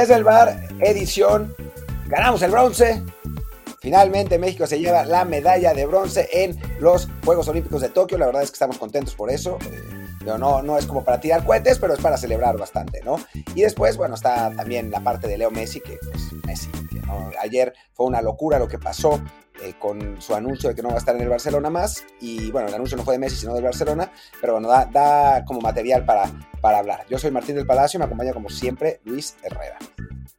Desde 0.00 0.14
el 0.14 0.24
bar, 0.24 0.66
edición, 0.80 1.54
ganamos 2.06 2.40
el 2.40 2.50
bronce. 2.50 3.02
Finalmente 3.80 4.38
México 4.38 4.66
se 4.66 4.80
lleva 4.80 5.04
la 5.04 5.26
medalla 5.26 5.74
de 5.74 5.84
bronce 5.84 6.26
en 6.32 6.58
los 6.80 7.06
Juegos 7.22 7.48
Olímpicos 7.48 7.82
de 7.82 7.90
Tokio. 7.90 8.16
La 8.16 8.24
verdad 8.24 8.42
es 8.42 8.50
que 8.50 8.54
estamos 8.54 8.78
contentos 8.78 9.14
por 9.14 9.30
eso. 9.30 9.58
Pero 10.20 10.38
no, 10.38 10.62
no 10.62 10.78
es 10.78 10.86
como 10.86 11.04
para 11.04 11.20
tirar 11.20 11.44
cohetes, 11.44 11.78
pero 11.78 11.92
es 11.92 12.00
para 12.00 12.16
celebrar 12.16 12.56
bastante, 12.56 13.02
¿no? 13.02 13.18
Y 13.54 13.60
después, 13.60 13.98
bueno, 13.98 14.14
está 14.14 14.50
también 14.56 14.90
la 14.90 15.00
parte 15.00 15.28
de 15.28 15.36
Leo 15.36 15.50
Messi, 15.50 15.80
que 15.80 15.98
pues 15.98 16.32
Messi, 16.46 16.70
ayer 17.38 17.74
fue 17.92 18.06
una 18.06 18.22
locura 18.22 18.58
lo 18.58 18.68
que 18.68 18.78
pasó 18.78 19.20
eh, 19.62 19.74
con 19.78 20.18
su 20.22 20.34
anuncio 20.34 20.70
de 20.70 20.74
que 20.74 20.80
no 20.80 20.88
va 20.88 20.94
a 20.94 20.98
estar 20.98 21.14
en 21.14 21.20
el 21.20 21.28
Barcelona 21.28 21.68
más. 21.68 22.06
Y 22.22 22.50
bueno, 22.52 22.68
el 22.68 22.74
anuncio 22.74 22.96
no 22.96 23.04
fue 23.04 23.16
de 23.16 23.18
Messi, 23.18 23.36
sino 23.36 23.52
del 23.52 23.64
Barcelona, 23.64 24.10
pero 24.40 24.54
bueno, 24.54 24.68
da 24.68 25.44
como 25.44 25.60
material 25.60 26.06
para, 26.06 26.30
para 26.60 26.78
hablar. 26.78 27.06
Yo 27.08 27.18
soy 27.18 27.30
Martín 27.30 27.56
del 27.56 27.66
Palacio 27.66 27.98
y 27.98 28.00
me 28.00 28.04
acompaña 28.04 28.32
como 28.32 28.48
siempre 28.48 29.00
Luis 29.04 29.36
Herrera. 29.42 29.78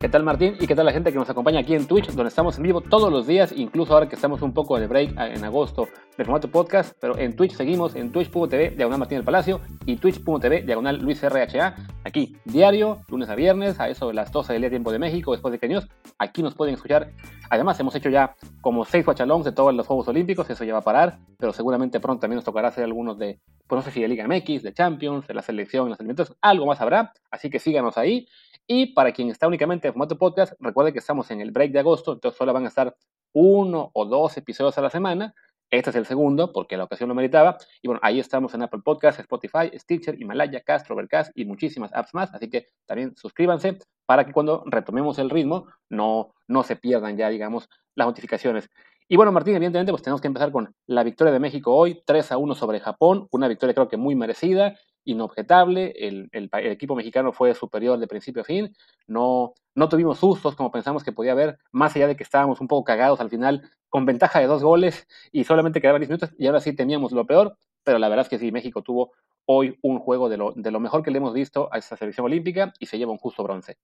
¿Qué 0.02 0.10
tal 0.10 0.24
Martín? 0.24 0.56
¿Y 0.60 0.66
qué 0.66 0.76
tal 0.76 0.88
la 0.88 0.94
gente 0.94 1.12
que 1.12 1.20
nos 1.20 1.30
acompaña 1.30 1.60
aquí 1.60 1.76
en 1.76 1.86
Twitch, 1.86 2.08
donde 2.08 2.30
estamos 2.30 2.58
en 2.58 2.64
vivo 2.64 2.82
todos 2.82 3.12
los 3.12 3.28
días, 3.28 3.54
incluso 3.56 3.94
ahora 3.94 4.10
que 4.10 4.16
estamos 4.16 4.42
un 4.42 4.52
poco 4.52 4.80
de 4.80 4.88
break 4.88 5.14
en 5.16 5.44
agosto 5.44 5.88
del 6.18 6.26
formato 6.26 6.50
podcast, 6.50 6.98
pero 7.00 7.20
en 7.20 7.36
Twitch 7.36 7.54
seguimos 7.54 7.96
en 7.96 8.12
twitch.tv 8.12 8.72
diagonal 8.72 8.98
Martín 8.98 9.20
del 9.20 9.26
Palacio 9.26 9.62
y 9.86 9.98
twitch.tv 9.98 10.64
diagonal 10.64 10.98
Luis 10.98 11.22
RHA, 11.22 11.76
aquí 12.04 12.36
diario, 12.46 13.02
lunes 13.10 13.30
a 13.30 13.36
viernes, 13.36 13.80
a 13.80 13.90
eso 13.90 14.08
de 14.08 14.16
las 14.16 14.32
12 14.32 14.54
del 14.54 14.64
día 14.64 14.70
tiempo 14.72 14.92
de 14.92 14.98
México, 14.98 15.34
después 15.34 15.52
de 15.52 15.60
que 15.60 15.68
news, 15.68 15.88
aquí 16.18 16.42
nos 16.42 16.56
pueden 16.56 16.74
escuchar. 16.74 17.12
Además 17.52 17.80
hemos 17.80 17.94
hecho 17.94 18.10
ya 18.10 18.34
como 18.62 18.86
seis 18.86 19.06
guachalongs 19.06 19.46
de 19.46 19.52
todos 19.52 19.72
los 19.72 19.86
Juegos 19.86 20.08
Olímpicos, 20.08 20.50
eso 20.50 20.64
ya 20.64 20.74
va 20.74 20.80
a 20.80 20.84
parar, 20.84 21.20
pero 21.38 21.54
seguramente 21.54 22.00
pronto 22.00 22.22
también 22.22 22.38
nos 22.38 22.46
tocará 22.46 22.70
hacer 22.70 22.86
algunos 22.86 23.20
de, 23.20 23.40
pues 23.68 23.78
no 23.78 23.84
sé 23.84 23.92
si 23.92 24.02
de 24.02 24.08
Liga 24.08 24.28
MX, 24.28 24.64
de 24.64 24.74
Champions, 24.74 25.28
de 25.28 25.36
la 25.36 25.44
selección, 25.44 25.90
los 25.90 26.00
alimentos, 26.12 26.36
algo 26.42 26.66
más 26.66 26.82
habrá, 26.82 27.14
así 27.30 27.50
que 27.50 27.60
síganos 27.60 27.98
ahí. 27.98 28.28
Y 28.68 28.94
para 28.94 29.12
quien 29.12 29.30
está 29.30 29.48
únicamente 29.48 29.88
en 29.88 29.94
formato 29.94 30.18
podcast, 30.18 30.54
recuerde 30.60 30.94
que 30.94 31.00
estamos 31.00 31.32
en 31.32 31.42
el 31.42 31.52
break 31.52 31.72
de 31.72 31.80
agosto, 31.80 32.14
entonces 32.14 32.38
solo 32.38 32.54
van 32.54 32.66
a 32.66 32.68
estar 32.68 32.96
uno 33.34 33.92
o 33.94 34.06
dos 34.06 34.38
episodios 34.38 34.78
a 34.78 34.82
la 34.82 34.90
semana. 34.90 35.34
Este 35.70 35.90
es 35.90 35.96
el 35.96 36.06
segundo, 36.06 36.52
porque 36.52 36.76
la 36.76 36.84
ocasión 36.84 37.08
lo 37.08 37.16
meritaba. 37.16 37.58
Y 37.82 37.88
bueno, 37.88 38.02
ahí 38.04 38.20
estamos 38.20 38.54
en 38.54 38.62
Apple 38.62 38.82
Podcasts, 38.84 39.22
Spotify, 39.22 39.72
Stitcher, 39.74 40.22
Himalaya, 40.22 40.62
Cast, 40.62 40.92
Overcast 40.92 41.32
y 41.34 41.46
muchísimas 41.46 41.94
apps 41.94 42.14
más. 42.14 42.34
Así 42.34 42.50
que 42.50 42.68
también 42.86 43.16
suscríbanse 43.16 43.80
para 44.06 44.26
que 44.26 44.34
cuando 44.34 44.64
retomemos 44.66 45.18
el 45.18 45.30
ritmo 45.30 45.68
no, 45.90 46.34
no 46.48 46.64
se 46.64 46.76
pierdan 46.76 47.16
ya, 47.16 47.30
digamos, 47.30 47.70
las 47.96 48.06
notificaciones. 48.06 48.70
Y 49.08 49.16
bueno, 49.18 49.32
Martín, 49.32 49.56
evidentemente, 49.56 49.92
pues 49.92 50.04
tenemos 50.04 50.22
que 50.22 50.28
empezar 50.28 50.52
con 50.52 50.74
la 50.88 51.04
victoria 51.04 51.34
de 51.34 51.40
México 51.40 51.76
hoy, 51.76 52.02
3 52.06 52.32
a 52.32 52.38
1 52.38 52.56
sobre 52.56 52.80
Japón, 52.80 53.28
una 53.32 53.48
victoria 53.48 53.74
creo 53.74 53.90
que 53.90 53.98
muy 53.98 54.16
merecida 54.16 54.78
inobjetable, 55.04 55.94
el, 55.98 56.30
equipo 56.32 56.96
mexicano 56.96 57.34
fue 57.34 57.54
superior 57.56 58.00
de 58.00 58.08
principio 58.08 58.42
a 58.42 58.46
fin, 58.46 58.76
no, 59.08 59.54
no 59.76 59.90
tuvimos 59.90 60.20
sustos 60.20 60.56
como 60.56 60.72
pensamos 60.72 61.04
que 61.04 61.12
podía 61.12 61.32
haber, 61.32 61.58
más 61.72 61.96
allá 61.96 62.08
de 62.08 62.16
que 62.16 62.24
estábamos 62.24 62.62
un 62.62 62.68
poco 62.68 62.84
cagados 62.84 63.20
al 63.20 63.30
final, 63.30 63.70
con 63.90 64.06
ventaja 64.06 64.40
de 64.40 64.48
dos 64.48 64.64
goles 64.64 65.08
y 65.32 65.44
solamente 65.44 65.82
quedaban 65.82 66.02
10 66.02 66.10
minutos 66.10 66.30
y 66.38 66.48
ahora 66.48 66.62
sí 66.62 66.74
teníamos 66.74 67.12
lo 67.12 67.26
peor, 67.26 67.58
pero 67.84 68.00
la 68.00 68.10
verdad 68.10 68.26
es 68.26 68.30
que 68.30 68.40
sí, 68.40 68.52
México 68.52 68.82
tuvo 68.82 69.12
hoy 69.46 69.78
un 69.82 70.00
juego 70.00 70.30
de 70.30 70.38
lo, 70.38 70.54
de 70.56 70.72
lo 70.72 70.80
mejor 70.80 71.04
que 71.04 71.12
le 71.12 71.18
hemos 71.18 71.34
visto 71.34 71.68
a 71.72 71.78
esta 71.78 71.98
selección 71.98 72.26
olímpica 72.26 72.74
y 72.80 72.86
se 72.86 72.98
lleva 72.98 73.12
un 73.12 73.18
justo 73.18 73.44
bronce. 73.44 73.78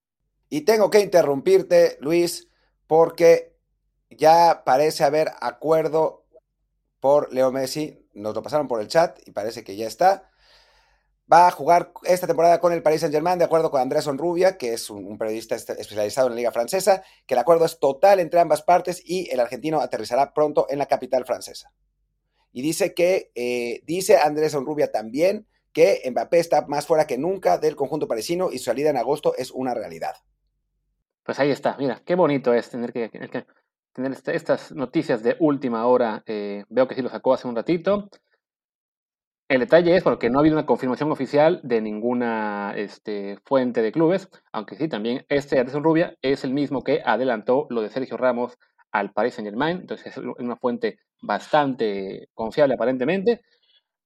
Y 0.50 0.62
tengo 0.62 0.90
que 0.90 1.02
interrumpirte, 1.02 1.98
Luis, 2.00 2.50
porque 2.86 3.58
ya 4.10 4.64
parece 4.66 5.04
haber 5.04 5.32
acuerdo 5.42 6.24
por 7.00 7.34
Leo 7.34 7.52
Messi, 7.52 8.08
nos 8.14 8.34
lo 8.34 8.42
pasaron 8.42 8.68
por 8.68 8.82
el 8.82 8.88
chat 8.88 9.20
y 9.26 9.32
parece 9.32 9.64
que 9.64 9.76
ya 9.76 9.88
está 9.88 10.30
va 11.32 11.48
a 11.48 11.52
jugar 11.52 11.92
esta 12.04 12.28
temporada 12.28 12.60
con 12.60 12.72
el 12.72 12.82
Paris 12.82 13.02
Saint-Germain, 13.02 13.38
de 13.38 13.46
acuerdo 13.46 13.70
con 13.70 13.82
Andrés 13.82 14.08
Onrubia, 14.08 14.58
que 14.58 14.74
es 14.74 14.90
un, 14.90 15.18
periodista 15.18 15.56
especializado 15.56 16.28
en 16.28 16.34
la 16.34 16.38
Liga 16.38 16.52
Francesa, 16.52 17.04
que 17.26 17.34
el 17.34 17.40
acuerdo 17.40 17.66
es 17.66 17.80
total 17.80 18.20
entre 18.20 18.40
ambas 18.40 18.62
partes 18.62 19.02
y 19.04 19.30
el 19.30 19.40
argentino 19.40 19.82
aterrizará 19.82 20.34
pronto 20.34 20.68
en 20.70 20.80
la 20.80 20.86
capital 20.86 21.26
francesa. 21.26 21.74
Y 22.54 22.62
dice 22.62 22.94
que, 22.94 23.32
eh, 23.36 23.82
dice 23.86 24.18
Andrés 24.18 24.56
Onrubia 24.56 24.92
también, 24.92 25.48
que 25.74 26.02
Mbappé 26.10 26.40
está 26.40 26.66
más 26.66 26.88
fuera 26.88 27.06
que 27.06 27.18
nunca 27.18 27.58
del 27.58 27.76
conjunto 27.76 28.08
parisino 28.08 28.52
y 28.52 28.58
su 28.58 28.66
salida 28.66 28.90
en 28.90 28.98
agosto 28.98 29.36
es 29.36 29.52
una 29.52 29.74
realidad. 29.74 30.16
Pues 31.24 31.40
ahí 31.40 31.52
está, 31.52 31.76
mira, 31.78 32.02
qué 32.06 32.16
bonito 32.16 32.54
es 32.54 32.70
tener 32.70 32.94
que, 32.94 33.10
tener 33.92 34.12
este, 34.14 34.36
estas 34.36 34.72
noticias 34.72 35.22
de 35.22 35.36
última 35.40 35.86
hora. 35.86 36.24
Eh, 36.26 36.64
veo 36.70 36.88
que 36.88 36.96
sí 36.96 37.02
lo 37.02 37.10
sacó 37.10 37.34
hace 37.34 37.48
un 37.48 37.56
ratito. 37.56 38.10
El 39.50 39.62
detalle 39.62 39.96
es 39.96 40.04
porque 40.04 40.30
no 40.30 40.40
ha 40.40 40.42
habido 40.42 40.58
una 40.58 40.66
confirmación 40.66 41.10
oficial 41.10 41.62
de 41.64 41.80
ninguna 41.80 42.74
este, 42.76 43.38
fuente 43.46 43.82
de 43.82 43.94
clubes, 43.94 44.30
aunque 44.52 44.76
sí, 44.76 44.90
también 44.90 45.26
este 45.30 45.58
Anderson 45.58 45.86
Rubia 45.86 46.18
es 46.22 46.44
el 46.44 46.54
mismo 46.54 46.84
que 46.84 47.02
adelantó 47.06 47.66
lo 47.70 47.82
de 47.82 47.90
Sergio 47.90 48.18
Ramos 48.18 48.58
al 48.92 49.14
Paris 49.14 49.36
Saint 49.36 49.48
Germain, 49.48 49.78
entonces 49.78 50.08
es 50.08 50.18
una 50.18 50.58
fuente 50.58 51.00
bastante 51.22 52.28
confiable 52.34 52.76
aparentemente. 52.76 53.40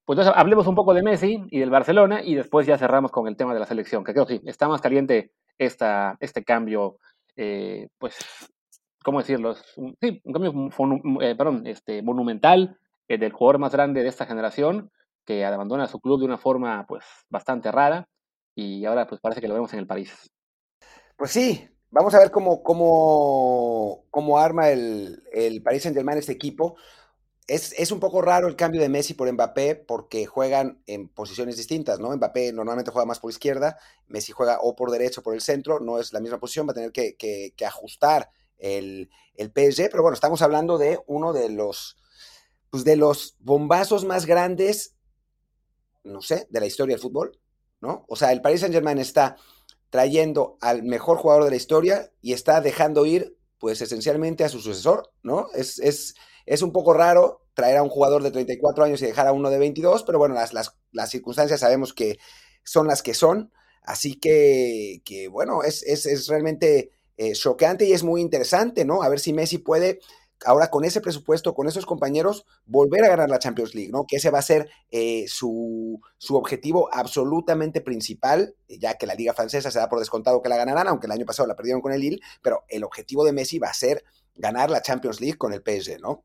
Pues 0.06 0.20
entonces 0.20 0.40
hablemos 0.40 0.68
un 0.68 0.76
poco 0.76 0.94
de 0.94 1.02
Messi 1.02 1.44
y 1.50 1.60
del 1.60 1.72
Barcelona 1.72 2.22
y 2.24 2.36
después 2.36 2.68
ya 2.68 2.78
cerramos 2.78 3.12
con 3.12 3.28
el 3.28 3.36
tema 3.36 3.56
de 3.56 3.60
la 3.62 3.66
selección, 3.66 4.04
que 4.04 4.14
creo 4.14 4.28
que 4.28 4.38
sí, 4.38 4.42
está 4.46 4.68
más 4.68 4.82
caliente 4.82 5.32
esta, 5.58 6.18
este 6.20 6.44
cambio, 6.44 6.98
eh, 7.36 7.88
pues, 7.98 8.16
¿cómo 9.04 9.20
decirlo? 9.20 9.56
sí, 9.56 10.22
un 10.24 10.34
cambio 10.34 10.70
eh, 11.22 11.36
perdón, 11.36 11.66
este, 11.66 12.04
monumental 12.04 12.78
eh, 13.08 13.18
del 13.18 13.32
jugador 13.32 13.58
más 13.60 13.72
grande 13.72 14.04
de 14.04 14.10
esta 14.10 14.28
generación 14.28 14.92
que 15.32 15.46
abandona 15.46 15.88
su 15.88 16.00
club 16.02 16.20
de 16.20 16.26
una 16.26 16.38
forma 16.38 16.86
pues 16.88 17.06
bastante 17.30 17.72
rara 17.72 18.10
y 18.54 18.84
ahora 18.84 19.08
pues 19.08 19.22
parece 19.22 19.40
que 19.40 19.48
lo 19.48 19.54
vemos 19.54 19.72
en 19.72 19.80
el 19.80 19.88
París. 19.88 20.12
Pues 21.16 21.32
sí, 21.32 21.70
vamos 21.90 22.14
a 22.14 22.20
ver 22.20 22.32
cómo, 22.32 22.64
cómo, 22.64 24.04
cómo 24.10 24.40
arma 24.40 24.70
el, 24.70 25.24
el 25.32 25.64
Paris 25.64 25.84
Saint 25.84 25.96
Germain 25.96 26.18
este 26.18 26.34
equipo. 26.34 26.76
Es, 27.48 27.74
es, 27.78 27.92
un 27.92 28.00
poco 28.00 28.22
raro 28.22 28.48
el 28.48 28.56
cambio 28.56 28.82
de 28.82 28.90
Messi 28.90 29.14
por 29.14 29.32
Mbappé 29.32 29.76
porque 29.76 30.26
juegan 30.26 30.82
en 30.86 31.08
posiciones 31.08 31.56
distintas, 31.56 32.00
¿no? 32.00 32.16
Mbappé 32.16 32.52
normalmente 32.52 32.92
juega 32.92 33.06
más 33.06 33.20
por 33.20 33.32
izquierda, 33.32 33.78
Messi 34.08 34.34
juega 34.34 34.60
o 34.62 34.76
por 34.76 34.92
derecho 34.92 35.22
o 35.22 35.24
por 35.24 35.34
el 35.34 35.42
centro, 35.42 35.80
no 35.80 35.98
es 35.98 36.12
la 36.12 36.20
misma 36.20 36.40
posición, 36.40 36.68
va 36.68 36.72
a 36.72 36.76
tener 36.76 36.92
que, 36.92 37.54
ajustar 37.66 38.30
el, 38.58 39.10
el, 39.36 39.48
PSG, 39.48 39.90
pero 39.90 40.04
bueno, 40.04 40.14
estamos 40.14 40.42
hablando 40.42 40.78
de 40.78 41.00
uno 41.08 41.34
de 41.34 41.50
los, 41.50 41.98
pues 42.70 42.84
de 42.84 42.96
los 42.96 43.36
bombazos 43.40 44.06
más 44.06 44.26
grandes 44.26 44.96
no 46.04 46.22
sé, 46.22 46.48
de 46.50 46.60
la 46.60 46.66
historia 46.66 46.96
del 46.96 47.02
fútbol, 47.02 47.40
¿no? 47.82 48.06
O 48.08 48.16
sea, 48.16 48.32
el 48.32 48.42
Paris 48.42 48.62
Saint 48.62 48.74
Germain 48.74 48.98
está 48.98 49.38
trayendo 49.90 50.58
al 50.62 50.84
mejor 50.84 51.18
jugador 51.18 51.44
de 51.44 51.50
la 51.52 51.56
historia 51.56 52.12
y 52.22 52.34
está 52.34 52.62
dejando 52.62 53.06
ir, 53.06 53.38
pues 53.60 53.82
esencialmente 53.82 54.44
a 54.44 54.50
su 54.50 54.60
sucesor, 54.60 55.12
¿no? 55.24 55.48
Es, 55.54 55.80
es, 55.80 56.16
es 56.46 56.62
un 56.62 56.72
poco 56.72 56.94
raro 56.94 57.46
traer 57.54 57.78
a 57.78 57.84
un 57.84 57.90
jugador 57.90 58.24
de 58.24 58.32
34 58.32 58.86
años 58.86 59.02
y 59.02 59.06
dejar 59.06 59.28
a 59.28 59.34
uno 59.34 59.50
de 59.50 59.60
22, 59.60 60.04
pero 60.04 60.18
bueno, 60.18 60.36
las, 60.36 60.54
las, 60.54 60.78
las 60.92 61.10
circunstancias 61.10 61.60
sabemos 61.60 61.94
que 61.94 62.18
son 62.64 62.88
las 62.88 63.04
que 63.04 63.14
son, 63.14 63.52
así 63.84 64.20
que, 64.20 65.02
que 65.06 65.28
bueno, 65.28 65.64
es, 65.64 65.84
es, 65.84 66.06
es 66.06 66.28
realmente 66.28 66.92
eh, 67.18 67.34
choqueante 67.34 67.86
y 67.86 67.94
es 67.94 68.04
muy 68.04 68.22
interesante, 68.22 68.86
¿no? 68.86 69.04
A 69.04 69.10
ver 69.10 69.20
si 69.20 69.34
Messi 69.34 69.58
puede 69.58 70.00
ahora 70.46 70.70
con 70.70 70.84
ese 70.84 71.02
presupuesto, 71.02 71.54
con 71.54 71.68
esos 71.68 71.86
compañeros, 71.86 72.46
volver 72.66 73.04
a 73.06 73.10
ganar 73.10 73.30
la 73.30 73.40
Champions 73.40 73.76
League, 73.76 73.92
¿no? 73.92 74.06
Que 74.08 74.18
ese 74.18 74.32
va 74.32 74.40
a 74.40 74.44
ser 74.44 74.70
eh, 74.92 75.26
su, 75.28 76.02
objetivo 76.30 76.90
absolutamente 76.92 77.82
principal, 77.82 78.56
ya 78.68 78.96
que 78.96 79.06
la 79.06 79.16
Liga 79.16 79.34
Francesa 79.34 79.72
se 79.72 79.80
da 79.80 79.90
por 79.90 80.00
descontado 80.00 80.42
que 80.42 80.50
la 80.50 80.58
ganarán, 80.58 80.88
aunque 80.88 81.08
el 81.08 81.12
año 81.12 81.26
pasado 81.26 81.48
la 81.48 81.56
perdieron 81.56 81.82
con 81.82 81.94
el 81.94 82.02
Lille, 82.02 82.20
pero 82.42 82.64
el 82.70 82.84
objetivo 82.84 83.24
de 83.24 83.34
Messi 83.34 83.60
va 83.60 83.70
a 83.70 83.74
ser 83.74 84.04
ganar 84.36 84.70
la 84.70 84.82
Champions 84.82 85.22
League 85.22 85.38
con 85.38 85.54
el 85.54 85.62
PSG, 85.62 86.00
¿no? 86.02 86.24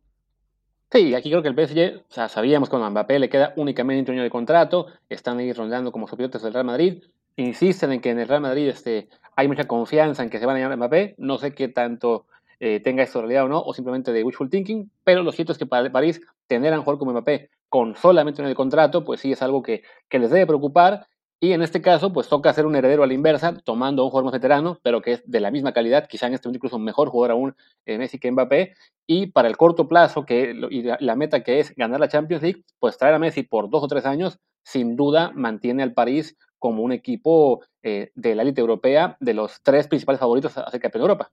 Sí, 0.91 1.15
aquí 1.15 1.31
creo 1.31 1.43
que 1.43 1.49
el 1.49 1.55
PSG, 1.55 2.05
o 2.09 2.13
sea, 2.13 2.29
sabíamos 2.29 2.71
que 2.71 2.77
a 2.77 2.91
Mbappé 2.91 3.19
le 3.19 3.29
queda 3.29 3.53
únicamente 3.57 4.11
un 4.11 4.19
año 4.19 4.23
de 4.23 4.31
contrato, 4.31 4.87
están 5.09 5.39
ahí 5.39 5.53
rondando 5.53 5.91
como 5.91 6.07
superiores 6.07 6.41
del 6.43 6.53
Real 6.53 6.65
Madrid, 6.65 7.03
insisten 7.35 7.93
en 7.93 8.01
que 8.01 8.11
en 8.11 8.21
el 8.21 8.29
Real 8.29 8.41
Madrid 8.41 8.69
este, 8.69 9.09
hay 9.35 9.49
mucha 9.49 9.65
confianza 9.65 10.23
en 10.23 10.31
que 10.31 10.39
se 10.39 10.47
van 10.47 10.63
a 10.63 10.73
a 10.73 10.77
Mbappé, 10.77 11.17
no 11.19 11.39
sé 11.39 11.55
qué 11.55 11.69
tanto 11.69 12.27
eh, 12.61 12.81
tenga 12.81 13.03
esto 13.03 13.21
realidad 13.21 13.45
o 13.45 13.49
no, 13.49 13.61
o 13.61 13.75
simplemente 13.75 14.13
de 14.13 14.25
wishful 14.25 14.51
thinking, 14.51 14.91
pero 15.05 15.23
lo 15.23 15.33
cierto 15.33 15.53
es 15.53 15.59
que 15.59 15.67
para 15.67 15.91
París 15.91 16.21
tener 16.47 16.73
a 16.73 16.79
un 16.79 16.85
jugador 16.85 16.99
como 16.99 17.13
Mbappé 17.13 17.51
con 17.69 17.97
solamente 17.97 18.43
un 18.43 18.55
contrato, 18.55 19.05
pues 19.05 19.21
sí 19.21 19.33
es 19.33 19.43
algo 19.43 19.63
que, 19.63 19.83
que, 20.09 20.19
les 20.19 20.31
debe 20.31 20.47
preocupar, 20.47 21.07
y 21.39 21.53
en 21.53 21.61
este 21.61 21.83
caso, 21.83 22.15
pues 22.15 22.29
toca 22.29 22.49
hacer 22.49 22.65
un 22.65 22.77
heredero 22.77 23.03
a 23.03 23.07
la 23.07 23.13
inversa, 23.13 23.55
tomando 23.63 24.01
a 24.01 24.05
un 24.07 24.11
jugador 24.11 24.25
más 24.25 24.33
veterano, 24.33 24.79
pero 24.83 25.03
que 25.03 25.13
es 25.13 25.23
de 25.31 25.41
la 25.41 25.51
misma 25.51 25.73
calidad, 25.73 26.09
quizá 26.09 26.27
en 26.29 26.35
este 26.35 26.49
momento 26.49 26.59
incluso 26.59 26.79
mejor 26.79 27.11
jugador 27.11 27.33
aún 27.33 27.57
eh, 27.85 27.99
Messi 27.99 28.19
que 28.19 28.31
Mbappé, 28.31 28.75
y 29.07 29.27
para 29.27 29.49
el 29.49 29.59
corto 29.59 29.87
plazo, 29.87 30.25
que, 30.25 30.55
y 30.71 30.83
la, 30.83 31.17
meta 31.17 31.43
que 31.43 31.61
es 31.61 31.75
ganar 31.77 32.01
la 32.01 32.09
Champions 32.09 32.43
League, 32.43 32.65
pues 32.79 32.97
traer 32.97 33.15
a 33.15 33.19
Messi 33.19 33.43
por 33.43 33.69
dos 33.69 33.85
o 33.85 33.89
tres 33.89 34.07
años, 34.07 34.39
sin 34.63 34.97
duda 34.97 35.31
mantiene 35.35 35.83
al 35.83 35.93
París 35.93 36.39
como 36.59 36.83
un 36.83 36.93
equipo 36.93 37.63
eh, 37.83 38.13
de 38.15 38.35
la 38.35 38.43
élite 38.43 38.63
europea, 38.63 39.19
de 39.21 39.35
los 39.35 39.61
tres 39.63 39.89
principales 39.89 40.21
favoritos 40.21 40.57
a 40.57 40.71
ser 40.71 40.81
campeón 40.81 41.03
de 41.03 41.05
Europa. 41.05 41.31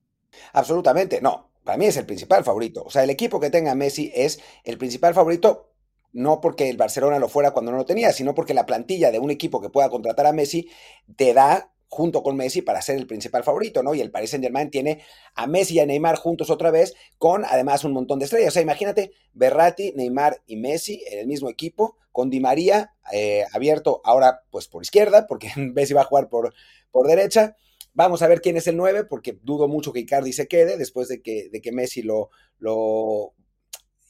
Absolutamente, 0.54 1.22
no. 1.22 1.52
Para 1.64 1.78
mí 1.78 1.86
es 1.86 1.98
el 1.98 2.06
principal 2.06 2.44
favorito. 2.44 2.84
O 2.84 2.90
sea, 2.90 3.04
el 3.04 3.10
equipo 3.10 3.40
que 3.40 3.50
tenga 3.50 3.74
Messi 3.76 4.12
es 4.14 4.40
el 4.66 4.78
principal 4.78 5.14
favorito, 5.14 5.72
no 6.12 6.42
porque 6.42 6.70
el 6.70 6.78
Barcelona 6.78 7.20
lo 7.20 7.30
fuera 7.30 7.52
cuando 7.52 7.72
no 7.72 7.78
lo 7.78 7.86
tenía, 7.86 8.12
sino 8.12 8.36
porque 8.36 8.54
la 8.54 8.66
plantilla 8.66 9.12
de 9.12 9.20
un 9.20 9.32
equipo 9.32 9.62
que 9.62 9.70
pueda 9.70 9.90
contratar 9.90 10.26
a 10.26 10.34
Messi 10.34 10.70
te 11.16 11.34
da 11.34 11.74
junto 11.94 12.24
con 12.24 12.36
Messi 12.36 12.64
para 12.64 12.82
ser 12.82 12.98
el 12.98 13.06
principal 13.06 13.44
favorito, 13.44 13.84
¿no? 13.84 13.94
Y 13.94 14.02
el 14.02 14.10
Paris 14.10 14.32
Saint 14.32 14.44
Germain 14.44 14.72
tiene 14.72 15.04
a 15.36 15.46
Messi 15.46 15.76
y 15.76 15.80
a 15.80 15.86
Neymar 15.86 16.18
juntos 16.18 16.50
otra 16.50 16.72
vez, 16.72 16.96
con 17.20 17.46
además 17.46 17.84
un 17.84 17.94
montón 17.94 18.18
de 18.18 18.26
estrellas. 18.26 18.50
O 18.50 18.52
sea, 18.52 18.64
imagínate 18.64 19.12
Berratti, 19.34 19.94
Neymar 19.96 20.42
y 20.48 20.56
Messi 20.58 21.04
en 21.12 21.20
el 21.20 21.28
mismo 21.28 21.50
equipo, 21.50 21.98
con 22.12 22.32
Di 22.32 22.40
María 22.40 22.96
eh, 23.12 23.46
abierto 23.54 24.02
ahora 24.04 24.42
pues 24.50 24.68
por 24.68 24.82
izquierda, 24.82 25.28
porque 25.28 25.52
Messi 25.56 25.94
va 25.94 26.02
a 26.02 26.06
jugar 26.06 26.30
por, 26.30 26.54
por 26.92 27.08
derecha. 27.08 27.56
Vamos 27.94 28.22
a 28.22 28.28
ver 28.28 28.42
quién 28.42 28.58
es 28.58 28.68
el 28.68 28.78
9, 28.78 29.06
porque 29.06 29.38
dudo 29.44 29.68
mucho 29.68 29.94
que 29.94 30.00
Icardi 30.00 30.34
se 30.34 30.48
quede 30.48 30.78
después 30.78 31.08
de 31.08 31.22
que, 31.22 31.50
de 31.50 31.62
que 31.62 31.72
Messi 31.72 32.02
lo, 32.02 32.30
lo 32.60 33.34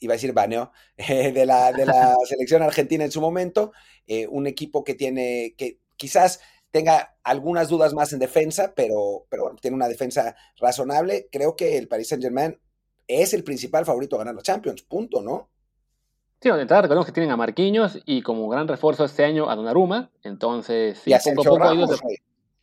iba 0.00 0.14
a 0.14 0.16
decir 0.16 0.32
baneó, 0.32 0.72
de, 0.96 1.46
la, 1.46 1.72
de 1.72 1.86
la 1.86 2.14
selección 2.28 2.62
argentina 2.62 3.04
en 3.04 3.10
su 3.10 3.20
momento. 3.20 3.72
Eh, 4.06 4.26
un 4.28 4.46
equipo 4.46 4.84
que 4.84 4.94
tiene, 4.94 5.54
que 5.56 5.78
quizás 5.96 6.40
tenga 6.70 7.16
algunas 7.22 7.68
dudas 7.68 7.94
más 7.94 8.12
en 8.12 8.18
defensa, 8.18 8.72
pero, 8.74 9.26
pero 9.28 9.44
bueno, 9.44 9.58
tiene 9.60 9.76
una 9.76 9.88
defensa 9.88 10.34
razonable. 10.58 11.28
Creo 11.30 11.54
que 11.54 11.78
el 11.78 11.88
Paris 11.88 12.08
Saint-Germain 12.08 12.58
es 13.06 13.34
el 13.34 13.44
principal 13.44 13.84
favorito 13.84 14.16
a 14.16 14.20
ganar 14.20 14.34
los 14.34 14.44
Champions, 14.44 14.82
punto, 14.82 15.22
¿no? 15.22 15.50
Sí, 16.40 16.50
de 16.50 16.60
entrada 16.60 16.82
recordemos 16.82 17.06
que 17.06 17.12
tienen 17.12 17.30
a 17.30 17.36
Marquinhos 17.36 17.98
y 18.04 18.22
como 18.22 18.48
gran 18.48 18.68
refuerzo 18.68 19.04
este 19.04 19.24
año 19.24 19.48
a 19.48 19.56
Donnarumma, 19.56 20.10
entonces 20.22 20.98
sí, 20.98 21.10
poco 21.34 21.40
a 21.40 21.44
poco 21.44 21.58
Ramos, 21.58 22.02
y, 22.02 22.16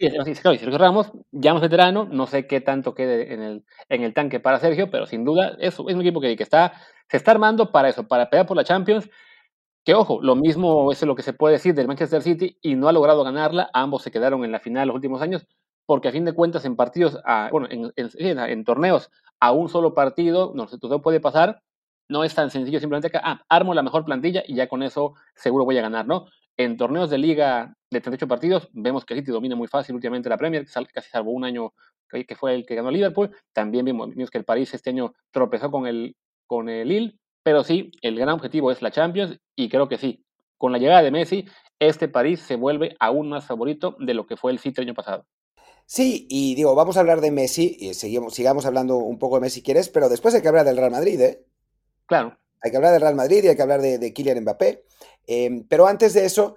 claro, 0.09 0.55
y 0.55 0.57
Sergio 0.57 0.77
Ramos, 0.77 1.11
ya 1.31 1.53
más 1.53 1.61
veterano, 1.61 2.07
no 2.09 2.27
sé 2.27 2.47
qué 2.47 2.61
tanto 2.61 2.93
quede 2.95 3.33
en 3.33 3.41
el, 3.41 3.65
en 3.89 4.03
el 4.03 4.13
tanque 4.13 4.39
para 4.39 4.59
Sergio, 4.59 4.89
pero 4.89 5.05
sin 5.05 5.23
duda 5.25 5.55
es, 5.59 5.73
es 5.73 5.79
un 5.79 6.01
equipo 6.01 6.21
que, 6.21 6.35
que, 6.35 6.43
está, 6.43 6.73
se 7.09 7.17
está 7.17 7.31
armando 7.31 7.71
para 7.71 7.89
eso, 7.89 8.07
para 8.07 8.29
pelear 8.29 8.47
por 8.47 8.57
la 8.57 8.63
Champions 8.63 9.09
que 9.83 9.95
ojo, 9.95 10.21
lo 10.21 10.35
mismo 10.35 10.91
es 10.91 11.01
lo 11.03 11.15
que 11.15 11.23
se 11.23 11.33
puede 11.33 11.53
decir 11.53 11.73
del 11.73 11.87
Manchester 11.87 12.21
City 12.21 12.57
y 12.61 12.75
no 12.75 12.87
ha 12.87 12.91
logrado 12.91 13.23
ganarla. 13.23 13.69
Ambos 13.73 14.03
se 14.03 14.11
quedaron 14.11 14.43
en 14.45 14.51
la 14.51 14.59
final 14.59 14.87
los 14.87 14.95
últimos 14.95 15.21
años, 15.21 15.47
porque 15.85 16.07
a 16.09 16.11
fin 16.11 16.25
de 16.25 16.33
cuentas 16.33 16.65
en 16.65 16.75
partidos, 16.75 17.19
bueno, 17.51 17.67
en, 17.69 17.91
en, 17.95 18.63
torneos 18.63 19.09
a 19.39 19.51
un 19.51 19.69
solo 19.69 19.93
partido, 19.93 20.51
no 20.55 20.67
todo 20.67 21.01
puede 21.01 21.19
pasar. 21.19 21.63
No 22.09 22.23
es 22.23 22.35
tan 22.35 22.51
sencillo 22.51 22.79
simplemente 22.79 23.09
que, 23.09 23.17
ah, 23.23 23.41
armo 23.49 23.73
la 23.73 23.83
mejor 23.83 24.05
plantilla 24.05 24.43
y 24.45 24.55
ya 24.55 24.67
con 24.67 24.83
eso 24.83 25.13
seguro 25.33 25.65
voy 25.65 25.77
a 25.77 25.81
ganar, 25.81 26.05
¿no? 26.05 26.27
En 26.57 26.77
torneos 26.77 27.09
de 27.09 27.17
liga 27.17 27.75
de 27.89 28.01
38 28.01 28.27
partidos, 28.27 28.69
vemos 28.73 29.05
que 29.05 29.13
el 29.13 29.19
City 29.21 29.31
domina 29.31 29.55
muy 29.55 29.67
fácil 29.67 29.95
últimamente 29.95 30.29
la 30.29 30.37
Premier, 30.37 30.65
casi 30.65 31.09
salvo 31.09 31.31
un 31.31 31.43
año 31.43 31.73
que 32.09 32.35
fue 32.35 32.55
el 32.55 32.65
que 32.65 32.75
ganó 32.75 32.91
Liverpool. 32.91 33.31
También 33.53 33.85
vimos, 33.85 34.09
vimos 34.09 34.29
que 34.29 34.37
el 34.37 34.43
París 34.45 34.73
este 34.73 34.89
año 34.89 35.13
tropezó 35.31 35.71
con 35.71 35.87
el, 35.87 36.15
con 36.45 36.69
el 36.69 36.87
Lille 36.89 37.21
pero 37.43 37.63
sí, 37.63 37.91
el 38.01 38.17
gran 38.17 38.29
objetivo 38.29 38.71
es 38.71 38.81
la 38.81 38.91
Champions 38.91 39.39
y 39.55 39.69
creo 39.69 39.87
que 39.87 39.97
sí, 39.97 40.23
con 40.57 40.71
la 40.71 40.77
llegada 40.77 41.01
de 41.01 41.11
Messi, 41.11 41.45
este 41.79 42.07
París 42.07 42.41
se 42.41 42.55
vuelve 42.55 42.95
aún 42.99 43.29
más 43.29 43.45
favorito 43.45 43.95
de 43.99 44.13
lo 44.13 44.27
que 44.27 44.37
fue 44.37 44.51
el 44.51 44.59
City 44.59 44.81
el 44.81 44.87
año 44.87 44.95
pasado. 44.95 45.25
Sí, 45.85 46.27
y 46.29 46.55
digo, 46.55 46.75
vamos 46.75 46.97
a 46.97 46.99
hablar 46.99 47.19
de 47.19 47.31
Messi, 47.31 47.75
y 47.79 47.93
seguimos, 47.95 48.35
sigamos 48.35 48.65
hablando 48.65 48.97
un 48.97 49.17
poco 49.17 49.35
de 49.35 49.41
Messi 49.41 49.55
si 49.55 49.63
quieres, 49.63 49.89
pero 49.89 50.07
después 50.07 50.35
hay 50.35 50.41
que 50.41 50.47
hablar 50.47 50.65
del 50.65 50.77
Real 50.77 50.91
Madrid, 50.91 51.19
¿eh? 51.19 51.45
Claro. 52.05 52.37
Hay 52.61 52.69
que 52.69 52.77
hablar 52.77 52.93
del 52.93 53.01
Real 53.01 53.15
Madrid 53.15 53.43
y 53.43 53.47
hay 53.47 53.55
que 53.55 53.61
hablar 53.61 53.81
de, 53.81 53.97
de 53.97 54.13
Kylian 54.13 54.41
Mbappé. 54.41 54.85
Eh, 55.27 55.63
pero 55.69 55.87
antes 55.87 56.13
de 56.13 56.25
eso, 56.25 56.55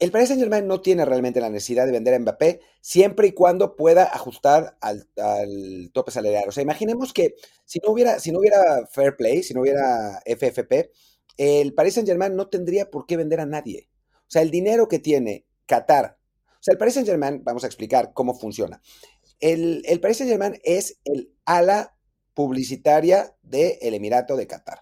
el 0.00 0.10
Paris 0.10 0.28
Saint 0.28 0.40
Germain 0.40 0.66
no 0.66 0.80
tiene 0.80 1.04
realmente 1.04 1.42
la 1.42 1.50
necesidad 1.50 1.84
de 1.84 1.92
vender 1.92 2.14
a 2.14 2.18
Mbappé 2.18 2.60
siempre 2.80 3.28
y 3.28 3.32
cuando 3.32 3.76
pueda 3.76 4.04
ajustar 4.04 4.78
al, 4.80 5.06
tope 5.92 6.10
salarial. 6.10 6.48
O 6.48 6.52
sea, 6.52 6.62
imaginemos 6.62 7.12
que 7.12 7.34
si 7.66 7.80
no 7.84 7.92
hubiera, 7.92 8.18
si 8.18 8.32
no 8.32 8.38
hubiera 8.38 8.86
fair 8.90 9.14
play, 9.14 9.42
si 9.42 9.52
no 9.52 9.60
hubiera 9.60 10.22
FFP, 10.24 10.90
el 11.36 11.74
Paris 11.74 11.94
Saint 11.94 12.08
Germain 12.08 12.34
no 12.34 12.48
tendría 12.48 12.90
por 12.90 13.04
qué 13.04 13.18
vender 13.18 13.40
a 13.40 13.46
nadie. 13.46 13.90
O 14.20 14.30
sea, 14.30 14.40
el 14.40 14.50
dinero 14.50 14.88
que 14.88 15.00
tiene 15.00 15.46
Qatar. 15.66 16.18
O 16.48 16.62
sea, 16.62 16.72
el 16.72 16.78
Paris 16.78 16.94
Saint 16.94 17.08
Germain, 17.08 17.44
vamos 17.44 17.64
a 17.64 17.66
explicar 17.66 18.12
cómo 18.14 18.34
funciona. 18.34 18.80
El, 19.38 19.82
el 19.84 20.00
Paris 20.00 20.16
Saint 20.16 20.30
Germain 20.30 20.58
es 20.64 20.98
el 21.04 21.34
ala 21.44 21.94
publicitaria 22.32 23.36
del 23.42 23.92
Emirato 23.94 24.34
de 24.36 24.46
Qatar. 24.46 24.80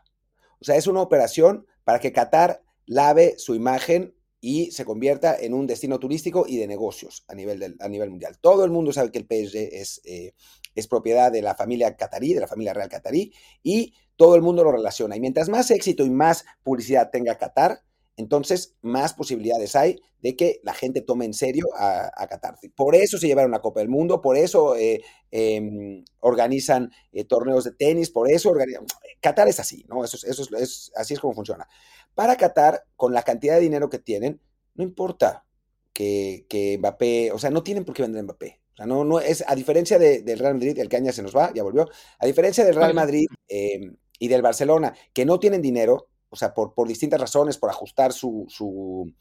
O 0.60 0.64
sea, 0.64 0.76
es 0.76 0.86
una 0.86 1.02
operación 1.02 1.66
para 1.82 1.98
que 1.98 2.12
Qatar 2.12 2.62
lave 2.88 3.34
su 3.38 3.54
imagen 3.54 4.14
y 4.40 4.70
se 4.70 4.84
convierta 4.84 5.36
en 5.38 5.52
un 5.52 5.66
destino 5.66 5.98
turístico 5.98 6.44
y 6.48 6.56
de 6.56 6.66
negocios 6.66 7.24
a 7.28 7.34
nivel, 7.34 7.58
del, 7.58 7.76
a 7.80 7.88
nivel 7.88 8.10
mundial. 8.10 8.38
Todo 8.40 8.64
el 8.64 8.70
mundo 8.70 8.92
sabe 8.92 9.10
que 9.10 9.18
el 9.18 9.24
PSG 9.24 9.56
es, 9.72 10.00
eh, 10.04 10.34
es 10.74 10.86
propiedad 10.86 11.30
de 11.30 11.42
la 11.42 11.54
familia 11.54 11.96
catarí, 11.96 12.34
de 12.34 12.40
la 12.40 12.46
familia 12.46 12.72
real 12.72 12.88
catarí, 12.88 13.32
y 13.62 13.94
todo 14.16 14.36
el 14.36 14.42
mundo 14.42 14.64
lo 14.64 14.72
relaciona. 14.72 15.16
Y 15.16 15.20
mientras 15.20 15.48
más 15.48 15.70
éxito 15.70 16.04
y 16.04 16.10
más 16.10 16.44
publicidad 16.62 17.10
tenga 17.10 17.36
Qatar, 17.36 17.82
entonces 18.16 18.76
más 18.82 19.14
posibilidades 19.14 19.76
hay 19.76 20.00
de 20.20 20.34
que 20.34 20.60
la 20.64 20.74
gente 20.74 21.02
tome 21.02 21.24
en 21.24 21.34
serio 21.34 21.66
a, 21.76 22.26
Qatar. 22.28 22.58
Por 22.74 22.96
eso 22.96 23.16
se 23.16 23.28
llevaron 23.28 23.52
la 23.52 23.60
Copa 23.60 23.78
del 23.78 23.88
Mundo, 23.88 24.20
por 24.20 24.36
eso 24.36 24.76
eh, 24.76 25.00
em, 25.30 26.04
organizan 26.18 26.90
eh, 27.12 27.24
torneos 27.24 27.64
de 27.64 27.72
tenis, 27.72 28.10
por 28.10 28.28
eso 28.28 28.50
organizan... 28.50 28.86
Qatar 29.20 29.46
es 29.46 29.60
así, 29.60 29.84
¿no? 29.88 30.04
Eso, 30.04 30.16
eso 30.26 30.56
es, 30.56 30.92
así 30.96 31.14
es 31.14 31.20
como 31.20 31.34
funciona. 31.34 31.68
Para 32.18 32.34
Qatar, 32.34 32.84
con 32.96 33.14
la 33.14 33.22
cantidad 33.22 33.54
de 33.54 33.60
dinero 33.60 33.88
que 33.88 34.00
tienen, 34.00 34.40
no 34.74 34.82
importa 34.82 35.44
que, 35.92 36.46
que 36.48 36.76
Mbappé, 36.76 37.30
o 37.30 37.38
sea, 37.38 37.50
no 37.50 37.62
tienen 37.62 37.84
por 37.84 37.94
qué 37.94 38.02
vender 38.02 38.24
Mbappé. 38.24 38.60
O 38.72 38.76
sea, 38.76 38.86
no, 38.86 39.04
no 39.04 39.20
es, 39.20 39.44
a 39.46 39.54
diferencia 39.54 40.00
del 40.00 40.36
Real 40.36 40.54
Madrid, 40.54 40.76
el 40.80 40.88
Caña 40.88 41.12
se 41.12 41.22
nos 41.22 41.36
va, 41.36 41.52
ya 41.54 41.62
volvió, 41.62 41.88
a 42.18 42.26
diferencia 42.26 42.64
del 42.64 42.74
Real 42.74 42.92
Madrid 42.92 43.28
em, 43.46 43.96
y 44.18 44.26
del 44.26 44.42
Barcelona, 44.42 44.96
que 45.12 45.24
no 45.24 45.38
tienen 45.38 45.62
dinero, 45.62 46.08
o 46.28 46.34
sea, 46.34 46.54
por, 46.54 46.74
por 46.74 46.88
distintas 46.88 47.20
razones, 47.20 47.56
por 47.56 47.70
ajustar 47.70 48.12
su, 48.12 48.46
su, 48.48 49.14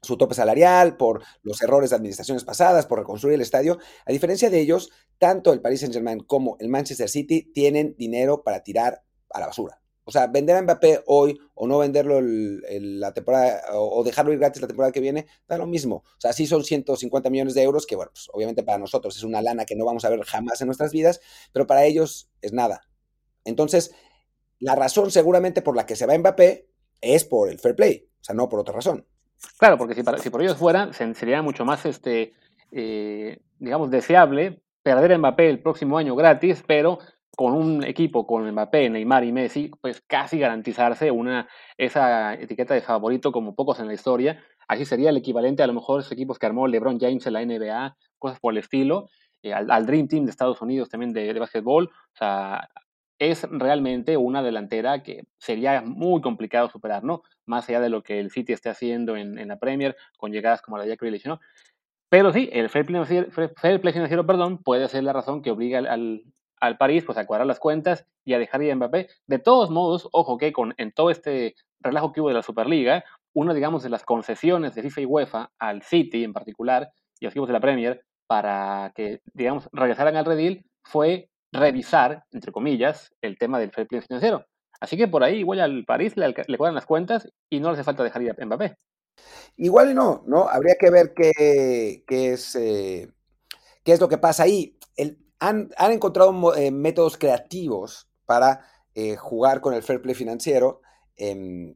su, 0.00 0.16
tope 0.16 0.34
salarial, 0.34 0.96
por 0.96 1.22
los 1.42 1.60
errores 1.60 1.90
de 1.90 1.96
administraciones 1.96 2.44
pasadas, 2.44 2.86
por 2.86 3.00
reconstruir 3.00 3.34
el 3.34 3.42
estadio. 3.42 3.76
A 4.06 4.10
diferencia 4.10 4.48
de 4.48 4.58
ellos, 4.58 4.90
tanto 5.18 5.52
el 5.52 5.60
Paris 5.60 5.80
Saint-Germain 5.80 6.20
como 6.20 6.56
el 6.60 6.70
Manchester 6.70 7.10
City 7.10 7.52
tienen 7.52 7.94
dinero 7.98 8.42
para 8.42 8.62
tirar 8.62 9.04
a 9.28 9.38
la 9.38 9.48
basura. 9.48 9.81
O 10.04 10.10
sea, 10.10 10.26
vender 10.26 10.56
a 10.56 10.62
Mbappé 10.62 11.04
hoy 11.06 11.38
o 11.54 11.66
no 11.66 11.78
venderlo 11.78 12.18
el, 12.18 13.00
la 13.00 13.12
temporada 13.12 13.62
o, 13.72 14.02
dejarlo 14.02 14.32
ir 14.32 14.38
gratis 14.38 14.60
la 14.60 14.68
temporada 14.68 14.92
que 14.92 15.00
viene, 15.00 15.26
da 15.46 15.58
lo 15.58 15.66
mismo. 15.66 15.96
O 15.96 16.20
sea, 16.20 16.32
sí 16.32 16.46
son 16.46 16.64
150 16.64 17.30
millones 17.30 17.54
de 17.54 17.62
euros, 17.62 17.86
que 17.86 17.96
bueno, 17.96 18.10
pues 18.12 18.28
obviamente 18.32 18.62
para 18.62 18.78
nosotros 18.78 19.16
es 19.16 19.22
una 19.22 19.42
lana 19.42 19.64
que 19.64 19.76
no 19.76 19.84
vamos 19.84 20.04
a 20.04 20.10
ver 20.10 20.22
jamás 20.22 20.60
en 20.60 20.66
nuestras 20.66 20.92
vidas, 20.92 21.20
pero 21.52 21.66
para 21.66 21.84
ellos 21.84 22.30
es 22.40 22.52
nada. 22.52 22.82
Entonces, 23.44 23.94
la 24.58 24.74
razón 24.74 25.10
seguramente 25.10 25.62
por 25.62 25.76
la 25.76 25.86
que 25.86 25.96
se 25.96 26.06
va 26.06 26.18
Mbappé 26.18 26.68
es 27.00 27.24
por 27.24 27.48
el 27.48 27.58
fair 27.58 27.76
play, 27.76 28.08
o 28.20 28.24
sea, 28.24 28.34
no 28.34 28.48
por 28.48 28.60
otra 28.60 28.74
razón. 28.74 29.06
Claro, 29.58 29.76
porque 29.76 29.94
si, 29.94 30.02
si 30.18 30.30
por 30.30 30.42
ellos 30.42 30.56
fuera, 30.56 30.92
sería 30.92 31.42
mucho 31.42 31.64
más, 31.64 31.84
este, 31.84 32.32
eh, 32.70 33.40
digamos, 33.58 33.90
deseable 33.90 34.62
perder 34.82 35.12
a 35.12 35.18
Mbappé 35.18 35.48
el 35.48 35.62
próximo 35.62 35.98
año 35.98 36.16
gratis, 36.16 36.62
pero 36.66 36.98
con 37.36 37.54
un 37.54 37.84
equipo 37.84 38.26
con 38.26 38.50
Mbappé, 38.50 38.90
Neymar 38.90 39.24
y 39.24 39.32
Messi, 39.32 39.70
pues 39.80 40.02
casi 40.06 40.38
garantizarse 40.38 41.10
una, 41.10 41.48
esa 41.78 42.34
etiqueta 42.34 42.74
de 42.74 42.82
favorito 42.82 43.32
como 43.32 43.54
pocos 43.54 43.80
en 43.80 43.86
la 43.86 43.94
historia. 43.94 44.42
Así 44.68 44.84
sería 44.84 45.10
el 45.10 45.16
equivalente 45.16 45.62
a 45.62 45.66
lo 45.66 45.72
mejor 45.72 46.00
esos 46.00 46.12
equipos 46.12 46.38
que 46.38 46.46
armó 46.46 46.68
LeBron 46.68 47.00
James 47.00 47.26
en 47.26 47.32
la 47.32 47.44
NBA, 47.44 47.96
cosas 48.18 48.38
por 48.38 48.52
el 48.52 48.58
estilo, 48.58 49.08
eh, 49.42 49.52
al, 49.52 49.86
Dream 49.86 50.08
Team 50.08 50.24
de 50.24 50.30
Estados 50.30 50.60
Unidos 50.60 50.88
también 50.88 51.12
de, 51.12 51.32
de 51.32 51.40
básquetbol. 51.40 51.86
O 51.86 52.16
sea, 52.16 52.68
es 53.18 53.46
realmente 53.50 54.16
una 54.16 54.42
delantera 54.42 55.02
que 55.02 55.24
sería 55.38 55.80
muy 55.80 56.20
complicado 56.20 56.68
superar, 56.68 57.04
¿no? 57.04 57.22
Más 57.46 57.68
allá 57.68 57.80
de 57.80 57.88
lo 57.88 58.02
que 58.02 58.18
el 58.18 58.30
City 58.30 58.52
esté 58.52 58.68
haciendo 58.68 59.16
en, 59.16 59.38
en 59.38 59.48
la 59.48 59.58
Premier, 59.58 59.96
con 60.18 60.32
llegadas 60.32 60.60
como 60.60 60.76
la 60.76 60.84
de 60.84 60.90
Jack 60.90 61.24
¿no? 61.26 61.40
Pero 62.08 62.32
sí, 62.32 62.50
el 62.52 62.68
fair 62.68 62.84
play 62.84 63.04
financiero, 63.04 63.30
fair 63.56 63.80
play 63.80 63.92
financiero 63.92 64.26
perdón, 64.26 64.58
puede 64.58 64.86
ser 64.88 65.04
la 65.04 65.12
razón 65.12 65.40
que 65.40 65.50
obliga 65.50 65.78
al 65.78 66.24
París 66.78 67.04
pues 67.04 67.18
a 67.18 67.26
cuadrar 67.26 67.46
las 67.46 67.58
cuentas 67.58 68.06
y 68.24 68.34
a 68.34 68.38
dejar 68.38 68.62
ir 68.62 68.72
a 68.72 68.76
Mbappé. 68.76 69.08
De 69.26 69.38
todos 69.38 69.70
modos, 69.70 70.08
ojo 70.12 70.38
que 70.38 70.52
con, 70.52 70.74
en 70.78 70.92
todo 70.92 71.10
este 71.10 71.54
relajo 71.80 72.12
que 72.12 72.20
hubo 72.20 72.28
de 72.28 72.34
la 72.34 72.42
Superliga, 72.42 73.04
una, 73.34 73.54
digamos, 73.54 73.82
de 73.82 73.90
las 73.90 74.04
concesiones 74.04 74.74
de 74.74 74.82
FIFA 74.82 75.00
y 75.00 75.06
UEFA 75.06 75.50
al 75.58 75.82
City 75.82 76.24
en 76.24 76.32
particular 76.32 76.90
y 77.18 77.24
a 77.24 77.28
los 77.28 77.32
equipos 77.32 77.48
de 77.48 77.54
la 77.54 77.60
Premier 77.60 78.04
para 78.26 78.92
que, 78.94 79.20
digamos, 79.34 79.68
regresaran 79.72 80.16
al 80.16 80.24
redil 80.24 80.64
fue 80.84 81.28
revisar, 81.52 82.24
entre 82.30 82.52
comillas, 82.52 83.12
el 83.20 83.36
tema 83.38 83.58
del 83.58 83.72
fair 83.72 83.86
play 83.86 84.00
financiero. 84.00 84.46
Así 84.80 84.96
que 84.96 85.06
por 85.06 85.22
ahí 85.22 85.38
igual 85.38 85.60
al 85.60 85.84
París 85.84 86.16
le, 86.16 86.26
le 86.28 86.58
cuadran 86.58 86.74
las 86.74 86.86
cuentas 86.86 87.28
y 87.50 87.60
no 87.60 87.68
le 87.68 87.74
hace 87.74 87.84
falta 87.84 88.02
dejar 88.02 88.22
ir 88.22 88.30
a 88.30 88.44
Mbappé. 88.44 88.76
Igual 89.56 89.90
y 89.90 89.94
no, 89.94 90.24
¿no? 90.26 90.48
Habría 90.48 90.76
que 90.78 90.90
ver 90.90 91.12
qué, 91.14 92.04
qué 92.06 92.32
es, 92.32 92.56
eh, 92.56 93.12
qué 93.84 93.92
es 93.92 94.00
lo 94.00 94.08
que 94.08 94.18
pasa 94.18 94.44
ahí. 94.44 94.78
El, 94.96 95.21
han, 95.42 95.92
encontrado 95.92 96.54
eh, 96.54 96.70
métodos 96.70 97.18
creativos 97.18 98.08
para 98.26 98.64
eh, 98.94 99.16
jugar 99.16 99.60
con 99.60 99.74
el 99.74 99.82
fair 99.82 100.00
play 100.00 100.14
financiero. 100.14 100.82
Em, 101.16 101.74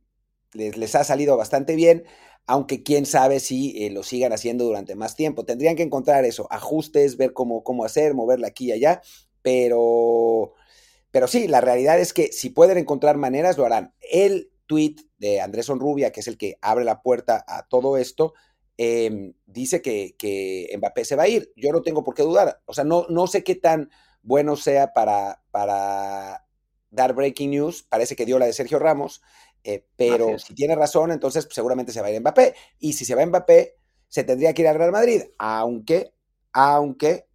les, 0.52 0.94
ha 0.94 1.02
salido 1.02 1.36
bastante 1.36 1.74
bien, 1.74 2.04
aunque 2.46 2.84
quién 2.84 3.06
sabe 3.06 3.40
si 3.40 3.84
eh, 3.84 3.90
lo 3.90 4.04
sigan 4.04 4.32
haciendo 4.32 4.64
durante 4.64 4.94
más 4.94 5.16
tiempo. 5.16 5.44
Tendrían 5.44 5.74
que 5.74 5.82
encontrar 5.82 6.24
eso, 6.24 6.46
ajustes, 6.50 7.16
ver 7.16 7.32
cómo, 7.32 7.64
cómo 7.64 7.84
hacer, 7.84 8.14
moverla 8.14 8.48
aquí 8.48 8.66
y 8.66 8.72
allá, 8.72 9.02
pero, 9.42 10.54
pero 11.10 11.26
sí, 11.26 11.48
la 11.48 11.60
realidad 11.60 11.98
es 11.98 12.12
que 12.12 12.32
si 12.32 12.50
pueden 12.50 12.78
encontrar 12.78 13.16
maneras, 13.16 13.58
lo 13.58 13.66
harán. 13.66 13.94
El 14.00 14.52
tweet 14.66 14.94
de 15.18 15.40
Andrés 15.40 15.68
Onrubia, 15.68 16.12
que 16.12 16.20
es 16.20 16.28
el 16.28 16.38
que 16.38 16.56
abre 16.62 16.84
la 16.84 17.02
puerta 17.02 17.44
a 17.48 17.66
todo 17.66 17.96
esto, 17.96 18.32
em, 18.76 19.34
dice 19.46 19.82
que, 19.82 20.16
que, 20.18 20.72
Mbappé 20.76 21.04
se 21.04 21.16
va 21.16 21.24
a 21.24 21.28
ir. 21.28 21.52
Yo 21.56 21.72
no 21.72 21.82
tengo 21.82 22.04
por 22.04 22.14
qué 22.14 22.22
dudar. 22.22 22.60
O 22.66 22.74
sea, 22.74 22.84
no, 22.84 23.06
no 23.08 23.26
sé 23.26 23.44
qué 23.44 23.54
tan 23.54 23.90
bueno 24.22 24.56
sea 24.56 24.92
para, 24.92 25.42
para 25.50 26.46
dar 26.90 27.14
breaking 27.14 27.50
news. 27.50 27.82
Parece 27.84 28.16
que 28.16 28.26
dio 28.26 28.38
la 28.38 28.46
de 28.46 28.52
Sergio 28.52 28.78
Ramos, 28.78 29.22
eh, 29.64 29.86
pero 29.96 30.38
si 30.38 30.54
tiene 30.54 30.74
razón, 30.74 31.10
entonces 31.10 31.44
pues, 31.46 31.54
seguramente 31.54 31.92
se 31.92 32.00
va 32.00 32.08
a 32.08 32.10
ir 32.10 32.20
Mbappé. 32.20 32.54
Y 32.78 32.92
si 32.92 33.04
se 33.04 33.14
va 33.14 33.24
Mbappé, 33.24 33.76
se 34.08 34.24
tendría 34.24 34.54
que 34.54 34.62
ir 34.62 34.68
al 34.68 34.76
Real 34.76 34.92
Madrid, 34.92 35.22
aunque, 35.38 36.12
aunque, 36.52 37.28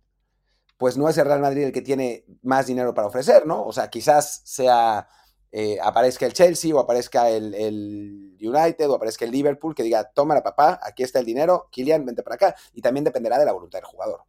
pues 0.77 0.97
no 0.97 1.09
es 1.09 1.17
el 1.17 1.25
Real 1.25 1.41
Madrid 1.41 1.63
el 1.63 1.71
que 1.71 1.81
tiene 1.81 2.25
más 2.41 2.67
dinero 2.67 2.93
para 2.93 3.07
ofrecer, 3.07 3.45
¿no? 3.45 3.63
O 3.63 3.73
sea, 3.73 3.89
quizás 3.89 4.41
sea, 4.45 5.07
eh, 5.51 5.77
aparezca 5.81 6.25
el 6.25 6.33
Chelsea 6.33 6.73
o 6.73 6.79
aparezca 6.79 7.29
el, 7.29 7.53
el, 7.53 8.37
United 8.39 8.89
o 8.89 8.95
aparezca 8.95 9.25
el 9.25 9.31
Liverpool 9.31 9.75
que 9.75 9.83
diga, 9.83 10.09
toma 10.13 10.33
la 10.33 10.43
papá, 10.43 10.79
aquí 10.81 11.03
está 11.03 11.19
el 11.19 11.25
dinero, 11.25 11.67
Kylian, 11.71 12.05
vente 12.05 12.23
para 12.23 12.35
acá. 12.35 12.55
Y 12.73 12.81
también 12.81 13.03
dependerá 13.03 13.37
de 13.37 13.45
la 13.45 13.51
voluntad 13.51 13.79
del 13.79 13.85
jugador. 13.85 14.21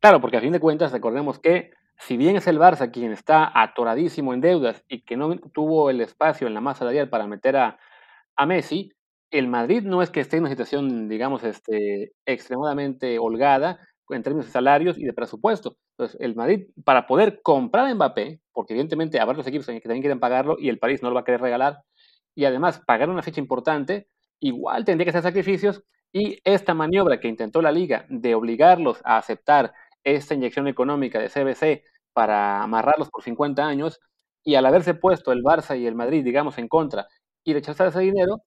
Claro, 0.00 0.20
porque 0.20 0.38
a 0.38 0.40
fin 0.40 0.52
de 0.52 0.60
cuentas 0.60 0.92
recordemos 0.92 1.38
que 1.38 1.72
si 1.98 2.16
bien 2.16 2.36
es 2.36 2.46
el 2.46 2.58
Barça 2.58 2.90
quien 2.90 3.12
está 3.12 3.50
atoradísimo 3.54 4.34
en 4.34 4.40
deudas 4.40 4.84
y 4.88 5.02
que 5.02 5.16
no 5.16 5.36
tuvo 5.52 5.90
el 5.90 6.00
espacio 6.00 6.46
en 6.46 6.54
la 6.54 6.60
masa 6.60 6.80
salarial 6.80 7.08
para 7.08 7.26
meter 7.26 7.56
a, 7.56 7.78
a 8.34 8.46
Messi, 8.46 8.92
el 9.30 9.48
Madrid 9.48 9.82
no 9.82 10.02
es 10.02 10.10
que 10.10 10.20
esté 10.20 10.36
en 10.36 10.44
una 10.44 10.50
situación, 10.50 11.08
digamos, 11.08 11.42
este, 11.44 12.12
extremadamente 12.24 13.18
holgada 13.18 13.78
en 14.10 14.22
términos 14.22 14.46
de 14.46 14.52
salarios 14.52 14.98
y 14.98 15.04
de 15.04 15.12
presupuesto. 15.12 15.76
Entonces, 15.92 16.16
el 16.20 16.34
Madrid, 16.34 16.66
para 16.84 17.06
poder 17.06 17.40
comprar 17.42 17.86
a 17.86 17.94
Mbappé, 17.94 18.40
porque 18.52 18.72
evidentemente 18.74 19.20
habrá 19.20 19.36
los 19.36 19.46
equipos 19.46 19.66
que 19.66 19.80
también 19.80 20.02
quieren 20.02 20.20
pagarlo 20.20 20.56
y 20.58 20.68
el 20.68 20.78
París 20.78 21.02
no 21.02 21.08
lo 21.08 21.14
va 21.14 21.22
a 21.22 21.24
querer 21.24 21.40
regalar, 21.40 21.82
y 22.34 22.44
además 22.44 22.80
pagar 22.86 23.10
una 23.10 23.22
fecha 23.22 23.40
importante, 23.40 24.08
igual 24.40 24.84
tendría 24.84 25.06
que 25.06 25.10
hacer 25.10 25.22
sacrificios 25.22 25.82
y 26.12 26.38
esta 26.44 26.74
maniobra 26.74 27.18
que 27.20 27.28
intentó 27.28 27.62
la 27.62 27.72
liga 27.72 28.06
de 28.08 28.34
obligarlos 28.34 29.00
a 29.04 29.18
aceptar 29.18 29.72
esta 30.04 30.34
inyección 30.34 30.68
económica 30.68 31.18
de 31.18 31.28
CBC 31.28 31.84
para 32.12 32.62
amarrarlos 32.62 33.10
por 33.10 33.22
50 33.22 33.66
años 33.66 34.00
y 34.44 34.54
al 34.54 34.66
haberse 34.66 34.94
puesto 34.94 35.32
el 35.32 35.42
Barça 35.42 35.78
y 35.78 35.86
el 35.86 35.94
Madrid, 35.94 36.24
digamos, 36.24 36.58
en 36.58 36.68
contra 36.68 37.08
y 37.44 37.52
rechazar 37.52 37.88
ese 37.88 38.00
dinero, 38.00 38.42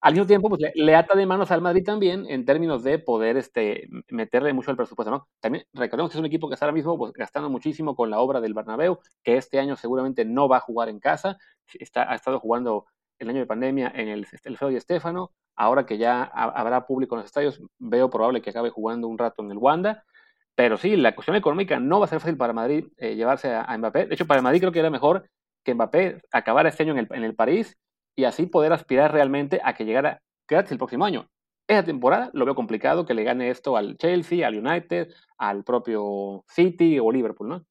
al 0.00 0.14
mismo 0.14 0.26
tiempo, 0.26 0.48
pues 0.48 0.62
le, 0.74 0.94
ata 0.94 1.14
de 1.14 1.26
manos 1.26 1.50
al 1.50 1.60
Madrid 1.60 1.84
también 1.84 2.24
en 2.28 2.46
términos 2.46 2.82
de 2.82 2.98
poder 2.98 3.36
este, 3.36 3.86
meterle 4.08 4.52
mucho 4.54 4.70
al 4.70 4.76
presupuesto, 4.76 5.10
¿no? 5.10 5.28
También 5.40 5.66
recordemos 5.74 6.10
que 6.10 6.16
es 6.16 6.20
un 6.20 6.26
equipo 6.26 6.48
que 6.48 6.54
está 6.54 6.64
ahora 6.64 6.74
mismo 6.74 6.96
pues, 6.96 7.12
gastando 7.12 7.50
muchísimo 7.50 7.94
con 7.94 8.10
la 8.10 8.18
obra 8.20 8.40
del 8.40 8.54
Bernabéu, 8.54 8.98
que 9.22 9.36
este 9.36 9.58
año 9.58 9.76
seguramente 9.76 10.24
no 10.24 10.48
va 10.48 10.56
a 10.56 10.60
jugar 10.60 10.88
en 10.88 11.00
casa, 11.00 11.36
está, 11.74 12.10
ha 12.10 12.14
estado 12.14 12.40
jugando 12.40 12.86
el 13.18 13.28
año 13.28 13.40
de 13.40 13.46
pandemia 13.46 13.92
en 13.94 14.08
el, 14.08 14.26
el 14.44 14.56
Feo 14.56 14.70
y 14.70 14.76
Estefano, 14.76 15.32
ahora 15.54 15.84
que 15.84 15.98
ya 15.98 16.22
habrá 16.22 16.86
público 16.86 17.14
en 17.14 17.20
los 17.20 17.26
estadios, 17.26 17.60
veo 17.78 18.08
probable 18.08 18.40
que 18.40 18.50
acabe 18.50 18.70
jugando 18.70 19.06
un 19.06 19.18
rato 19.18 19.42
en 19.42 19.50
el 19.50 19.58
Wanda, 19.58 20.04
pero 20.54 20.78
sí, 20.78 20.96
la 20.96 21.14
cuestión 21.14 21.36
económica 21.36 21.78
no 21.78 22.00
va 22.00 22.06
a 22.06 22.08
ser 22.08 22.20
fácil 22.20 22.38
para 22.38 22.54
Madrid 22.54 22.86
eh, 22.96 23.16
llevarse 23.16 23.54
a, 23.54 23.76
Mbappé, 23.76 24.06
de 24.06 24.14
hecho 24.14 24.26
para 24.26 24.40
Madrid 24.40 24.60
creo 24.60 24.72
que 24.72 24.78
era 24.78 24.88
mejor 24.88 25.28
que 25.62 25.74
Mbappé 25.74 26.22
acabara 26.32 26.70
este 26.70 26.84
año 26.84 26.92
en 26.92 26.98
el, 27.00 27.08
en 27.10 27.24
el 27.24 27.34
París 27.34 27.76
y 28.16 28.24
así 28.24 28.46
poder 28.46 28.72
aspirar 28.72 29.12
realmente 29.12 29.60
a 29.64 29.74
que 29.74 29.84
llegara 29.84 30.22
gratis 30.48 30.72
el 30.72 30.78
próximo 30.78 31.04
año. 31.04 31.28
Esa 31.66 31.84
temporada 31.84 32.30
lo 32.32 32.44
veo 32.44 32.54
complicado 32.54 33.06
que 33.06 33.14
le 33.14 33.22
gane 33.22 33.50
esto 33.50 33.76
al 33.76 33.96
Chelsea, 33.96 34.46
al 34.46 34.58
United, 34.58 35.08
al 35.38 35.62
propio 35.62 36.44
City 36.48 36.98
o 36.98 37.12
Liverpool, 37.12 37.48
¿no? 37.48 37.64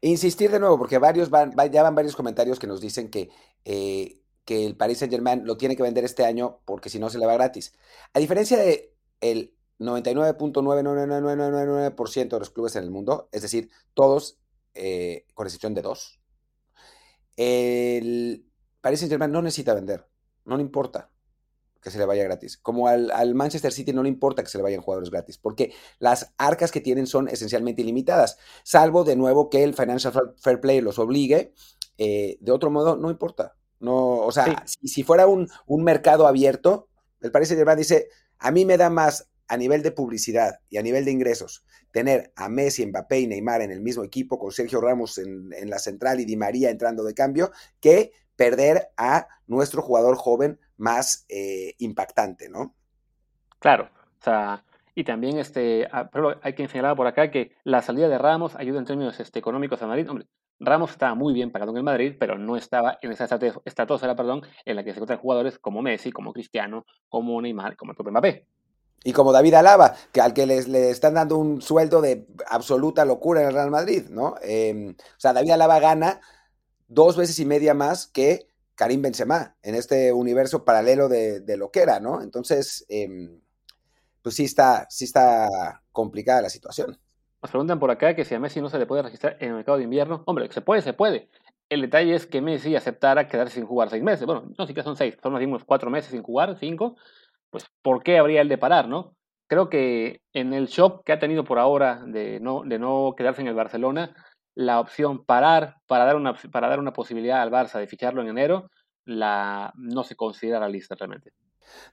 Insistir 0.00 0.50
de 0.50 0.58
nuevo, 0.58 0.78
porque 0.78 0.98
varios 0.98 1.30
ya 1.70 1.82
van 1.82 1.94
varios 1.94 2.16
comentarios 2.16 2.58
que 2.58 2.66
nos 2.66 2.80
dicen 2.80 3.10
que, 3.10 3.30
eh, 3.64 4.20
que 4.44 4.66
el 4.66 4.76
Paris 4.76 4.98
Saint 4.98 5.12
Germain 5.12 5.44
lo 5.44 5.56
tiene 5.56 5.76
que 5.76 5.82
vender 5.82 6.04
este 6.04 6.24
año 6.24 6.60
porque 6.64 6.88
si 6.88 6.98
no 6.98 7.10
se 7.10 7.18
le 7.18 7.26
va 7.26 7.34
gratis. 7.34 7.72
A 8.14 8.18
diferencia 8.18 8.56
de 8.56 8.94
el 9.20 9.54
99.99999% 9.78 12.28
de 12.28 12.38
los 12.38 12.50
clubes 12.50 12.76
en 12.76 12.84
el 12.84 12.90
mundo, 12.90 13.28
es 13.32 13.42
decir, 13.42 13.70
todos, 13.94 14.38
eh, 14.74 15.26
con 15.34 15.46
excepción 15.46 15.74
de 15.74 15.82
dos, 15.82 16.20
el 17.36 18.49
Paris 18.80 19.00
Saint 19.00 19.10
Germain 19.10 19.30
no 19.30 19.42
necesita 19.42 19.74
vender, 19.74 20.06
no 20.44 20.56
le 20.56 20.62
importa 20.62 21.10
que 21.80 21.90
se 21.90 21.98
le 21.98 22.04
vaya 22.04 22.24
gratis. 22.24 22.58
Como 22.58 22.88
al, 22.88 23.34
Manchester 23.34 23.72
City 23.72 23.92
no 23.92 24.02
le 24.02 24.08
importa 24.08 24.42
que 24.42 24.50
se 24.50 24.58
le 24.58 24.62
vayan 24.62 24.82
jugadores 24.82 25.10
gratis, 25.10 25.38
porque 25.38 25.72
las 25.98 26.32
arcas 26.36 26.70
que 26.70 26.80
tienen 26.80 27.06
son 27.06 27.28
esencialmente 27.28 27.82
ilimitadas, 27.82 28.36
salvo 28.62 29.04
de 29.04 29.16
nuevo 29.16 29.48
que 29.48 29.64
el 29.64 29.74
Financial 29.74 30.12
Fair 30.38 30.60
Play 30.60 30.80
los 30.80 30.98
obligue. 30.98 31.54
Eh, 31.98 32.38
de 32.40 32.52
otro 32.52 32.70
modo, 32.70 32.96
no 32.96 33.10
importa. 33.10 33.56
No, 33.78 33.96
o 33.96 34.32
sea, 34.32 34.64
si, 34.66 35.02
fuera 35.02 35.26
un, 35.26 35.48
un, 35.66 35.82
mercado 35.82 36.26
abierto, 36.26 36.88
el 37.20 37.30
Paris 37.30 37.48
Saint 37.48 37.60
Germain 37.60 37.78
dice, 37.78 38.08
a 38.38 38.50
mí 38.50 38.66
me 38.66 38.76
da 38.76 38.90
más 38.90 39.30
a 39.48 39.56
nivel 39.56 39.82
de 39.82 39.90
publicidad 39.90 40.60
y 40.68 40.76
a 40.76 40.82
nivel 40.82 41.04
de 41.04 41.10
ingresos 41.10 41.64
tener 41.92 42.32
a 42.36 42.48
Messi, 42.48 42.86
Mbappé 42.86 43.20
y 43.20 43.26
Neymar 43.26 43.62
en 43.62 43.70
el 43.70 43.80
mismo 43.80 44.04
equipo, 44.04 44.38
con 44.38 44.52
Sergio 44.52 44.80
Ramos 44.80 45.18
en, 45.18 45.52
en 45.52 45.70
la 45.70 45.78
central 45.78 46.20
y 46.20 46.24
Di 46.24 46.36
María 46.36 46.70
entrando 46.70 47.02
de 47.02 47.14
cambio, 47.14 47.50
que 47.80 48.12
perder 48.40 48.88
a 48.96 49.28
nuestro 49.46 49.82
jugador 49.82 50.16
joven 50.16 50.58
más 50.78 51.26
eh, 51.28 51.74
impactante, 51.76 52.48
¿no? 52.48 52.74
Claro, 53.58 53.90
o 54.18 54.24
sea, 54.24 54.64
y 54.94 55.04
también 55.04 55.36
este, 55.36 55.86
ah, 55.92 56.08
pero 56.10 56.40
hay 56.42 56.54
que 56.54 56.66
señalar 56.66 56.96
por 56.96 57.06
acá 57.06 57.30
que 57.30 57.52
la 57.64 57.82
salida 57.82 58.08
de 58.08 58.16
Ramos 58.16 58.56
ayuda 58.56 58.78
en 58.78 58.86
términos 58.86 59.20
este, 59.20 59.38
económicos 59.38 59.82
a 59.82 59.86
Madrid. 59.86 60.08
Hombre, 60.08 60.26
Ramos 60.58 60.92
estaba 60.92 61.14
muy 61.14 61.34
bien 61.34 61.52
pagado 61.52 61.72
en 61.72 61.76
el 61.76 61.82
Madrid, 61.82 62.16
pero 62.18 62.38
no 62.38 62.56
estaba 62.56 62.98
en 63.02 63.12
esa 63.12 63.28
estratosfera, 63.66 64.16
perdón, 64.16 64.40
en 64.64 64.76
la 64.76 64.84
que 64.84 64.92
se 64.92 64.96
encuentran 64.96 65.18
jugadores 65.18 65.58
como 65.58 65.82
Messi, 65.82 66.10
como 66.10 66.32
Cristiano, 66.32 66.86
como 67.10 67.42
Neymar, 67.42 67.76
como 67.76 67.92
el 67.92 67.96
propio 67.96 68.12
Mbappé. 68.12 68.46
Y 69.04 69.12
como 69.12 69.32
David 69.32 69.52
Alaba, 69.52 69.96
que 70.12 70.22
al 70.22 70.32
que 70.32 70.46
les, 70.46 70.66
le 70.66 70.88
están 70.88 71.12
dando 71.12 71.36
un 71.36 71.60
sueldo 71.60 72.00
de 72.00 72.26
absoluta 72.48 73.04
locura 73.04 73.42
en 73.42 73.48
el 73.48 73.54
Real 73.54 73.70
Madrid, 73.70 74.08
¿no? 74.08 74.36
Em, 74.40 74.92
o 74.92 75.20
sea, 75.20 75.34
David 75.34 75.50
Alaba 75.50 75.78
gana 75.78 76.20
dos 76.90 77.16
veces 77.16 77.38
y 77.38 77.46
media 77.46 77.72
más 77.72 78.06
que 78.06 78.48
Karim 78.74 79.00
Benzema 79.00 79.56
en 79.62 79.74
este 79.74 80.12
universo 80.12 80.64
paralelo 80.64 81.08
de, 81.08 81.56
lo 81.56 81.70
que 81.70 81.80
era, 81.80 82.00
¿no? 82.00 82.20
Entonces, 82.20 82.84
em, 82.88 83.40
pues 84.22 84.34
sí 84.34 84.44
está, 84.44 84.86
sí 84.90 85.04
está 85.04 85.82
complicada 85.92 86.42
la 86.42 86.50
situación. 86.50 86.98
Nos 87.40 87.50
preguntan 87.50 87.78
por 87.78 87.90
acá 87.90 88.14
que 88.14 88.24
si 88.24 88.34
a 88.34 88.40
Messi 88.40 88.60
no 88.60 88.68
se 88.68 88.78
le 88.78 88.86
puede 88.86 89.02
registrar 89.02 89.36
en 89.40 89.50
el 89.50 89.54
mercado 89.56 89.78
de 89.78 89.84
invierno. 89.84 90.22
Hombre, 90.26 90.50
se 90.50 90.60
puede, 90.60 90.82
se 90.82 90.92
puede. 90.92 91.30
El 91.68 91.82
detalle 91.82 92.14
es 92.14 92.26
que 92.26 92.40
Messi 92.40 92.74
aceptara 92.74 93.28
quedarse 93.28 93.54
sin 93.54 93.66
jugar 93.66 93.88
seis 93.88 94.02
meses. 94.02 94.26
Bueno, 94.26 94.50
no, 94.58 94.66
sí 94.66 94.74
que 94.74 94.82
son 94.82 94.96
seis, 94.96 95.16
son 95.22 95.34
unos 95.34 95.64
cuatro 95.64 95.90
meses 95.90 96.10
sin 96.10 96.22
jugar, 96.22 96.58
cinco. 96.58 96.96
Pues, 97.50 97.66
¿por 97.82 98.02
qué 98.02 98.18
habría 98.18 98.42
el 98.42 98.48
de 98.48 98.58
parar, 98.58 98.88
no? 98.88 99.14
Creo 99.46 99.68
que 99.68 100.22
en 100.32 100.52
el 100.52 100.66
shock 100.66 101.04
que 101.04 101.12
ha 101.12 101.18
tenido 101.18 101.44
por 101.44 101.58
ahora 101.58 102.02
de 102.06 102.40
no, 102.40 102.62
de 102.64 102.78
no 102.78 103.14
quedarse 103.16 103.40
en 103.40 103.48
el 103.48 103.54
Barcelona, 103.54 104.14
la 104.54 104.80
opción 104.80 105.24
parar 105.24 105.76
para 105.86 106.04
dar 106.04 106.16
una, 106.16 106.34
para 106.50 106.68
dar 106.68 106.78
una 106.78 106.92
posibilidad 106.92 107.40
al 107.40 107.50
Barça 107.50 107.78
de 107.78 107.86
ficharlo 107.86 108.22
en 108.22 108.28
enero, 108.28 108.70
la, 109.04 109.72
no 109.76 110.04
se 110.04 110.16
considera 110.16 110.68
lista 110.68 110.94
realmente. 110.94 111.32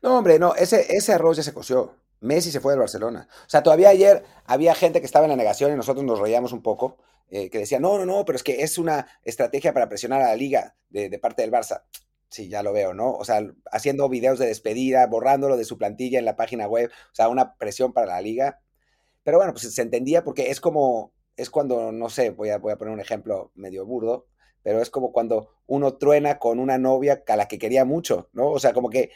No, 0.02 0.18
hombre, 0.18 0.40
no, 0.40 0.56
ese, 0.56 0.96
ese 0.96 1.14
arroz 1.14 1.38
ya 1.38 1.44
se 1.44 1.54
coció. 1.54 1.96
Messi 2.20 2.52
se 2.52 2.60
fue 2.60 2.74
del 2.74 2.80
Barcelona. 2.80 3.28
O 3.46 3.50
sea, 3.50 3.62
todavía 3.62 3.90
ayer 3.90 4.24
había 4.46 4.74
gente 4.74 5.00
que 5.00 5.06
estaba 5.06 5.26
en 5.26 5.32
la 5.32 5.36
negación 5.36 5.72
y 5.72 5.76
nosotros 5.76 6.04
nos 6.04 6.20
reíamos 6.20 6.52
un 6.52 6.64
poco, 6.64 6.98
eh, 7.30 7.50
que 7.50 7.60
decía, 7.60 7.80
no, 7.80 7.98
no, 7.98 8.06
no, 8.06 8.26
pero 8.26 8.38
es 8.38 8.44
que 8.44 8.64
es 8.64 8.78
una 8.78 9.08
estrategia 9.24 9.74
para 9.74 9.90
presionar 9.90 10.22
a 10.22 10.30
la 10.30 10.36
liga 10.36 10.76
de, 10.90 11.10
de, 11.10 11.20
parte 11.20 11.44
del 11.44 11.52
Barça. 11.52 11.84
Sí, 12.30 12.50
ya 12.50 12.64
lo 12.64 12.74
veo, 12.74 12.94
¿no? 12.94 13.12
O 13.14 13.24
sea, 13.24 13.42
haciendo 13.72 14.10
videos 14.10 14.40
de 14.40 14.48
despedida, 14.48 15.06
borrándolo 15.08 15.58
de 15.58 15.66
su 15.66 15.78
plantilla 15.78 16.20
en 16.20 16.26
la 16.26 16.36
página 16.36 16.68
web, 16.68 16.90
o 16.90 17.16
sea, 17.16 17.30
una 17.30 17.56
presión 17.56 17.94
para 17.94 18.08
la 18.08 18.22
liga. 18.22 18.60
Pero 19.24 19.38
bueno, 19.38 19.54
pues 19.54 19.74
se 19.74 19.82
entendía 19.82 20.24
porque 20.24 20.50
es 20.50 20.60
como, 20.60 21.14
es 21.38 21.50
cuando, 21.50 21.92
no 21.92 22.10
sé, 22.10 22.32
voy 22.32 22.50
a, 22.50 22.58
voy 22.58 22.74
a 22.74 22.78
poner 22.78 22.94
un 22.94 23.00
ejemplo 23.00 23.52
medio 23.56 23.86
burdo, 23.86 24.28
pero 24.64 24.82
es 24.82 24.90
como 24.90 25.12
cuando 25.12 25.52
uno 25.68 25.96
truena 25.96 26.40
con 26.40 26.60
una 26.60 26.78
novia 26.78 27.24
a 27.26 27.36
la 27.36 27.48
que 27.48 27.60
quería 27.60 27.86
mucho, 27.86 28.30
¿no? 28.34 28.50
O 28.50 28.60
sea, 28.60 28.74
como 28.74 28.90
que 28.90 29.12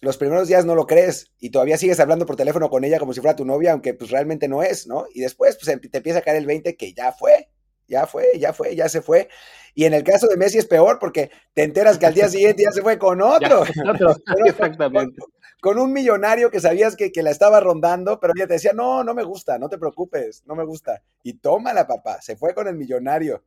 los 0.00 0.16
primeros 0.16 0.48
días 0.48 0.64
no 0.64 0.74
lo 0.74 0.86
crees 0.86 1.32
y 1.38 1.50
todavía 1.50 1.78
sigues 1.78 2.00
hablando 2.00 2.26
por 2.26 2.36
teléfono 2.36 2.70
con 2.70 2.84
ella 2.84 2.98
como 2.98 3.12
si 3.12 3.20
fuera 3.20 3.36
tu 3.36 3.44
novia, 3.44 3.72
aunque 3.72 3.94
pues 3.94 4.10
realmente 4.10 4.48
no 4.48 4.62
es, 4.62 4.86
¿no? 4.86 5.06
Y 5.14 5.20
después 5.20 5.56
pues 5.56 5.80
te 5.80 5.96
empieza 5.96 6.18
a 6.18 6.22
caer 6.22 6.38
el 6.38 6.46
20 6.46 6.76
que 6.76 6.92
ya 6.92 7.12
fue, 7.12 7.48
ya 7.88 8.06
fue, 8.06 8.26
ya 8.38 8.52
fue, 8.52 8.74
ya 8.74 8.88
se 8.88 9.00
fue. 9.02 9.28
Y 9.74 9.84
en 9.84 9.94
el 9.94 10.04
caso 10.04 10.26
de 10.28 10.36
Messi 10.36 10.58
es 10.58 10.66
peor 10.66 10.98
porque 10.98 11.30
te 11.52 11.64
enteras 11.64 11.98
que 11.98 12.06
al 12.06 12.14
día 12.14 12.28
siguiente 12.28 12.62
ya 12.62 12.72
se 12.72 12.82
fue 12.82 12.98
con 12.98 13.20
otro. 13.20 13.64
Exactamente. 14.46 15.20
Con, 15.60 15.78
un 15.78 15.92
millonario 15.92 16.50
que 16.50 16.60
sabías 16.60 16.94
que, 16.94 17.10
que, 17.10 17.22
la 17.22 17.30
estaba 17.30 17.58
rondando, 17.58 18.20
pero 18.20 18.34
ella 18.36 18.46
te 18.46 18.54
decía, 18.54 18.72
no, 18.74 19.02
no 19.02 19.14
me 19.14 19.22
gusta, 19.22 19.58
no 19.58 19.68
te 19.68 19.78
preocupes, 19.78 20.42
no 20.46 20.54
me 20.54 20.64
gusta. 20.64 21.02
Y 21.22 21.34
tómala, 21.34 21.86
papá, 21.86 22.20
se 22.20 22.36
fue 22.36 22.54
con 22.54 22.68
el 22.68 22.76
millonario. 22.76 23.42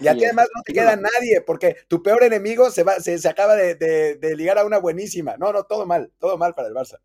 Y 0.00 0.08
a 0.08 0.14
ti 0.14 0.24
además 0.24 0.48
no 0.54 0.62
te 0.62 0.72
queda 0.72 0.96
nadie, 0.96 1.42
porque 1.46 1.76
tu 1.88 2.02
peor 2.02 2.22
enemigo 2.24 2.70
se, 2.70 2.84
va, 2.84 2.94
se, 2.94 3.18
se 3.18 3.28
acaba 3.28 3.54
de, 3.54 3.74
de, 3.74 4.36
ligar 4.36 4.58
a 4.58 4.64
una 4.64 4.78
buenísima. 4.78 5.36
No, 5.36 5.52
no, 5.52 5.64
todo 5.64 5.84
mal, 5.86 6.10
todo 6.18 6.38
mal 6.38 6.54
para 6.54 6.68
el 6.68 6.74
Barça. 6.74 6.98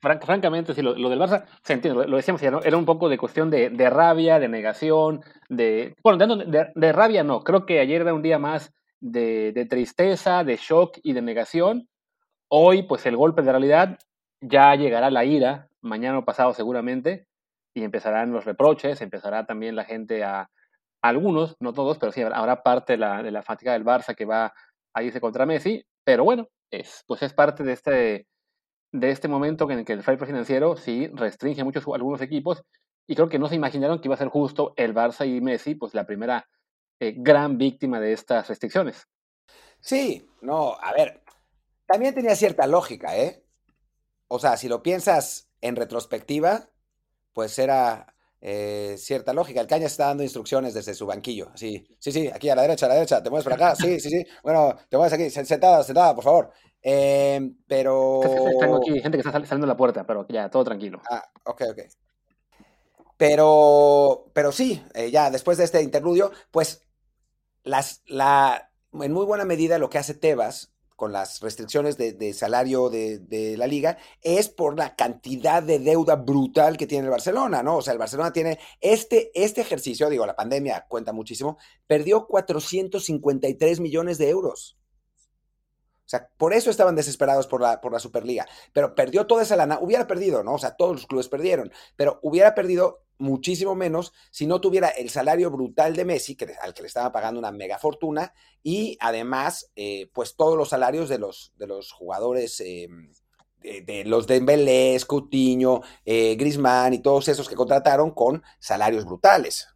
francamente, 0.00 0.74
sí, 0.74 0.82
lo, 0.82 0.94
del 0.94 1.18
Barça, 1.18 1.44
se 1.62 1.72
entiende, 1.72 2.06
lo, 2.06 2.16
decíamos 2.16 2.40
ya, 2.42 2.50
¿no? 2.50 2.62
Era 2.62 2.76
un 2.76 2.84
poco 2.84 3.08
de 3.08 3.18
cuestión 3.18 3.50
de, 3.50 3.70
de 3.70 3.90
rabia, 3.90 4.38
de 4.38 4.48
negación, 4.48 5.22
de... 5.48 5.94
Bueno, 6.02 6.26
de, 6.26 6.68
de, 6.74 6.92
rabia 6.92 7.24
no, 7.24 7.42
creo 7.42 7.64
que 7.64 7.80
ayer 7.80 8.02
era 8.02 8.14
un 8.14 8.22
día 8.22 8.38
más 8.38 8.72
de, 9.00 9.66
tristeza, 9.68 10.44
de 10.44 10.56
shock 10.56 10.98
y 11.02 11.12
de 11.12 11.22
negación, 11.22 11.88
Hoy, 12.52 12.82
pues 12.82 13.06
el 13.06 13.16
golpe 13.16 13.42
de 13.42 13.52
realidad 13.52 13.96
ya 14.40 14.74
llegará 14.74 15.08
la 15.12 15.24
ira, 15.24 15.68
mañana 15.82 16.18
o 16.18 16.24
pasado 16.24 16.52
seguramente, 16.52 17.28
y 17.74 17.84
empezarán 17.84 18.32
los 18.32 18.44
reproches, 18.44 19.00
empezará 19.00 19.46
también 19.46 19.76
la 19.76 19.84
gente 19.84 20.24
a, 20.24 20.50
algunos, 21.02 21.56
no 21.60 21.72
todos, 21.72 21.98
pero 21.98 22.12
sí 22.12 22.22
habrá 22.22 22.62
parte 22.62 22.94
de 22.94 22.98
la, 22.98 23.22
de 23.22 23.30
la 23.30 23.42
fatiga 23.42 23.72
del 23.72 23.84
Barça 23.84 24.14
que 24.14 24.24
va 24.24 24.52
a 24.92 25.02
irse 25.02 25.20
contra 25.20 25.46
Messi, 25.46 25.84
pero 26.04 26.24
bueno, 26.24 26.48
es, 26.70 27.04
pues 27.06 27.22
es 27.22 27.32
parte 27.32 27.62
de 27.64 27.72
este, 27.72 28.26
de 28.92 29.10
este 29.10 29.28
momento 29.28 29.70
en 29.70 29.80
el 29.80 29.84
que 29.84 29.92
el 29.92 30.02
fair 30.02 30.18
financiero 30.24 30.76
sí 30.76 31.08
restringe 31.14 31.64
muchos 31.64 31.84
algunos 31.94 32.20
equipos 32.20 32.62
y 33.06 33.14
creo 33.14 33.28
que 33.28 33.38
no 33.38 33.48
se 33.48 33.56
imaginaron 33.56 34.00
que 34.00 34.08
iba 34.08 34.14
a 34.14 34.18
ser 34.18 34.28
justo 34.28 34.72
el 34.76 34.94
Barça 34.94 35.26
y 35.26 35.40
Messi, 35.40 35.74
pues 35.74 35.94
la 35.94 36.06
primera 36.06 36.48
eh, 37.00 37.14
gran 37.16 37.58
víctima 37.58 37.98
de 37.98 38.12
estas 38.12 38.48
restricciones. 38.48 39.08
Sí, 39.80 40.28
no, 40.42 40.76
a 40.80 40.92
ver, 40.92 41.22
también 41.86 42.14
tenía 42.14 42.36
cierta 42.36 42.66
lógica, 42.66 43.16
¿eh? 43.16 43.42
O 44.28 44.38
sea, 44.38 44.56
si 44.56 44.68
lo 44.68 44.82
piensas 44.82 45.50
en 45.60 45.76
retrospectiva, 45.76 46.68
pues 47.32 47.58
era 47.58 48.14
eh, 48.40 48.96
cierta 48.98 49.32
lógica. 49.32 49.60
El 49.60 49.66
Caña 49.66 49.86
está 49.86 50.06
dando 50.06 50.22
instrucciones 50.22 50.74
desde 50.74 50.94
su 50.94 51.06
banquillo. 51.06 51.50
Sí, 51.54 51.86
sí, 51.98 52.12
sí, 52.12 52.28
aquí 52.28 52.48
a 52.48 52.54
la 52.54 52.62
derecha, 52.62 52.86
a 52.86 52.88
la 52.88 52.94
derecha, 52.96 53.22
te 53.22 53.30
mueves 53.30 53.44
por 53.44 53.52
acá. 53.52 53.74
Sí, 53.74 54.00
sí, 54.00 54.08
sí. 54.08 54.26
Bueno, 54.42 54.74
te 54.88 54.96
mueves 54.96 55.12
aquí, 55.12 55.30
sentada, 55.30 55.82
sentada, 55.84 56.14
por 56.14 56.24
favor. 56.24 56.50
Eh, 56.82 57.52
pero. 57.66 58.20
Tengo 58.58 58.76
aquí 58.76 59.00
gente 59.00 59.18
que 59.18 59.18
está 59.18 59.32
saliendo 59.32 59.66
de 59.66 59.72
la 59.72 59.76
puerta, 59.76 60.06
pero 60.06 60.26
ya, 60.28 60.48
todo 60.48 60.64
tranquilo. 60.64 61.02
Ah, 61.10 61.22
ok, 61.44 61.62
ok. 61.70 61.80
Pero, 63.16 64.30
pero 64.32 64.50
sí, 64.50 64.82
eh, 64.94 65.10
ya 65.10 65.30
después 65.30 65.58
de 65.58 65.64
este 65.64 65.82
interludio, 65.82 66.32
pues 66.50 66.86
las, 67.64 68.02
la, 68.06 68.72
en 68.94 69.12
muy 69.12 69.26
buena 69.26 69.44
medida 69.44 69.78
lo 69.78 69.90
que 69.90 69.98
hace 69.98 70.14
Tebas 70.14 70.69
con 71.00 71.12
las 71.12 71.40
restricciones 71.40 71.96
de, 71.96 72.34
salario 72.34 72.90
de, 72.90 73.54
la 73.56 73.66
liga, 73.66 73.96
es 74.20 74.50
por 74.50 74.76
la 74.76 74.94
cantidad 74.96 75.62
de 75.62 75.78
deuda 75.78 76.16
brutal 76.16 76.76
que 76.76 76.86
tiene 76.86 77.04
el 77.04 77.10
Barcelona, 77.10 77.62
¿no? 77.62 77.78
O 77.78 77.82
sea, 77.82 77.94
el 77.94 77.98
Barcelona 77.98 78.34
tiene 78.34 78.58
este, 78.82 79.30
este 79.32 79.62
ejercicio, 79.62 80.10
digo, 80.10 80.26
la 80.26 80.36
pandemia 80.36 80.84
cuenta 80.90 81.14
muchísimo, 81.14 81.56
perdió 81.86 82.26
453 82.26 83.80
millones 83.80 84.18
de 84.18 84.28
euros. 84.28 84.76
O 86.04 86.08
sea, 86.10 86.28
por 86.36 86.52
eso 86.52 86.68
estaban 86.68 86.96
desesperados 86.96 87.46
por 87.46 87.62
la, 87.62 87.80
por 87.80 87.92
la 87.92 87.98
Superliga. 87.98 88.46
Pero 88.74 88.94
perdió 88.94 89.26
toda 89.26 89.44
esa 89.44 89.56
lana, 89.56 89.78
hubiera 89.80 90.06
perdido, 90.06 90.44
¿no? 90.44 90.52
O 90.52 90.58
sea, 90.58 90.76
todos 90.76 90.92
los 90.92 91.06
clubes 91.06 91.28
perdieron, 91.28 91.72
pero 91.96 92.20
hubiera 92.22 92.54
perdido 92.54 93.06
muchísimo 93.20 93.74
menos 93.74 94.12
si 94.30 94.46
no 94.46 94.60
tuviera 94.60 94.88
el 94.88 95.10
salario 95.10 95.50
brutal 95.50 95.94
de 95.94 96.04
Messi, 96.04 96.34
que, 96.34 96.54
al 96.60 96.74
que 96.74 96.82
le 96.82 96.88
estaba 96.88 97.12
pagando 97.12 97.38
una 97.38 97.52
mega 97.52 97.78
fortuna, 97.78 98.32
y 98.62 98.96
además, 99.00 99.70
eh, 99.76 100.10
pues 100.12 100.36
todos 100.36 100.56
los 100.56 100.70
salarios 100.70 101.08
de 101.08 101.18
los, 101.18 101.52
de 101.56 101.66
los 101.66 101.92
jugadores, 101.92 102.60
eh, 102.60 102.88
de, 103.62 104.04
los 104.06 104.26
de 104.26 104.34
Dembélé, 104.34 104.98
Coutinho, 105.06 105.82
eh, 106.04 106.34
Griezmann 106.36 106.94
y 106.94 107.00
todos 107.00 107.28
esos 107.28 107.48
que 107.48 107.54
contrataron 107.54 108.10
con 108.10 108.42
salarios 108.58 109.04
brutales. 109.04 109.68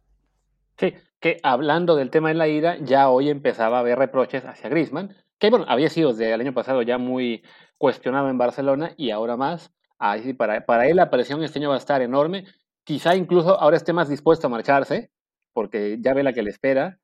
Sí, 0.77 0.93
que 1.19 1.39
hablando 1.43 1.95
del 1.95 2.09
tema 2.09 2.29
de 2.29 2.35
la 2.35 2.47
ira, 2.47 2.77
ya 2.81 3.09
hoy 3.09 3.29
empezaba 3.29 3.77
a 3.77 3.79
haber 3.81 3.97
reproches 3.97 4.43
hacia 4.43 4.69
Griezmann, 4.69 5.15
que 5.39 5.49
bueno, 5.49 5.65
había 5.67 5.89
sido 5.89 6.11
desde 6.11 6.33
el 6.33 6.41
año 6.41 6.53
pasado 6.53 6.81
ya 6.81 6.97
muy 6.97 7.43
cuestionado 7.77 8.29
en 8.29 8.37
Barcelona 8.37 8.93
y 8.97 9.11
ahora 9.11 9.37
más. 9.37 9.71
Ahí 9.97 10.33
para, 10.33 10.65
para 10.65 10.87
él 10.87 10.97
la 10.97 11.09
presión 11.09 11.41
este 11.43 11.59
año 11.59 11.69
va 11.69 11.75
a 11.75 11.79
estar 11.79 12.01
enorme 12.01 12.45
Quizá 12.85 13.15
incluso 13.15 13.59
ahora 13.59 13.77
esté 13.77 13.91
más 13.91 14.07
dispuesto 14.07 14.47
a 14.47 14.49
marcharse, 14.49 15.11
porque 15.51 15.97
ya 15.99 16.13
ve 16.13 16.23
la 16.23 16.33
que 16.33 16.43
le 16.43 16.51
espera, 16.51 16.99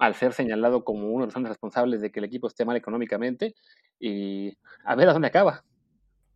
al 0.00 0.14
ser 0.14 0.32
señalado 0.32 0.82
como 0.82 1.08
uno 1.08 1.26
de 1.26 1.32
los 1.32 1.48
responsables 1.48 2.00
de 2.00 2.10
que 2.10 2.20
el 2.20 2.24
equipo 2.24 2.48
esté 2.48 2.64
mal 2.64 2.76
económicamente, 2.76 3.54
y 4.00 4.56
a 4.84 4.94
ver 4.94 5.08
a 5.08 5.12
dónde 5.12 5.28
acaba. 5.28 5.62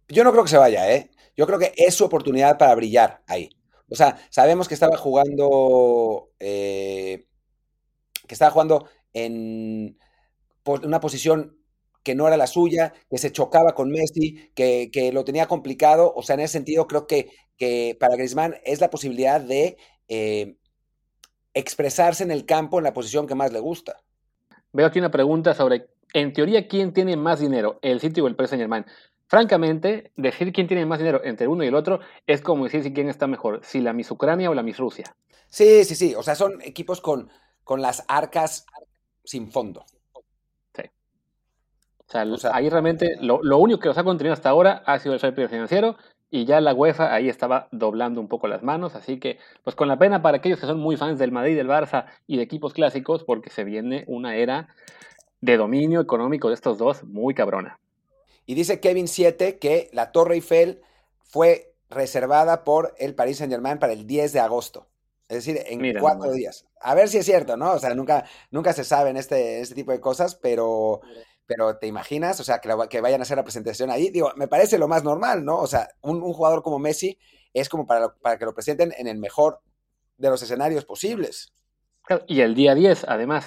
Yo 0.08 0.22
no 0.22 0.32
creo 0.32 0.44
que 0.44 0.50
se 0.50 0.58
vaya, 0.58 0.92
¿eh? 0.92 1.10
Yo 1.36 1.46
creo 1.46 1.58
que 1.58 1.72
es 1.76 1.94
su 1.94 2.04
oportunidad 2.04 2.58
para 2.58 2.74
brillar 2.74 3.22
ahí. 3.26 3.48
O 3.88 3.96
sea, 3.96 4.18
sabemos 4.28 4.68
que 4.68 4.74
estaba 4.74 4.96
jugando, 4.96 6.28
eh, 6.38 7.26
que 8.28 8.34
estaba 8.34 8.50
jugando 8.50 8.88
en 9.12 9.98
una 10.82 11.00
posición 11.00 11.59
que 12.02 12.14
no 12.14 12.26
era 12.26 12.36
la 12.36 12.46
suya, 12.46 12.92
que 13.10 13.18
se 13.18 13.32
chocaba 13.32 13.74
con 13.74 13.90
Messi, 13.90 14.50
que, 14.54 14.90
que, 14.92 15.12
lo 15.12 15.24
tenía 15.24 15.46
complicado. 15.46 16.12
O 16.16 16.22
sea, 16.22 16.34
en 16.34 16.40
ese 16.40 16.54
sentido, 16.54 16.86
creo 16.86 17.06
que, 17.06 17.30
que 17.56 17.96
para 17.98 18.16
Griezmann 18.16 18.56
es 18.64 18.80
la 18.80 18.90
posibilidad 18.90 19.40
de 19.40 19.76
eh, 20.08 20.56
expresarse 21.54 22.22
en 22.24 22.30
el 22.30 22.46
campo 22.46 22.78
en 22.78 22.84
la 22.84 22.94
posición 22.94 23.26
que 23.26 23.34
más 23.34 23.52
le 23.52 23.60
gusta. 23.60 23.96
Veo 24.72 24.86
aquí 24.86 24.98
una 24.98 25.10
pregunta 25.10 25.54
sobre, 25.54 25.88
en 26.14 26.32
teoría, 26.32 26.68
¿quién 26.68 26.92
tiene 26.92 27.16
más 27.16 27.40
dinero, 27.40 27.78
el 27.82 28.00
City 28.00 28.20
o 28.20 28.28
el 28.28 28.36
Paris 28.36 28.50
Saint-Germain? 28.50 28.84
Francamente, 29.26 30.12
decir 30.16 30.52
quién 30.52 30.66
tiene 30.66 30.86
más 30.86 30.98
dinero 30.98 31.20
entre 31.24 31.46
uno 31.46 31.62
y 31.62 31.68
el 31.68 31.74
otro 31.74 32.00
es 32.26 32.40
como 32.40 32.64
decir 32.64 32.82
si 32.82 32.92
quién 32.92 33.08
está 33.08 33.26
mejor, 33.26 33.60
si 33.62 33.80
la 33.80 33.92
Miss 33.92 34.10
Ucrania 34.10 34.50
o 34.50 34.54
la 34.54 34.62
Miss 34.62 34.78
Rusia. 34.78 35.14
Sí, 35.46 35.84
sí, 35.84 35.94
sí. 35.94 36.14
O 36.16 36.22
sea, 36.22 36.34
son 36.34 36.60
equipos 36.62 37.00
con, 37.00 37.30
con 37.62 37.82
las 37.82 38.04
arcas 38.08 38.66
sin 39.24 39.50
fondo. 39.52 39.84
O 42.12 42.36
sea, 42.36 42.54
ahí 42.54 42.68
realmente 42.68 43.16
lo, 43.20 43.58
único 43.58 43.78
que 43.78 43.88
nos 43.88 43.98
ha 43.98 44.04
contenido 44.04 44.32
hasta 44.32 44.50
ahora 44.50 44.82
ha 44.84 44.98
sido 44.98 45.14
el 45.14 45.20
fair 45.20 45.48
financiero 45.48 45.96
y 46.28 46.44
ya 46.44 46.60
la 46.60 46.74
UEFA 46.74 47.14
ahí 47.14 47.28
estaba 47.28 47.68
doblando 47.70 48.20
un 48.20 48.28
poco 48.28 48.48
las 48.48 48.62
manos, 48.62 48.94
así 48.94 49.18
que 49.18 49.38
pues 49.62 49.76
con 49.76 49.88
la 49.88 49.98
pena 49.98 50.22
para 50.22 50.38
aquellos 50.38 50.60
que 50.60 50.66
son 50.66 50.78
muy 50.78 50.96
fans 50.96 51.18
del 51.18 51.32
Madrid, 51.32 51.56
del 51.56 51.68
Barça 51.68 52.06
y 52.26 52.36
de 52.36 52.42
equipos 52.42 52.72
clásicos, 52.72 53.24
porque 53.24 53.50
se 53.50 53.64
viene 53.64 54.04
una 54.06 54.36
era 54.36 54.68
de 55.40 55.56
dominio 55.56 56.00
económico 56.00 56.48
de 56.48 56.54
estos 56.54 56.78
dos 56.78 57.04
muy 57.04 57.34
cabrona. 57.34 57.78
Y 58.44 58.54
dice 58.54 58.80
Kevin 58.80 59.08
7 59.08 59.58
que 59.58 59.88
la 59.92 60.12
Torre 60.12 60.34
Eiffel 60.34 60.82
fue 61.22 61.72
reservada 61.88 62.64
por 62.64 62.94
el 62.98 63.14
Paris 63.14 63.38
Saint 63.38 63.52
Germain 63.52 63.78
para 63.78 63.92
el 63.92 64.06
10 64.06 64.32
de 64.32 64.40
agosto. 64.40 64.86
Es 65.28 65.44
decir, 65.44 65.62
en 65.66 65.96
cuatro 66.00 66.32
días. 66.32 66.66
A 66.80 66.96
ver 66.96 67.08
si 67.08 67.18
es 67.18 67.24
cierto, 67.24 67.56
¿no? 67.56 67.74
O 67.74 67.78
sea, 67.78 67.94
nunca, 67.94 68.24
nunca 68.50 68.72
se 68.72 68.82
sabe 68.82 69.10
en 69.10 69.16
este, 69.16 69.60
este 69.60 69.76
tipo 69.76 69.92
de 69.92 70.00
cosas, 70.00 70.34
pero 70.34 71.02
pero 71.50 71.78
te 71.78 71.88
imaginas, 71.88 72.38
o 72.38 72.44
sea, 72.44 72.60
que, 72.60 72.70
que, 72.88 73.00
vayan 73.00 73.20
a 73.20 73.22
hacer 73.24 73.36
la 73.36 73.42
presentación 73.42 73.90
ahí, 73.90 74.10
digo, 74.10 74.30
me 74.36 74.46
parece 74.46 74.78
lo 74.78 74.86
más 74.86 75.02
normal, 75.02 75.44
¿no? 75.44 75.58
O 75.58 75.66
sea, 75.66 75.88
un, 76.00 76.20
jugador 76.20 76.62
como 76.62 76.78
Messi 76.78 77.18
es 77.52 77.68
como 77.68 77.88
para, 77.88 78.14
para, 78.14 78.38
que 78.38 78.44
lo 78.44 78.54
presenten 78.54 78.94
en 78.96 79.08
el 79.08 79.18
mejor 79.18 79.58
de 80.16 80.30
los 80.30 80.40
escenarios 80.42 80.84
posibles. 80.84 81.52
Y 82.28 82.42
el 82.42 82.54
día 82.54 82.76
10, 82.76 83.02
además. 83.08 83.46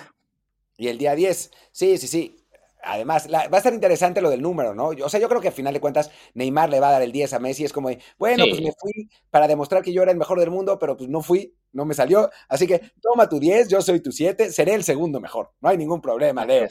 Y 0.75 0.89
el 0.89 0.97
día 0.97 1.15
10, 1.15 1.51
sí, 1.71 1.97
sí, 1.97 2.07
sí. 2.07 2.45
Además, 2.83 3.29
va 3.31 3.47
a 3.49 3.57
estar 3.57 3.73
interesante 3.73 4.19
lo 4.19 4.29
del 4.29 4.41
número, 4.41 4.75
¿no? 4.75 4.89
O 4.89 5.07
sea, 5.07 5.21
yo 5.21 5.29
creo 5.29 5.39
que 5.39 5.47
al 5.47 5.53
final 5.53 5.73
de 5.73 5.79
cuentas 5.79 6.11
Neymar 6.33 6.69
le 6.69 6.81
va 6.81 6.89
a 6.89 6.91
dar 6.91 7.03
el 7.03 7.13
10 7.13 7.31
a 7.31 7.39
Messi. 7.39 7.63
Es 7.63 7.71
como, 7.71 7.87
bueno, 8.17 8.43
pues 8.49 8.61
me 8.61 8.73
fui 8.77 9.09
para 9.29 9.47
demostrar 9.47 9.81
que 9.81 9.93
yo 9.93 10.01
era 10.01 10.11
el 10.11 10.17
mejor 10.17 10.41
del 10.41 10.51
mundo, 10.51 10.77
pero 10.77 10.97
pues 10.97 11.09
no 11.09 11.21
fui, 11.21 11.55
no 11.71 11.85
me 11.85 11.93
salió. 11.93 12.29
Así 12.49 12.67
que 12.67 12.81
toma 13.01 13.29
tu 13.29 13.39
10, 13.39 13.69
yo 13.69 13.81
soy 13.81 14.01
tu 14.01 14.11
7, 14.11 14.51
seré 14.51 14.73
el 14.73 14.83
segundo 14.83 15.21
mejor. 15.21 15.53
No 15.61 15.69
hay 15.69 15.77
ningún 15.77 16.01
problema, 16.01 16.45
Leo. 16.45 16.67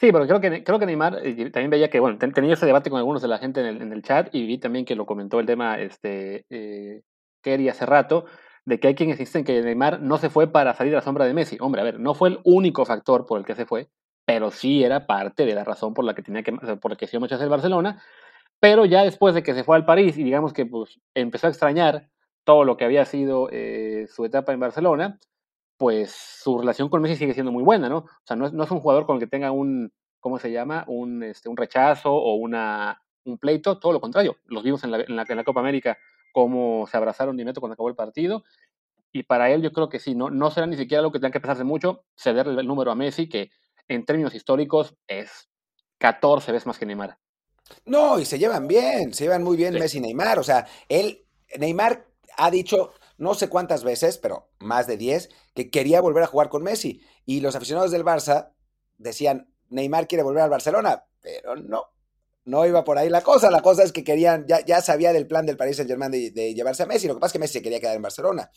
Sí, 0.00 0.12
pero 0.12 0.26
creo 0.26 0.40
que, 0.40 0.62
creo 0.62 0.78
que 0.78 0.86
Neymar, 0.86 1.16
también 1.52 1.70
veía 1.70 1.90
que, 1.90 1.98
bueno, 1.98 2.18
tenía 2.18 2.54
ese 2.54 2.66
debate 2.66 2.88
con 2.88 2.98
algunos 2.98 3.20
de 3.20 3.28
la 3.28 3.38
gente 3.38 3.66
en 3.68 3.92
el, 3.92 4.02
chat 4.02 4.32
y 4.32 4.46
vi 4.46 4.58
también 4.58 4.84
que 4.84 4.94
lo 4.94 5.06
comentó 5.06 5.40
el 5.40 5.46
tema 5.46 5.80
este, 5.80 6.46
eh, 6.50 7.02
Kerry 7.42 7.68
hace 7.68 7.84
rato, 7.84 8.26
de 8.64 8.78
que 8.78 8.88
hay 8.88 8.94
quienes 8.94 9.18
insisten 9.18 9.44
que 9.44 9.60
Neymar 9.60 10.00
no 10.00 10.18
se 10.18 10.30
fue 10.30 10.52
para 10.52 10.74
salir 10.74 10.92
a 10.94 10.98
la 10.98 11.02
sombra 11.02 11.24
de 11.24 11.34
Messi. 11.34 11.56
Hombre, 11.60 11.80
a 11.80 11.84
ver, 11.84 11.98
no 11.98 12.14
fue 12.14 12.28
el 12.28 12.40
único 12.44 12.84
factor 12.84 13.26
por 13.26 13.40
el 13.40 13.44
que 13.44 13.56
se 13.56 13.66
fue, 13.66 13.88
pero 14.24 14.50
sí 14.52 14.84
era 14.84 15.06
parte 15.06 15.46
de 15.46 15.54
la 15.54 15.64
razón 15.64 15.94
por 15.94 16.04
la 16.04 16.14
que 16.14 16.22
tenía 16.22 16.44
que, 16.44 16.52
por 16.52 16.92
la 16.92 16.96
que 16.96 17.06
se 17.08 17.16
iba 17.16 17.26
a 17.26 17.42
el 17.42 17.48
Barcelona. 17.48 18.02
Pero 18.60 18.84
ya 18.84 19.02
después 19.02 19.34
de 19.34 19.42
que 19.42 19.54
se 19.54 19.64
fue 19.64 19.76
al 19.76 19.84
París 19.84 20.16
y 20.18 20.22
digamos 20.22 20.52
que 20.52 20.66
pues, 20.66 21.00
empezó 21.14 21.46
a 21.46 21.50
extrañar 21.50 22.08
todo 22.44 22.64
lo 22.64 22.76
que 22.76 22.84
había 22.84 23.04
sido 23.04 23.48
eh, 23.50 24.06
su 24.08 24.24
etapa 24.24 24.52
en 24.52 24.60
Barcelona, 24.60 25.18
pues 25.78 26.12
su 26.12 26.58
relación 26.58 26.88
con 26.88 27.00
Messi 27.00 27.16
sigue 27.16 27.34
siendo 27.34 27.52
muy 27.52 27.62
buena, 27.62 27.88
¿no? 27.88 27.98
O 27.98 28.22
sea, 28.24 28.36
no 28.36 28.46
es, 28.46 28.52
no 28.52 28.64
es 28.64 28.70
un 28.70 28.80
jugador 28.80 29.06
con 29.06 29.16
el 29.16 29.20
que 29.20 29.28
tenga 29.28 29.52
un, 29.52 29.92
¿cómo 30.20 30.38
se 30.38 30.50
llama? 30.50 30.84
Un, 30.88 31.22
este, 31.22 31.48
un 31.48 31.56
rechazo 31.56 32.12
o 32.12 32.34
una, 32.34 33.00
un 33.24 33.38
pleito, 33.38 33.78
todo 33.78 33.92
lo 33.92 34.00
contrario. 34.00 34.36
Los 34.46 34.64
vimos 34.64 34.82
en 34.84 34.90
la, 34.90 35.00
en 35.00 35.16
la, 35.16 35.24
en 35.26 35.36
la 35.36 35.44
Copa 35.44 35.60
América 35.60 35.96
cómo 36.32 36.86
se 36.86 36.96
abrazaron 36.96 37.38
y 37.38 37.44
neto 37.44 37.60
cuando 37.60 37.74
acabó 37.74 37.88
el 37.88 37.94
partido. 37.94 38.44
Y 39.12 39.22
para 39.22 39.50
él 39.50 39.62
yo 39.62 39.72
creo 39.72 39.88
que 39.88 40.00
sí, 40.00 40.14
no, 40.14 40.30
no 40.30 40.50
será 40.50 40.66
ni 40.66 40.76
siquiera 40.76 41.00
algo 41.00 41.12
que 41.12 41.20
tenga 41.20 41.32
que 41.32 41.40
pensarse 41.40 41.64
mucho, 41.64 42.04
cederle 42.16 42.60
el 42.60 42.66
número 42.66 42.90
a 42.90 42.94
Messi, 42.94 43.28
que 43.28 43.50
en 43.86 44.04
términos 44.04 44.34
históricos 44.34 44.94
es 45.06 45.48
14 45.98 46.52
veces 46.52 46.66
más 46.66 46.78
que 46.78 46.86
Neymar. 46.86 47.18
No, 47.84 48.18
y 48.18 48.24
se 48.24 48.38
llevan 48.38 48.66
bien, 48.66 49.14
se 49.14 49.24
llevan 49.24 49.42
muy 49.42 49.56
bien 49.56 49.74
Messi 49.74 49.98
y 49.98 50.00
Neymar. 50.00 50.38
O 50.38 50.42
sea, 50.42 50.66
él, 50.88 51.24
Neymar 51.58 52.06
ha 52.36 52.50
dicho, 52.50 52.92
no 53.18 53.34
sé 53.34 53.48
cuántas 53.48 53.84
veces, 53.84 54.16
pero 54.16 54.50
más 54.60 54.86
de 54.86 54.96
10, 54.96 55.28
que 55.54 55.70
quería 55.70 56.00
volver 56.00 56.22
a 56.22 56.28
jugar 56.28 56.48
con 56.48 56.62
Messi. 56.62 57.02
Y 57.26 57.40
los 57.40 57.56
aficionados 57.56 57.90
del 57.90 58.04
Barça 58.04 58.52
decían, 58.96 59.52
Neymar 59.68 60.08
quiere 60.08 60.22
volver 60.22 60.42
al 60.42 60.50
Barcelona, 60.50 61.04
pero 61.20 61.56
no, 61.56 61.86
no 62.44 62.64
iba 62.64 62.84
por 62.84 62.96
ahí 62.96 63.10
la 63.10 63.22
cosa. 63.22 63.50
La 63.50 63.60
cosa 63.60 63.82
es 63.82 63.92
que 63.92 64.04
querían, 64.04 64.46
ya, 64.46 64.64
ya 64.64 64.80
sabía 64.80 65.12
del 65.12 65.26
plan 65.26 65.46
del 65.46 65.56
Paris 65.56 65.76
Saint 65.76 65.90
Germain 65.90 66.10
de, 66.10 66.54
llevarse 66.54 66.84
a 66.84 66.86
Messi. 66.86 67.08
Lo 67.08 67.14
que 67.14 67.20
pasa 67.20 67.30
es 67.30 67.32
que 67.34 67.38
Messi 67.40 67.60
quería 67.60 67.80
quedar 67.80 67.96
en 67.96 68.02
Barcelona. 68.02 68.50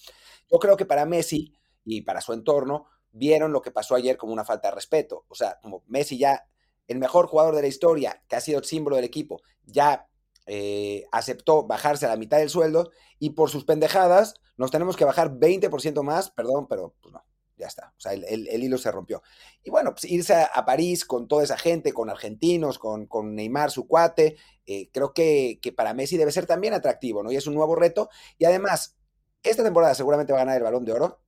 Yo 0.49 0.59
creo 0.59 0.77
que 0.77 0.85
para 0.85 1.05
Messi 1.05 1.53
y 1.83 2.03
para 2.03 2.21
su 2.21 2.31
entorno 2.31 2.85
vieron 3.11 3.51
lo 3.51 3.61
que 3.61 3.71
pasó 3.71 3.95
ayer 3.95 4.15
como 4.15 4.31
una 4.31 4.45
falta 4.45 4.69
de 4.69 4.75
respeto. 4.75 5.25
O 5.27 5.35
sea, 5.35 5.59
como 5.61 5.83
Messi 5.87 6.19
ya, 6.19 6.45
el 6.87 6.99
mejor 6.99 7.27
jugador 7.27 7.55
de 7.55 7.63
la 7.63 7.67
historia, 7.67 8.23
que 8.29 8.35
ha 8.35 8.41
sido 8.41 8.63
símbolo 8.63 8.95
del 8.95 9.05
equipo, 9.05 9.41
ya 9.63 10.07
eh, 10.53 11.07
aceptó 11.13 11.65
bajarse 11.65 12.05
a 12.05 12.09
la 12.09 12.17
mitad 12.17 12.37
del 12.37 12.49
sueldo 12.49 12.91
y 13.19 13.29
por 13.29 13.49
sus 13.49 13.63
pendejadas 13.63 14.33
nos 14.57 14.69
tenemos 14.69 14.97
que 14.97 15.05
bajar 15.05 15.31
20% 15.31 16.03
más, 16.03 16.29
perdón, 16.29 16.67
pero 16.67 16.93
pues 17.01 17.13
no, 17.13 17.23
ya 17.55 17.67
está, 17.67 17.93
o 17.95 18.01
sea, 18.01 18.11
el, 18.11 18.61
hilo 18.61 18.77
se 18.77 18.91
rompió. 18.91 19.23
Y 19.63 19.69
bueno, 19.69 19.91
pues 19.91 20.03
irse 20.03 20.33
a, 20.35 20.65
París 20.65 21.05
con 21.05 21.29
toda 21.29 21.45
esa 21.45 21.57
gente, 21.57 21.93
con 21.93 22.09
argentinos, 22.09 22.79
con, 22.79 23.05
con 23.05 23.33
Neymar, 23.33 23.71
su 23.71 23.87
cuate, 23.87 24.35
eh, 24.65 24.89
creo 24.91 25.13
que, 25.13 25.59
que, 25.61 25.71
para 25.71 25.93
Messi 25.93 26.17
debe 26.17 26.33
ser 26.33 26.47
también 26.47 26.73
atractivo, 26.73 27.23
¿no? 27.23 27.31
Y 27.31 27.37
es 27.37 27.47
un 27.47 27.53
nuevo 27.53 27.77
reto. 27.77 28.09
Y 28.37 28.43
además, 28.43 28.97
esta 29.43 29.63
temporada 29.63 29.95
seguramente 29.95 30.33
va 30.33 30.39
a 30.39 30.41
ganar 30.41 30.57
el 30.57 30.63
balón 30.63 30.83
de 30.83 30.91
oro. 30.91 31.21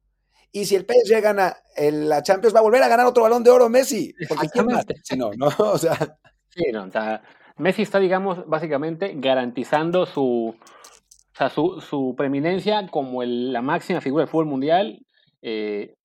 Y 0.51 0.65
si 0.65 0.75
el 0.75 0.85
PSG 0.85 1.21
gana 1.21 1.55
la 1.77 2.23
Champions, 2.23 2.53
va 2.53 2.59
a 2.59 2.63
volver 2.63 2.83
a 2.83 2.89
ganar 2.89 3.05
otro 3.05 3.23
balón 3.23 3.45
de 3.45 3.51
oro 3.51 3.69
Messi. 3.69 4.13
Porque 4.27 4.49
¿quién 4.49 4.65
más? 4.65 4.85
Si 5.01 5.15
no, 5.15 5.31
¿no? 5.33 5.47
O 5.59 5.77
sea. 5.77 6.19
Sí, 6.49 6.65
no, 6.73 6.83
o 6.83 6.91
sea, 6.91 7.23
Messi 7.57 7.83
está, 7.83 7.99
digamos, 7.99 8.47
básicamente 8.47 9.13
garantizando 9.15 10.05
su, 10.05 10.55
o 10.55 11.35
sea, 11.35 11.49
su, 11.49 11.81
su 11.81 12.15
preeminencia 12.17 12.87
como 12.87 13.23
la 13.23 13.61
máxima 13.61 14.01
figura 14.01 14.23
del 14.23 14.29
fútbol 14.29 14.47
mundial. 14.47 15.05
Eh, 15.41 15.95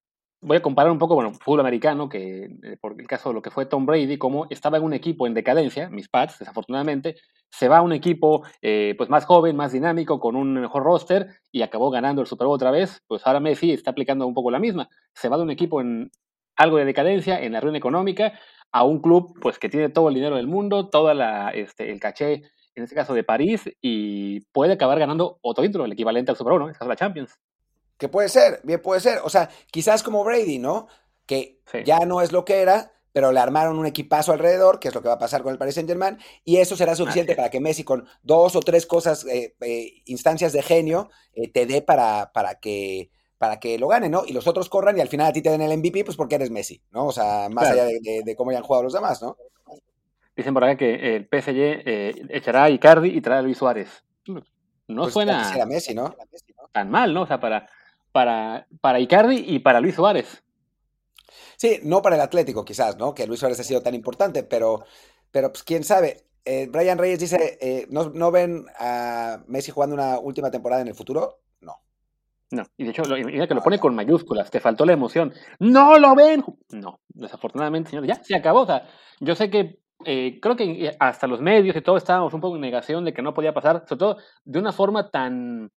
voy 0.40 0.56
a 0.56 0.62
comparar 0.62 0.92
un 0.92 0.98
poco, 0.98 1.14
bueno, 1.14 1.32
fútbol 1.34 1.60
americano, 1.60 2.08
que 2.08 2.44
eh, 2.62 2.76
por 2.80 3.00
el 3.00 3.06
caso 3.06 3.30
de 3.30 3.34
lo 3.34 3.42
que 3.42 3.50
fue 3.50 3.66
Tom 3.66 3.86
Brady, 3.86 4.18
como 4.18 4.46
estaba 4.50 4.78
en 4.78 4.84
un 4.84 4.92
equipo 4.92 5.26
en 5.26 5.34
decadencia, 5.34 5.88
mis 5.90 6.08
Pats, 6.08 6.38
desafortunadamente, 6.38 7.16
se 7.50 7.68
va 7.68 7.78
a 7.78 7.82
un 7.82 7.92
equipo 7.92 8.44
eh, 8.62 8.94
pues 8.96 9.10
más 9.10 9.24
joven, 9.24 9.56
más 9.56 9.72
dinámico, 9.72 10.20
con 10.20 10.36
un 10.36 10.54
mejor 10.54 10.82
roster 10.82 11.28
y 11.50 11.62
acabó 11.62 11.90
ganando 11.90 12.20
el 12.20 12.28
Super 12.28 12.46
Bowl 12.46 12.54
otra 12.54 12.70
vez, 12.70 13.02
pues 13.08 13.26
ahora 13.26 13.40
Messi 13.40 13.72
está 13.72 13.90
aplicando 13.90 14.26
un 14.26 14.34
poco 14.34 14.50
la 14.50 14.58
misma. 14.58 14.88
Se 15.14 15.28
va 15.28 15.36
de 15.36 15.42
un 15.42 15.50
equipo 15.50 15.80
en 15.80 16.10
algo 16.56 16.76
de 16.76 16.84
decadencia, 16.84 17.40
en 17.40 17.52
la 17.52 17.60
ruina 17.60 17.78
económica, 17.78 18.32
a 18.72 18.84
un 18.84 19.00
club 19.00 19.38
pues 19.40 19.58
que 19.58 19.68
tiene 19.68 19.88
todo 19.88 20.08
el 20.08 20.14
dinero 20.14 20.36
del 20.36 20.46
mundo, 20.46 20.88
todo 20.88 21.10
este, 21.52 21.90
el 21.90 22.00
caché, 22.00 22.42
en 22.74 22.84
este 22.84 22.94
caso 22.94 23.14
de 23.14 23.24
París, 23.24 23.68
y 23.80 24.40
puede 24.52 24.74
acabar 24.74 24.98
ganando 24.98 25.38
otro 25.42 25.64
título, 25.64 25.84
el 25.84 25.92
equivalente 25.92 26.30
al 26.30 26.36
Super 26.36 26.52
Bowl, 26.52 26.60
¿no? 26.60 26.66
En 26.66 26.72
este 26.72 26.80
caso 26.80 26.88
la 26.88 26.96
Champions. 26.96 27.38
Que 27.96 28.08
puede 28.08 28.28
ser, 28.28 28.60
bien 28.62 28.80
puede 28.80 29.00
ser. 29.00 29.18
O 29.24 29.30
sea, 29.30 29.48
quizás 29.72 30.02
como 30.02 30.22
Brady, 30.22 30.58
¿no? 30.58 30.86
Que 31.26 31.60
ya 31.84 31.98
no 32.06 32.22
es 32.22 32.30
lo 32.30 32.44
que 32.44 32.60
era, 32.60 32.92
pero 33.12 33.32
le 33.32 33.40
armaron 33.40 33.78
un 33.78 33.86
equipazo 33.86 34.32
alrededor, 34.32 34.78
que 34.78 34.88
es 34.88 34.94
lo 34.94 35.02
que 35.02 35.08
va 35.08 35.14
a 35.14 35.18
pasar 35.18 35.42
con 35.42 35.52
el 35.52 35.58
Paris 35.58 35.74
Saint 35.74 35.88
Germain, 35.88 36.18
y 36.44 36.58
eso 36.58 36.76
será 36.76 36.94
suficiente 36.94 37.34
para 37.34 37.50
que 37.50 37.60
Messi 37.60 37.82
con 37.82 38.06
dos 38.22 38.54
o 38.54 38.60
tres 38.60 38.86
cosas, 38.86 39.26
eh, 39.26 39.56
eh, 39.60 40.02
instancias 40.06 40.52
de 40.52 40.62
genio, 40.62 41.10
eh, 41.32 41.50
te 41.50 41.66
dé 41.66 41.82
para, 41.82 42.30
para, 42.32 42.60
que, 42.60 43.10
para 43.38 43.60
que 43.60 43.78
lo 43.78 43.88
gane, 43.88 44.08
¿no? 44.08 44.24
Y 44.26 44.32
los 44.32 44.46
otros 44.46 44.68
corran 44.68 44.98
y 44.98 45.00
al 45.00 45.08
final 45.08 45.28
a 45.28 45.32
ti 45.32 45.40
te 45.42 45.50
den 45.50 45.62
el 45.62 45.78
MVP, 45.78 46.04
pues 46.04 46.16
porque 46.16 46.34
eres 46.34 46.50
Messi, 46.50 46.82
¿no? 46.90 47.06
O 47.06 47.12
sea, 47.12 47.48
más 47.48 47.70
allá 47.70 47.84
de, 47.84 48.34
cómo 48.36 48.50
hayan 48.50 48.62
jugado 48.62 48.84
los 48.84 48.92
demás, 48.92 49.22
¿no? 49.22 49.36
Dicen 50.36 50.54
por 50.54 50.64
acá 50.64 50.76
que 50.76 51.16
el 51.16 51.24
PSG 51.24 52.30
echará 52.30 52.64
a 52.64 52.70
Icardi 52.70 53.08
y 53.08 53.20
traerá 53.20 53.40
a 53.40 53.42
Luis 53.42 53.58
Suárez. 53.58 54.04
No 54.86 55.02
pues 55.02 55.12
suena 55.12 55.52
Messi, 55.66 55.94
¿no? 55.94 56.14
tan 56.72 56.90
mal, 56.90 57.14
¿no? 57.14 57.22
O 57.22 57.26
sea, 57.26 57.40
para 57.40 57.68
para, 58.12 58.66
para 58.80 59.00
Icardi 59.00 59.44
y 59.46 59.58
para 59.60 59.80
Luis 59.80 59.94
Suárez. 59.94 60.42
Sí, 61.56 61.80
no 61.82 62.02
para 62.02 62.16
el 62.16 62.22
Atlético 62.22 62.64
quizás, 62.64 62.96
¿no? 62.96 63.14
Que 63.14 63.26
Luis 63.26 63.40
Suárez 63.40 63.60
ha 63.60 63.64
sido 63.64 63.82
tan 63.82 63.94
importante, 63.94 64.42
pero, 64.42 64.84
pero 65.30 65.50
pues 65.52 65.62
quién 65.62 65.84
sabe. 65.84 66.24
Eh, 66.44 66.68
Brian 66.70 66.98
Reyes 66.98 67.18
dice, 67.18 67.58
eh, 67.60 67.86
¿no, 67.90 68.30
ven 68.30 68.66
a 68.78 69.42
Messi 69.46 69.70
jugando 69.70 69.94
una 69.94 70.18
última 70.18 70.50
temporada 70.50 70.82
en 70.82 70.88
el 70.88 70.94
futuro? 70.94 71.40
No. 72.50 72.64
Y 72.76 72.84
de 72.84 72.90
hecho, 72.90 73.02
mira 73.04 73.46
que 73.46 73.54
lo 73.54 73.62
pone 73.62 73.78
con 73.78 73.94
mayúsculas, 73.94 74.50
te 74.50 74.60
faltó 74.60 74.86
la 74.86 74.94
emoción. 74.94 75.32
¡No 75.58 75.98
lo 75.98 76.14
ven! 76.14 76.44
No, 76.70 77.00
desafortunadamente, 77.08 77.90
señor, 77.90 78.06
ya 78.06 78.14
se 78.14 78.36
acabó. 78.36 78.60
O 78.60 78.66
sea, 78.66 78.86
yo 79.20 79.34
sé 79.34 79.50
que 79.50 79.78
eh, 80.04 80.38
creo 80.40 80.56
que 80.56 80.96
hasta 80.98 81.26
los 81.26 81.40
medios 81.40 81.76
y 81.76 81.82
todo 81.82 81.96
estábamos 81.96 82.32
un 82.32 82.40
poco 82.40 82.54
en 82.54 82.62
negación 82.62 83.04
de 83.04 83.12
que 83.12 83.22
no 83.22 83.34
podía 83.34 83.52
pasar, 83.52 83.84
sobre 83.86 83.98
todo 83.98 84.16
de 84.44 84.58
una 84.58 84.72
forma 84.72 85.10
tan, 85.10 85.70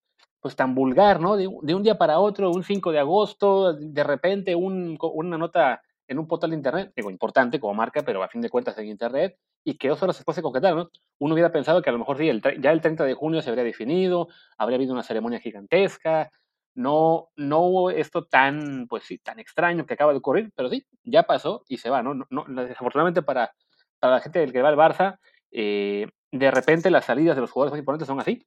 pues 0.41 0.57
tan 0.57 0.75
vulgar, 0.75 1.21
¿no? 1.21 1.37
De, 1.37 1.47
un 1.47 1.83
día 1.83 1.97
para 1.97 2.19
otro, 2.19 2.51
un 2.51 2.65
5 2.65 2.93
de 2.93 2.99
agosto, 2.99 3.73
de 3.75 4.05
repente 4.05 4.55
una 4.55 5.39
nota 5.39 5.81
en 6.09 6.19
un 6.19 6.27
portal 6.27 6.51
de 6.51 6.57
internet, 6.57 6.93
digo, 6.97 7.11
importante 7.11 7.61
como 7.61 7.75
marca, 7.75 8.03
pero 8.03 8.23
a 8.23 8.29
fin 8.29 8.41
de 8.41 8.49
cuentas 8.49 8.77
en 8.79 8.87
internet, 8.87 9.37
y 9.63 9.77
que 9.77 9.89
dos 9.89 10.03
horas 10.03 10.17
después 10.17 10.35
se 10.35 10.43
concretaron, 10.43 10.79
¿no? 10.79 10.91
Uno 11.19 11.35
hubiera 11.35 11.53
pensado 11.53 11.83
que 11.83 11.91
a 11.91 11.93
lo 11.93 11.99
mejor 11.99 12.17
sí, 12.17 12.31
ya 12.61 12.73
el 12.73 12.81
30 12.81 13.05
de 13.05 13.15
junio 13.15 13.43
se 13.43 13.51
habría 13.51 13.65
definido, 13.65 14.29
habría 14.57 14.77
habido 14.77 14.95
una 14.95 15.03
ceremonia 15.03 15.39
gigantesca, 15.39 16.31
no, 16.79 17.31
no 17.35 17.59
hubo 17.63 17.91
esto 17.91 18.25
tan, 18.25 18.87
pues 18.87 19.03
sí, 19.03 19.19
tan 19.19 19.41
extraño 19.41 19.85
que 19.85 19.95
acaba 19.95 20.13
de 20.13 20.19
ocurrir, 20.19 20.53
pero 20.55 20.71
sí, 20.71 20.87
ya 21.03 21.25
pasó 21.25 21.65
y 21.67 21.79
se 21.79 21.91
va, 21.91 22.05
¿no? 22.05 22.15
no, 22.15 22.45
desafortunadamente 22.65 23.23
para, 23.23 23.53
para 23.99 24.15
la 24.15 24.21
gente 24.21 24.39
del 24.39 24.53
que 24.53 24.63
va 24.63 24.69
al 24.69 24.77
Barça, 24.77 25.19
eh, 25.51 26.07
de 26.31 26.51
repente 26.53 26.89
las 26.93 27.07
salidas 27.07 27.35
de 27.35 27.41
los 27.41 27.51
jugadores 27.51 27.73
más 27.73 27.81
importantes 27.81 28.07
son 28.07 28.21
así, 28.21 28.47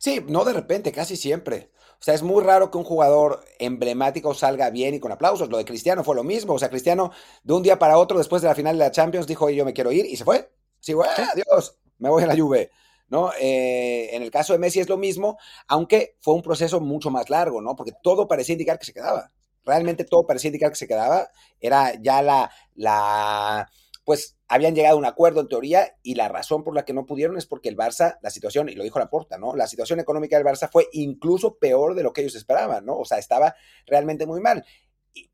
Sí, 0.00 0.24
no 0.26 0.44
de 0.44 0.52
repente, 0.52 0.90
casi 0.90 1.16
siempre. 1.16 1.70
O 2.00 2.02
sea, 2.02 2.14
es 2.14 2.24
muy 2.24 2.42
raro 2.42 2.72
que 2.72 2.78
un 2.78 2.82
jugador 2.82 3.44
emblemático 3.60 4.34
salga 4.34 4.68
bien 4.70 4.94
y 4.94 4.98
con 4.98 5.12
aplausos. 5.12 5.48
Lo 5.48 5.58
de 5.58 5.64
Cristiano 5.64 6.02
fue 6.02 6.16
lo 6.16 6.24
mismo. 6.24 6.54
O 6.54 6.58
sea, 6.58 6.68
Cristiano 6.68 7.12
de 7.44 7.54
un 7.54 7.62
día 7.62 7.78
para 7.78 7.96
otro, 7.96 8.18
después 8.18 8.42
de 8.42 8.48
la 8.48 8.56
final 8.56 8.76
de 8.76 8.84
la 8.84 8.90
Champions, 8.90 9.28
dijo, 9.28 9.48
yo 9.50 9.64
me 9.64 9.72
quiero 9.72 9.92
ir 9.92 10.06
y 10.06 10.16
se 10.16 10.24
fue. 10.24 10.50
Sí, 10.80 10.92
bueno, 10.92 11.12
adiós, 11.32 11.78
me 11.98 12.08
voy 12.08 12.24
a 12.24 12.26
la 12.26 12.36
Juve. 12.36 12.72
¿No? 13.10 13.32
Eh, 13.40 14.14
en 14.14 14.22
el 14.22 14.30
caso 14.30 14.52
de 14.52 14.58
Messi 14.58 14.80
es 14.80 14.88
lo 14.88 14.96
mismo, 14.96 15.38
aunque 15.68 16.16
fue 16.20 16.34
un 16.34 16.42
proceso 16.42 16.80
mucho 16.80 17.10
más 17.10 17.28
largo, 17.28 17.60
¿no? 17.60 17.76
Porque 17.76 17.92
todo 18.02 18.26
parecía 18.26 18.54
indicar 18.54 18.78
que 18.78 18.86
se 18.86 18.94
quedaba. 18.94 19.32
Realmente 19.64 20.04
todo 20.04 20.26
parecía 20.26 20.48
indicar 20.48 20.70
que 20.70 20.76
se 20.76 20.88
quedaba. 20.88 21.28
Era 21.60 21.92
ya 22.00 22.22
la, 22.22 22.50
la 22.74 23.70
pues 24.04 24.36
habían 24.48 24.74
llegado 24.74 24.96
a 24.96 24.98
un 24.98 25.04
acuerdo 25.04 25.40
en 25.40 25.48
teoría 25.48 25.94
y 26.02 26.14
la 26.14 26.28
razón 26.28 26.64
por 26.64 26.74
la 26.74 26.84
que 26.84 26.92
no 26.92 27.06
pudieron 27.06 27.36
es 27.36 27.46
porque 27.46 27.68
el 27.68 27.76
Barça, 27.76 28.18
la 28.22 28.30
situación, 28.30 28.68
y 28.68 28.74
lo 28.74 28.82
dijo 28.82 28.98
Laporta, 28.98 29.38
¿no? 29.38 29.54
La 29.54 29.68
situación 29.68 30.00
económica 30.00 30.36
del 30.36 30.44
Barça 30.44 30.68
fue 30.70 30.88
incluso 30.92 31.58
peor 31.58 31.94
de 31.94 32.02
lo 32.02 32.12
que 32.12 32.22
ellos 32.22 32.34
esperaban, 32.34 32.84
¿no? 32.84 32.98
O 32.98 33.04
sea, 33.04 33.18
estaba 33.18 33.54
realmente 33.86 34.26
muy 34.26 34.40
mal. 34.40 34.64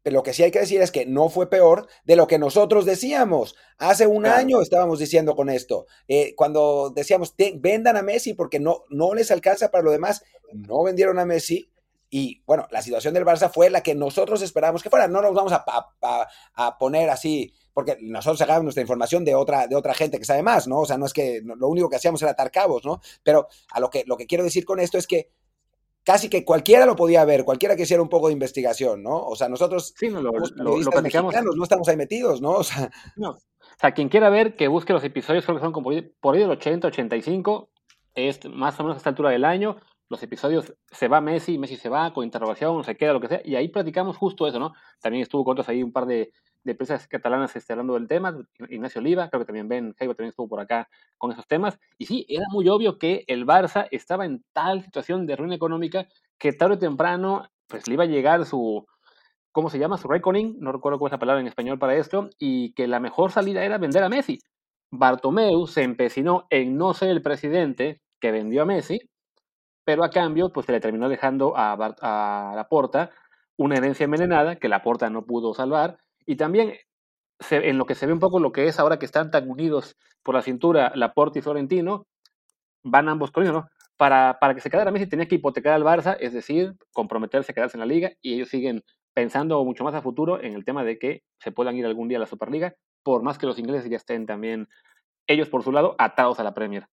Pero 0.02 0.14
lo 0.14 0.22
que 0.22 0.32
sí 0.32 0.42
hay 0.42 0.50
que 0.50 0.60
decir 0.60 0.80
es 0.80 0.90
que 0.90 1.06
no 1.06 1.28
fue 1.28 1.50
peor 1.50 1.86
de 2.04 2.16
lo 2.16 2.26
que 2.26 2.38
nosotros 2.38 2.84
decíamos. 2.84 3.56
Hace 3.78 4.06
un 4.06 4.26
año 4.26 4.62
estábamos 4.62 4.98
diciendo 4.98 5.34
con 5.34 5.50
esto, 5.50 5.86
eh, 6.08 6.34
cuando 6.36 6.90
decíamos, 6.94 7.34
vendan 7.56 7.96
a 7.96 8.02
Messi 8.02 8.34
porque 8.34 8.60
no, 8.60 8.84
no 8.90 9.14
les 9.14 9.30
alcanza 9.30 9.70
para 9.70 9.84
lo 9.84 9.90
demás, 9.90 10.22
no 10.52 10.82
vendieron 10.82 11.18
a 11.18 11.26
Messi. 11.26 11.70
Y 12.08 12.42
bueno, 12.46 12.68
la 12.70 12.82
situación 12.82 13.14
del 13.14 13.24
Barça 13.24 13.50
fue 13.50 13.68
la 13.68 13.82
que 13.82 13.94
nosotros 13.94 14.40
esperábamos 14.42 14.82
que 14.82 14.90
fuera. 14.90 15.08
No 15.08 15.20
nos 15.22 15.34
vamos 15.34 15.52
a, 15.52 15.64
a 16.54 16.78
poner 16.78 17.10
así 17.10 17.52
porque 17.76 17.98
nosotros 18.00 18.38
sacábamos 18.38 18.64
nuestra 18.64 18.80
información 18.80 19.22
de 19.22 19.34
otra, 19.34 19.66
de 19.66 19.76
otra 19.76 19.92
gente 19.92 20.18
que 20.18 20.24
sabe 20.24 20.42
más, 20.42 20.66
¿no? 20.66 20.80
O 20.80 20.86
sea, 20.86 20.96
no 20.96 21.04
es 21.04 21.12
que 21.12 21.42
lo 21.44 21.68
único 21.68 21.90
que 21.90 21.96
hacíamos 21.96 22.22
era 22.22 22.30
atar 22.30 22.50
cabos, 22.50 22.86
¿no? 22.86 23.02
Pero 23.22 23.48
a 23.70 23.80
lo 23.80 23.90
que, 23.90 24.02
lo 24.06 24.16
que 24.16 24.26
quiero 24.26 24.44
decir 24.44 24.64
con 24.64 24.80
esto 24.80 24.96
es 24.96 25.06
que 25.06 25.28
casi 26.06 26.30
que 26.30 26.44
cualquiera 26.44 26.86
lo 26.86 26.94
podía 26.94 27.24
ver, 27.24 27.44
cualquiera 27.44 27.74
que 27.74 27.82
hiciera 27.82 28.00
un 28.00 28.08
poco 28.08 28.28
de 28.28 28.32
investigación, 28.32 29.02
¿no? 29.02 29.26
O 29.26 29.34
sea, 29.34 29.48
nosotros 29.48 29.92
sí, 29.98 30.08
no, 30.08 30.22
lo, 30.22 30.30
lo, 30.30 30.78
no 30.78 31.62
estamos 31.64 31.88
ahí 31.88 31.96
metidos, 31.96 32.40
¿no? 32.40 32.52
O 32.52 32.62
sea, 32.62 32.90
no. 33.16 33.30
O 33.30 33.78
sea, 33.78 33.92
quien 33.92 34.08
quiera 34.08 34.30
ver, 34.30 34.54
que 34.54 34.68
busque 34.68 34.92
los 34.92 35.02
episodios, 35.02 35.44
creo 35.44 35.56
que 35.56 35.64
son 35.64 35.72
como 35.72 35.90
por 36.20 36.34
ahí 36.34 36.40
del 36.40 36.50
80, 36.52 36.86
85, 36.86 37.70
es 38.14 38.44
más 38.48 38.78
o 38.78 38.84
menos 38.84 38.96
a 38.96 38.98
esta 38.98 39.10
altura 39.10 39.30
del 39.30 39.44
año, 39.44 39.78
los 40.08 40.22
episodios 40.22 40.72
se 40.92 41.08
va 41.08 41.20
Messi, 41.20 41.58
Messi 41.58 41.76
se 41.76 41.88
va, 41.88 42.14
con 42.14 42.24
interrogación, 42.24 42.84
se 42.84 42.96
queda, 42.96 43.12
lo 43.12 43.20
que 43.20 43.28
sea, 43.28 43.42
y 43.44 43.56
ahí 43.56 43.68
platicamos 43.68 44.16
justo 44.16 44.46
eso, 44.46 44.60
¿no? 44.60 44.74
También 45.02 45.22
estuvo 45.22 45.44
con 45.44 45.52
otros 45.52 45.68
ahí 45.68 45.82
un 45.82 45.92
par 45.92 46.06
de, 46.06 46.30
de 46.66 46.72
empresas 46.72 47.06
catalanas 47.06 47.54
este, 47.54 47.72
hablando 47.72 47.94
del 47.94 48.08
tema, 48.08 48.36
Ignacio 48.68 49.00
Oliva, 49.00 49.30
creo 49.30 49.40
que 49.40 49.46
también 49.46 49.68
Ben 49.68 49.94
Heibo 49.98 50.14
también 50.14 50.30
estuvo 50.30 50.48
por 50.48 50.60
acá 50.60 50.88
con 51.16 51.30
esos 51.30 51.46
temas, 51.46 51.78
y 51.96 52.06
sí, 52.06 52.26
era 52.28 52.44
muy 52.50 52.68
obvio 52.68 52.98
que 52.98 53.24
el 53.28 53.46
Barça 53.46 53.86
estaba 53.92 54.26
en 54.26 54.44
tal 54.52 54.82
situación 54.82 55.26
de 55.26 55.36
ruina 55.36 55.54
económica 55.54 56.08
que 56.38 56.52
tarde 56.52 56.74
o 56.74 56.78
temprano 56.78 57.48
pues 57.68 57.86
le 57.86 57.94
iba 57.94 58.02
a 58.02 58.08
llegar 58.08 58.44
su, 58.44 58.84
¿cómo 59.52 59.70
se 59.70 59.78
llama? 59.78 59.96
Su 59.96 60.08
reckoning, 60.08 60.56
no 60.58 60.72
recuerdo 60.72 60.98
cuál 60.98 61.10
es 61.10 61.12
la 61.12 61.18
palabra 61.20 61.40
en 61.40 61.46
español 61.46 61.78
para 61.78 61.94
esto, 61.94 62.30
y 62.38 62.74
que 62.74 62.88
la 62.88 63.00
mejor 63.00 63.30
salida 63.30 63.64
era 63.64 63.78
vender 63.78 64.02
a 64.02 64.08
Messi. 64.08 64.40
Bartomeu 64.90 65.66
se 65.66 65.82
empecinó 65.82 66.46
en 66.50 66.76
no 66.76 66.94
ser 66.94 67.10
el 67.10 67.22
presidente 67.22 68.02
que 68.20 68.32
vendió 68.32 68.62
a 68.62 68.66
Messi, 68.66 68.98
pero 69.84 70.02
a 70.02 70.10
cambio 70.10 70.52
pues 70.52 70.66
se 70.66 70.72
le 70.72 70.80
terminó 70.80 71.08
dejando 71.08 71.56
a, 71.56 71.72
a 71.74 72.52
Laporta 72.56 73.10
una 73.56 73.76
herencia 73.76 74.04
envenenada 74.04 74.56
que 74.56 74.68
Laporta 74.68 75.10
no 75.10 75.24
pudo 75.24 75.54
salvar, 75.54 75.98
y 76.26 76.36
también 76.36 76.74
en 77.50 77.78
lo 77.78 77.86
que 77.86 77.94
se 77.94 78.06
ve 78.06 78.12
un 78.12 78.18
poco 78.18 78.40
lo 78.40 78.52
que 78.52 78.66
es 78.66 78.78
ahora 78.78 78.98
que 78.98 79.06
están 79.06 79.30
tan 79.30 79.48
unidos 79.48 79.96
por 80.22 80.34
la 80.34 80.42
cintura 80.42 80.92
Laporte 80.94 81.38
y 81.38 81.42
Florentino, 81.42 82.06
van 82.82 83.08
ambos 83.08 83.30
con 83.30 83.44
¿no? 83.44 83.68
Para, 83.96 84.38
para 84.40 84.54
que 84.54 84.60
se 84.60 84.70
quedara 84.70 84.90
Messi 84.90 85.06
tenía 85.06 85.26
que 85.26 85.36
hipotecar 85.36 85.72
al 85.72 85.84
Barça, 85.84 86.16
es 86.20 86.32
decir, 86.32 86.74
comprometerse 86.92 87.52
a 87.52 87.54
quedarse 87.54 87.76
en 87.76 87.80
la 87.80 87.86
liga, 87.86 88.12
y 88.20 88.34
ellos 88.34 88.48
siguen 88.48 88.82
pensando 89.14 89.64
mucho 89.64 89.84
más 89.84 89.94
a 89.94 90.02
futuro 90.02 90.42
en 90.42 90.54
el 90.54 90.64
tema 90.64 90.84
de 90.84 90.98
que 90.98 91.22
se 91.38 91.52
puedan 91.52 91.76
ir 91.76 91.86
algún 91.86 92.08
día 92.08 92.18
a 92.18 92.20
la 92.20 92.26
Superliga, 92.26 92.74
por 93.02 93.22
más 93.22 93.38
que 93.38 93.46
los 93.46 93.58
ingleses 93.58 93.88
ya 93.88 93.96
estén 93.96 94.26
también, 94.26 94.68
ellos 95.26 95.48
por 95.48 95.62
su 95.62 95.72
lado, 95.72 95.94
atados 95.98 96.38
a 96.40 96.44
la 96.44 96.52
Premier. 96.52 96.86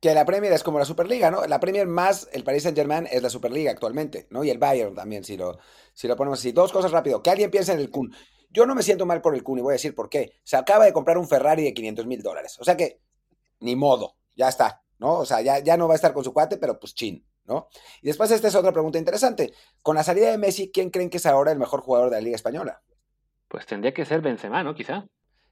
Que 0.00 0.14
la 0.14 0.24
Premier 0.24 0.52
es 0.52 0.62
como 0.62 0.78
la 0.78 0.84
Superliga, 0.86 1.30
¿no? 1.30 1.44
La 1.46 1.60
Premier 1.60 1.86
más 1.86 2.28
el 2.32 2.44
Paris 2.44 2.62
Saint 2.62 2.76
Germain 2.76 3.06
es 3.10 3.22
la 3.22 3.28
Superliga 3.28 3.70
actualmente, 3.70 4.26
¿no? 4.30 4.42
Y 4.44 4.50
el 4.50 4.58
Bayern 4.58 4.94
también, 4.94 5.24
si 5.24 5.36
lo, 5.36 5.58
si 5.92 6.08
lo 6.08 6.16
ponemos 6.16 6.38
así. 6.38 6.52
Dos 6.52 6.72
cosas 6.72 6.92
rápido. 6.92 7.22
Que 7.22 7.30
alguien 7.30 7.50
piense 7.50 7.72
en 7.72 7.80
el 7.80 7.90
Kun. 7.90 8.14
Yo 8.50 8.66
no 8.66 8.74
me 8.74 8.82
siento 8.82 9.06
mal 9.06 9.22
por 9.22 9.34
el 9.34 9.42
Kun 9.42 9.58
y 9.58 9.62
voy 9.62 9.72
a 9.72 9.74
decir 9.74 9.94
por 9.94 10.08
qué. 10.08 10.32
Se 10.44 10.56
acaba 10.56 10.84
de 10.84 10.92
comprar 10.92 11.18
un 11.18 11.28
Ferrari 11.28 11.62
de 11.64 11.72
500 11.72 12.06
mil 12.06 12.22
dólares. 12.22 12.58
O 12.60 12.64
sea 12.64 12.76
que, 12.76 13.00
ni 13.60 13.76
modo, 13.76 14.16
ya 14.36 14.48
está. 14.48 14.82
¿no? 15.00 15.18
O 15.18 15.24
sea, 15.24 15.40
ya, 15.40 15.58
ya 15.58 15.76
no 15.76 15.88
va 15.88 15.94
a 15.94 15.96
estar 15.96 16.12
con 16.12 16.22
su 16.22 16.32
cuate, 16.32 16.58
pero 16.58 16.78
pues 16.78 16.94
chin, 16.94 17.26
¿no? 17.46 17.68
Y 18.02 18.06
después 18.06 18.30
esta 18.30 18.48
es 18.48 18.54
otra 18.54 18.70
pregunta 18.70 18.98
interesante. 18.98 19.52
Con 19.82 19.96
la 19.96 20.04
salida 20.04 20.30
de 20.30 20.38
Messi, 20.38 20.70
¿quién 20.70 20.90
creen 20.90 21.10
que 21.10 21.16
es 21.16 21.26
ahora 21.26 21.50
el 21.50 21.58
mejor 21.58 21.80
jugador 21.80 22.10
de 22.10 22.16
la 22.16 22.20
Liga 22.20 22.36
Española? 22.36 22.82
Pues 23.48 23.66
tendría 23.66 23.92
que 23.92 24.04
ser 24.04 24.20
Benzema, 24.20 24.62
¿no? 24.62 24.74
Quizá. 24.74 25.06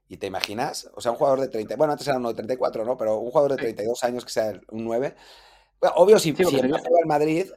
¿Y 0.07 0.19
te 0.19 0.27
imaginas? 0.27 0.91
O 0.95 1.01
sea, 1.01 1.13
un 1.13 1.19
jugador 1.19 1.41
de 1.41 1.49
30, 1.49 1.77
bueno, 1.77 1.95
antes 1.95 2.07
era 2.07 2.19
uno 2.19 2.29
de 2.29 2.35
34, 2.35 2.85
¿no? 2.85 2.97
Pero 2.97 3.19
un 3.19 3.31
jugador 3.31 3.53
de 3.53 3.57
32 3.57 4.05
años 4.05 4.25
que 4.25 4.31
sea 4.31 4.53
un 4.69 4.85
9. 4.85 5.17
obvio, 5.97 6.19
si, 6.19 6.35
sí, 6.35 6.45
si 6.45 6.57
el 6.57 6.71
Madrid, 7.07 7.51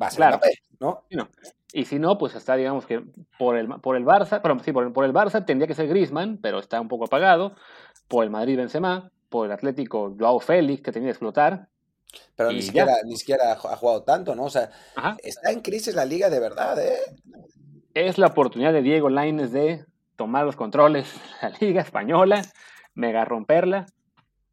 va 0.00 0.06
a 0.06 0.10
ser 0.10 0.18
claro. 0.18 0.40
¿no? 0.78 1.04
¿no? 1.10 1.28
Y 1.72 1.84
si 1.84 1.98
no, 1.98 2.18
pues 2.18 2.34
está, 2.34 2.56
digamos 2.56 2.86
que 2.86 3.02
por 3.38 3.56
el, 3.56 3.68
por 3.68 3.96
el 3.96 4.04
Barça, 4.04 4.40
pero 4.42 4.58
sí, 4.60 4.72
por 4.72 4.84
el, 4.84 4.92
por 4.92 5.04
el 5.04 5.12
Barça 5.12 5.44
tendría 5.44 5.68
que 5.68 5.74
ser 5.74 5.88
Griezmann, 5.88 6.38
pero 6.38 6.58
está 6.58 6.80
un 6.80 6.88
poco 6.88 7.04
apagado. 7.04 7.54
Por 8.08 8.24
el 8.24 8.30
Madrid 8.30 8.56
Benzema, 8.56 9.10
por 9.28 9.46
el 9.46 9.52
Atlético 9.52 10.14
Joao 10.18 10.40
Félix, 10.40 10.82
que 10.82 10.92
tenía 10.92 11.08
que 11.08 11.12
explotar. 11.12 11.68
Pero 12.34 12.50
ni 12.50 12.62
siquiera, 12.62 12.94
ni 13.04 13.16
siquiera 13.16 13.52
ha 13.52 13.56
jugado 13.56 14.02
tanto, 14.02 14.34
¿no? 14.34 14.44
O 14.44 14.50
sea, 14.50 14.70
está 15.22 15.52
en 15.52 15.60
crisis 15.60 15.94
la 15.94 16.04
liga 16.04 16.28
de 16.28 16.40
verdad, 16.40 16.76
¿eh? 16.80 16.98
Es 17.94 18.18
la 18.18 18.28
oportunidad 18.28 18.72
de 18.72 18.82
Diego 18.82 19.08
Laines 19.08 19.52
de 19.52 19.84
tomar 20.16 20.44
los 20.44 20.56
controles 20.56 21.12
de 21.42 21.50
la 21.50 21.56
liga 21.60 21.82
española, 21.82 22.42
mega 22.94 23.24
romperla, 23.24 23.86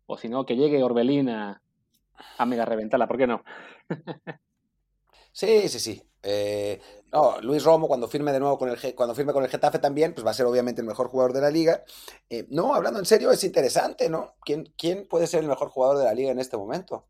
o 0.05 0.17
si 0.17 0.29
no, 0.29 0.45
que 0.45 0.55
llegue 0.55 0.83
Orbelín 0.83 1.29
a, 1.29 1.61
a 2.37 2.45
mega 2.45 2.65
reventarla, 2.65 3.07
¿por 3.07 3.17
qué 3.17 3.25
no? 3.25 3.43
sí, 5.37 5.69
sí, 5.69 5.79
sí. 5.79 6.03
Eh, 6.23 6.81
no, 7.11 7.39
Luis 7.41 7.63
Romo 7.63 7.87
cuando 7.87 8.07
firme 8.07 8.33
de 8.33 8.39
nuevo 8.39 8.57
con 8.57 8.69
el 8.69 8.95
cuando 8.95 9.15
firme 9.15 9.33
con 9.33 9.43
el 9.43 9.49
Getafe 9.49 9.79
también, 9.79 10.13
pues 10.13 10.25
va 10.25 10.31
a 10.31 10.33
ser 10.33 10.45
obviamente 10.45 10.81
el 10.81 10.87
mejor 10.87 11.07
jugador 11.07 11.33
de 11.33 11.41
la 11.41 11.49
liga. 11.49 11.83
Eh, 12.29 12.45
no, 12.49 12.73
hablando 12.75 12.99
en 12.99 13.05
serio, 13.05 13.31
es 13.31 13.43
interesante, 13.43 14.09
¿no? 14.09 14.35
¿Quién, 14.41 14.73
¿Quién 14.77 15.07
puede 15.07 15.27
ser 15.27 15.41
el 15.41 15.47
mejor 15.47 15.69
jugador 15.69 15.97
de 15.97 16.05
la 16.05 16.13
liga 16.13 16.31
en 16.31 16.39
este 16.39 16.57
momento? 16.57 17.05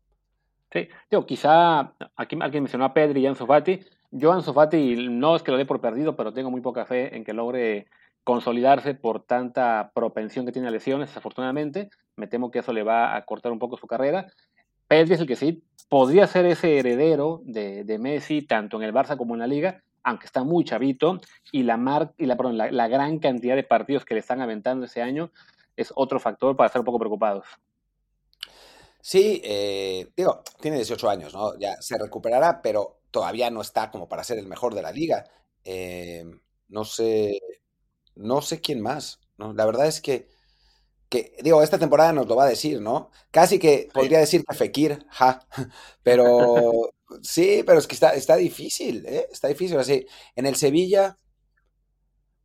Sí, 0.72 0.88
digo, 1.10 1.24
quizá 1.26 1.94
aquí 2.14 2.36
alguien 2.40 2.64
mencionó 2.64 2.84
a 2.84 2.94
Pedri 2.94 3.22
y 3.22 3.26
Ansu 3.26 3.46
Fati. 3.46 3.80
Yo 4.10 4.32
Ansu 4.32 4.52
Fati 4.52 5.08
no 5.08 5.34
es 5.34 5.42
que 5.42 5.50
lo 5.50 5.56
dé 5.56 5.66
por 5.66 5.80
perdido, 5.80 6.14
pero 6.14 6.32
tengo 6.32 6.50
muy 6.50 6.60
poca 6.60 6.84
fe 6.84 7.16
en 7.16 7.24
que 7.24 7.32
logre 7.32 7.86
consolidarse 8.22 8.94
por 8.94 9.24
tanta 9.24 9.90
propensión 9.94 10.44
que 10.44 10.52
tiene 10.52 10.68
a 10.68 10.70
lesiones, 10.70 11.08
desafortunadamente. 11.08 11.88
Me 12.16 12.26
temo 12.26 12.50
que 12.50 12.58
eso 12.58 12.74
le 12.74 12.82
va 12.82 13.16
a 13.16 13.24
cortar 13.24 13.52
un 13.52 13.58
poco 13.58 13.78
su 13.78 13.86
carrera. 13.86 14.26
Pedri 14.88 15.14
es 15.14 15.20
el 15.20 15.26
que 15.26 15.36
sí 15.36 15.62
podría 15.88 16.26
ser 16.26 16.46
ese 16.46 16.78
heredero 16.78 17.40
de, 17.44 17.98
Messi, 17.98 18.42
tanto 18.42 18.76
en 18.76 18.82
el 18.82 18.92
Barça 18.92 19.16
como 19.16 19.34
en 19.34 19.40
la 19.40 19.46
Liga, 19.46 19.82
aunque 20.02 20.26
está 20.26 20.44
muy 20.44 20.64
chavito, 20.64 21.20
y 21.52 21.62
la, 21.62 21.76
mar, 21.76 22.14
y 22.18 22.26
la, 22.26 22.36
la, 22.70 22.88
gran 22.88 23.18
cantidad 23.18 23.56
de 23.56 23.64
partidos 23.64 24.04
que 24.04 24.14
le 24.14 24.20
están 24.20 24.40
aventando 24.40 24.86
ese 24.86 25.02
año 25.02 25.30
es 25.76 25.92
otro 25.94 26.20
factor 26.20 26.56
para 26.56 26.66
estar 26.66 26.80
un 26.80 26.86
poco 26.86 26.98
preocupados. 26.98 27.46
Sí, 29.00 29.40
eh, 29.44 30.10
digo, 30.16 30.42
tiene 30.60 30.76
18 30.76 31.08
años, 31.08 31.32
¿no? 31.32 31.58
Ya 31.58 31.80
se 31.80 31.96
recuperará, 31.96 32.60
pero 32.60 33.00
todavía 33.10 33.50
no 33.50 33.60
está 33.60 33.90
como 33.90 34.08
para 34.08 34.24
ser 34.24 34.38
el 34.38 34.46
mejor 34.46 34.74
de 34.74 34.82
la 34.82 34.92
liga. 34.92 35.24
Eh, 35.64 36.24
no 36.68 36.84
sé, 36.84 37.40
no 38.16 38.42
sé 38.42 38.60
quién 38.60 38.80
más, 38.80 39.20
¿no? 39.38 39.52
La 39.54 39.64
verdad 39.64 39.86
es 39.86 40.00
que 40.00 40.28
que, 41.08 41.32
digo, 41.42 41.62
esta 41.62 41.78
temporada 41.78 42.12
nos 42.12 42.26
lo 42.26 42.36
va 42.36 42.44
a 42.44 42.48
decir, 42.48 42.80
¿no? 42.80 43.10
Casi 43.30 43.58
que 43.58 43.88
podría 43.92 44.18
decir 44.18 44.44
que 44.44 44.54
Fekir, 44.54 45.06
ja, 45.08 45.40
pero 46.02 46.90
sí, 47.22 47.62
pero 47.66 47.78
es 47.78 47.86
que 47.86 47.94
está, 47.94 48.10
está 48.10 48.36
difícil, 48.36 49.06
¿eh? 49.06 49.26
Está 49.30 49.48
difícil, 49.48 49.78
así, 49.78 50.06
en 50.36 50.46
el 50.46 50.56
Sevilla, 50.56 51.16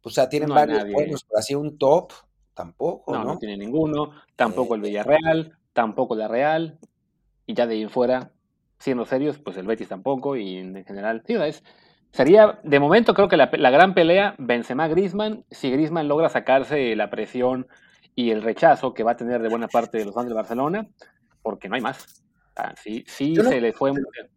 o 0.01 0.09
sea, 0.09 0.29
tienen 0.29 0.49
varios 0.49 0.89
buenos, 0.91 1.23
pero 1.23 1.39
así 1.39 1.55
un 1.55 1.77
top, 1.77 2.13
tampoco, 2.53 3.13
¿no? 3.13 3.23
No, 3.23 3.37
tiene 3.37 3.57
ninguno, 3.57 4.11
tampoco 4.35 4.75
el 4.75 4.85
eh, 4.85 4.89
Villarreal, 4.89 5.57
tampoco 5.73 6.15
la 6.15 6.27
Real, 6.27 6.79
y 7.45 7.53
ya 7.53 7.67
de 7.67 7.75
ahí 7.75 7.81
en 7.81 7.89
fuera, 7.89 8.31
siendo 8.79 9.05
serios, 9.05 9.39
pues 9.39 9.57
el 9.57 9.67
Betis 9.67 9.89
tampoco, 9.89 10.37
y 10.37 10.57
en 10.57 10.85
general, 10.85 11.23
sí, 11.27 11.33
es, 11.35 11.63
sería, 12.11 12.59
de 12.63 12.79
momento 12.79 13.13
creo 13.13 13.27
que 13.27 13.37
la, 13.37 13.49
la 13.51 13.71
gran 13.71 13.93
pelea, 13.93 14.35
Benzema-Griezmann, 14.37 15.43
si 15.51 15.69
Griezmann 15.69 16.07
logra 16.07 16.29
sacarse 16.29 16.95
la 16.95 17.09
presión 17.09 17.67
y 18.15 18.31
el 18.31 18.41
rechazo 18.41 18.93
que 18.93 19.03
va 19.03 19.11
a 19.11 19.17
tener 19.17 19.41
de 19.41 19.49
buena 19.49 19.67
parte 19.67 19.97
de 19.97 20.05
los 20.05 20.13
fans 20.13 20.29
de 20.29 20.35
Barcelona, 20.35 20.87
porque 21.41 21.69
no 21.69 21.75
hay 21.75 21.81
más. 21.81 22.23
Ah, 22.55 22.73
sí, 22.81 23.03
sí 23.07 23.35
se 23.35 23.61
le 23.61 23.73
fue 23.73 23.91
muy 23.91 24.03
bien. 24.13 24.29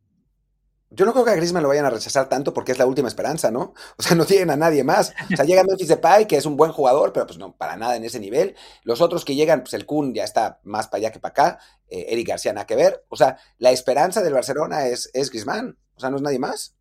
Yo 0.88 1.04
no 1.04 1.12
creo 1.12 1.24
que 1.24 1.32
a 1.32 1.34
Griezmann 1.34 1.64
lo 1.64 1.68
vayan 1.68 1.84
a 1.84 1.90
rechazar 1.90 2.28
tanto 2.28 2.54
porque 2.54 2.72
es 2.72 2.78
la 2.78 2.86
última 2.86 3.08
esperanza, 3.08 3.50
¿no? 3.50 3.74
O 3.98 4.02
sea, 4.02 4.16
no 4.16 4.24
tienen 4.24 4.50
a 4.50 4.56
nadie 4.56 4.84
más. 4.84 5.14
O 5.32 5.36
sea, 5.36 5.44
llega 5.44 5.64
Memphis 5.64 5.88
Depay, 5.88 6.26
que 6.26 6.36
es 6.36 6.46
un 6.46 6.56
buen 6.56 6.72
jugador, 6.72 7.12
pero 7.12 7.26
pues 7.26 7.38
no, 7.38 7.56
para 7.56 7.76
nada 7.76 7.96
en 7.96 8.04
ese 8.04 8.20
nivel. 8.20 8.54
Los 8.82 9.00
otros 9.00 9.24
que 9.24 9.34
llegan, 9.34 9.62
pues 9.62 9.74
el 9.74 9.84
Kun 9.84 10.14
ya 10.14 10.24
está 10.24 10.60
más 10.62 10.86
para 10.86 10.98
allá 10.98 11.12
que 11.12 11.18
para 11.18 11.32
acá. 11.32 11.58
Eh, 11.88 12.06
Eric 12.10 12.28
García 12.28 12.52
nada 12.52 12.66
que 12.66 12.76
ver. 12.76 13.04
O 13.08 13.16
sea, 13.16 13.36
la 13.58 13.72
esperanza 13.72 14.22
del 14.22 14.32
Barcelona 14.32 14.86
es, 14.86 15.10
es 15.12 15.30
Griezmann. 15.30 15.76
O 15.96 16.00
sea, 16.00 16.10
no 16.10 16.16
es 16.16 16.22
nadie 16.22 16.38
más. 16.38 16.76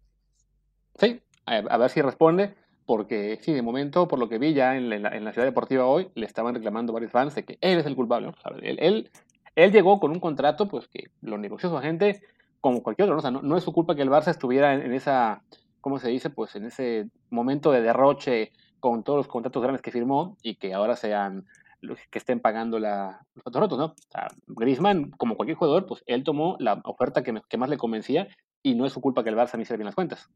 Sí, 0.99 1.21
a 1.45 1.77
ver 1.77 1.89
si 1.89 2.01
responde 2.01 2.55
porque 2.85 3.39
sí, 3.41 3.53
de 3.53 3.61
momento, 3.61 4.07
por 4.07 4.19
lo 4.19 4.29
que 4.29 4.37
vi 4.37 4.53
ya 4.53 4.75
en 4.77 4.89
la, 4.89 5.09
en 5.09 5.25
la, 5.25 5.33
ciudad 5.33 5.47
deportiva 5.47 5.85
hoy, 5.85 6.09
le 6.15 6.25
estaban 6.25 6.53
reclamando 6.53 6.93
varios 6.93 7.11
fans 7.11 7.33
de 7.35 7.43
que 7.43 7.57
él 7.61 7.79
es 7.79 7.85
el 7.85 7.95
culpable. 7.95 8.31
Él, 8.61 8.77
él, 8.79 9.11
él, 9.55 9.71
llegó 9.71 9.99
con 9.99 10.11
un 10.11 10.19
contrato 10.19 10.67
pues 10.67 10.87
que 10.87 11.09
lo 11.21 11.37
negoció 11.37 11.69
su 11.69 11.77
agente 11.77 12.21
como 12.61 12.83
cualquier 12.83 13.05
otro. 13.05 13.15
¿no? 13.15 13.19
O 13.19 13.21
sea, 13.21 13.31
no, 13.31 13.57
es 13.57 13.63
su 13.63 13.73
culpa 13.73 13.95
que 13.95 14.03
el 14.03 14.09
Barça 14.09 14.29
estuviera 14.29 14.73
en, 14.73 14.93
esa, 14.93 15.41
¿cómo 15.81 15.99
se 15.99 16.09
dice? 16.09 16.29
Pues 16.29 16.55
en 16.55 16.65
ese 16.65 17.09
momento 17.29 17.71
de 17.71 17.81
derroche 17.81 18.51
con 18.79 19.03
todos 19.03 19.17
los 19.17 19.27
contratos 19.27 19.61
grandes 19.63 19.81
que 19.81 19.91
firmó 19.91 20.37
y 20.43 20.55
que 20.55 20.73
ahora 20.73 20.95
sean 20.95 21.45
los 21.81 21.99
que 22.09 22.19
estén 22.19 22.39
pagando 22.39 22.79
la, 22.79 23.25
los 23.33 23.43
contratos, 23.43 23.77
¿no? 23.77 23.85
O 23.85 23.95
sea, 24.09 24.27
Griezmann, 24.47 25.11
como 25.11 25.35
cualquier 25.35 25.57
jugador, 25.57 25.85
pues 25.85 26.03
él 26.05 26.23
tomó 26.23 26.55
la 26.59 26.81
oferta 26.83 27.23
que, 27.23 27.39
que 27.47 27.57
más 27.57 27.69
le 27.69 27.77
convencía 27.77 28.27
y 28.61 28.75
no 28.75 28.85
es 28.85 28.93
su 28.93 29.01
culpa 29.01 29.23
que 29.23 29.29
el 29.29 29.35
Barça 29.35 29.55
ni 29.55 29.63
hiciera 29.63 29.77
bien 29.77 29.85
las 29.85 29.95
cuentas. 29.95 30.29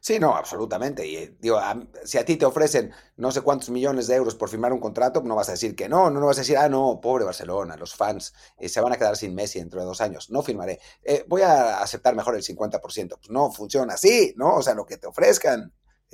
Sí, 0.00 0.18
no, 0.18 0.34
absolutamente. 0.34 1.06
Y 1.06 1.16
eh, 1.16 1.36
digo, 1.40 1.58
si 2.04 2.18
a 2.18 2.24
ti 2.24 2.36
te 2.36 2.46
ofrecen 2.46 2.92
no 3.16 3.32
sé 3.32 3.40
cuántos 3.40 3.70
millones 3.70 4.06
de 4.06 4.14
euros 4.14 4.34
por 4.34 4.48
firmar 4.48 4.72
un 4.72 4.80
contrato, 4.80 5.22
no 5.22 5.34
vas 5.34 5.48
a 5.48 5.52
decir 5.52 5.74
que 5.74 5.88
no, 5.88 6.10
no, 6.10 6.24
vas 6.24 6.38
a 6.38 6.40
decir, 6.42 6.56
ah, 6.56 6.68
no, 6.68 7.00
pobre 7.00 7.24
Barcelona, 7.24 7.76
los 7.76 7.94
fans 7.94 8.32
eh, 8.58 8.68
se 8.68 8.80
van 8.80 8.92
a 8.92 8.96
quedar 8.96 9.16
sin 9.16 9.34
Messi 9.34 9.58
dentro 9.58 9.80
de 9.80 9.86
dos 9.86 10.00
años, 10.00 10.30
no 10.30 10.42
firmaré. 10.42 10.80
Eh, 11.02 11.24
voy 11.28 11.42
a 11.42 11.80
aceptar 11.80 12.14
mejor 12.14 12.36
el 12.36 12.42
50%. 12.42 13.16
Pues 13.18 13.30
no 13.30 13.50
funciona 13.50 13.94
así, 13.94 14.34
¿no? 14.36 14.56
O 14.56 14.62
sea, 14.62 14.74
lo 14.74 14.86
que 14.86 14.98
te 14.98 15.06
ofrezcan. 15.08 15.72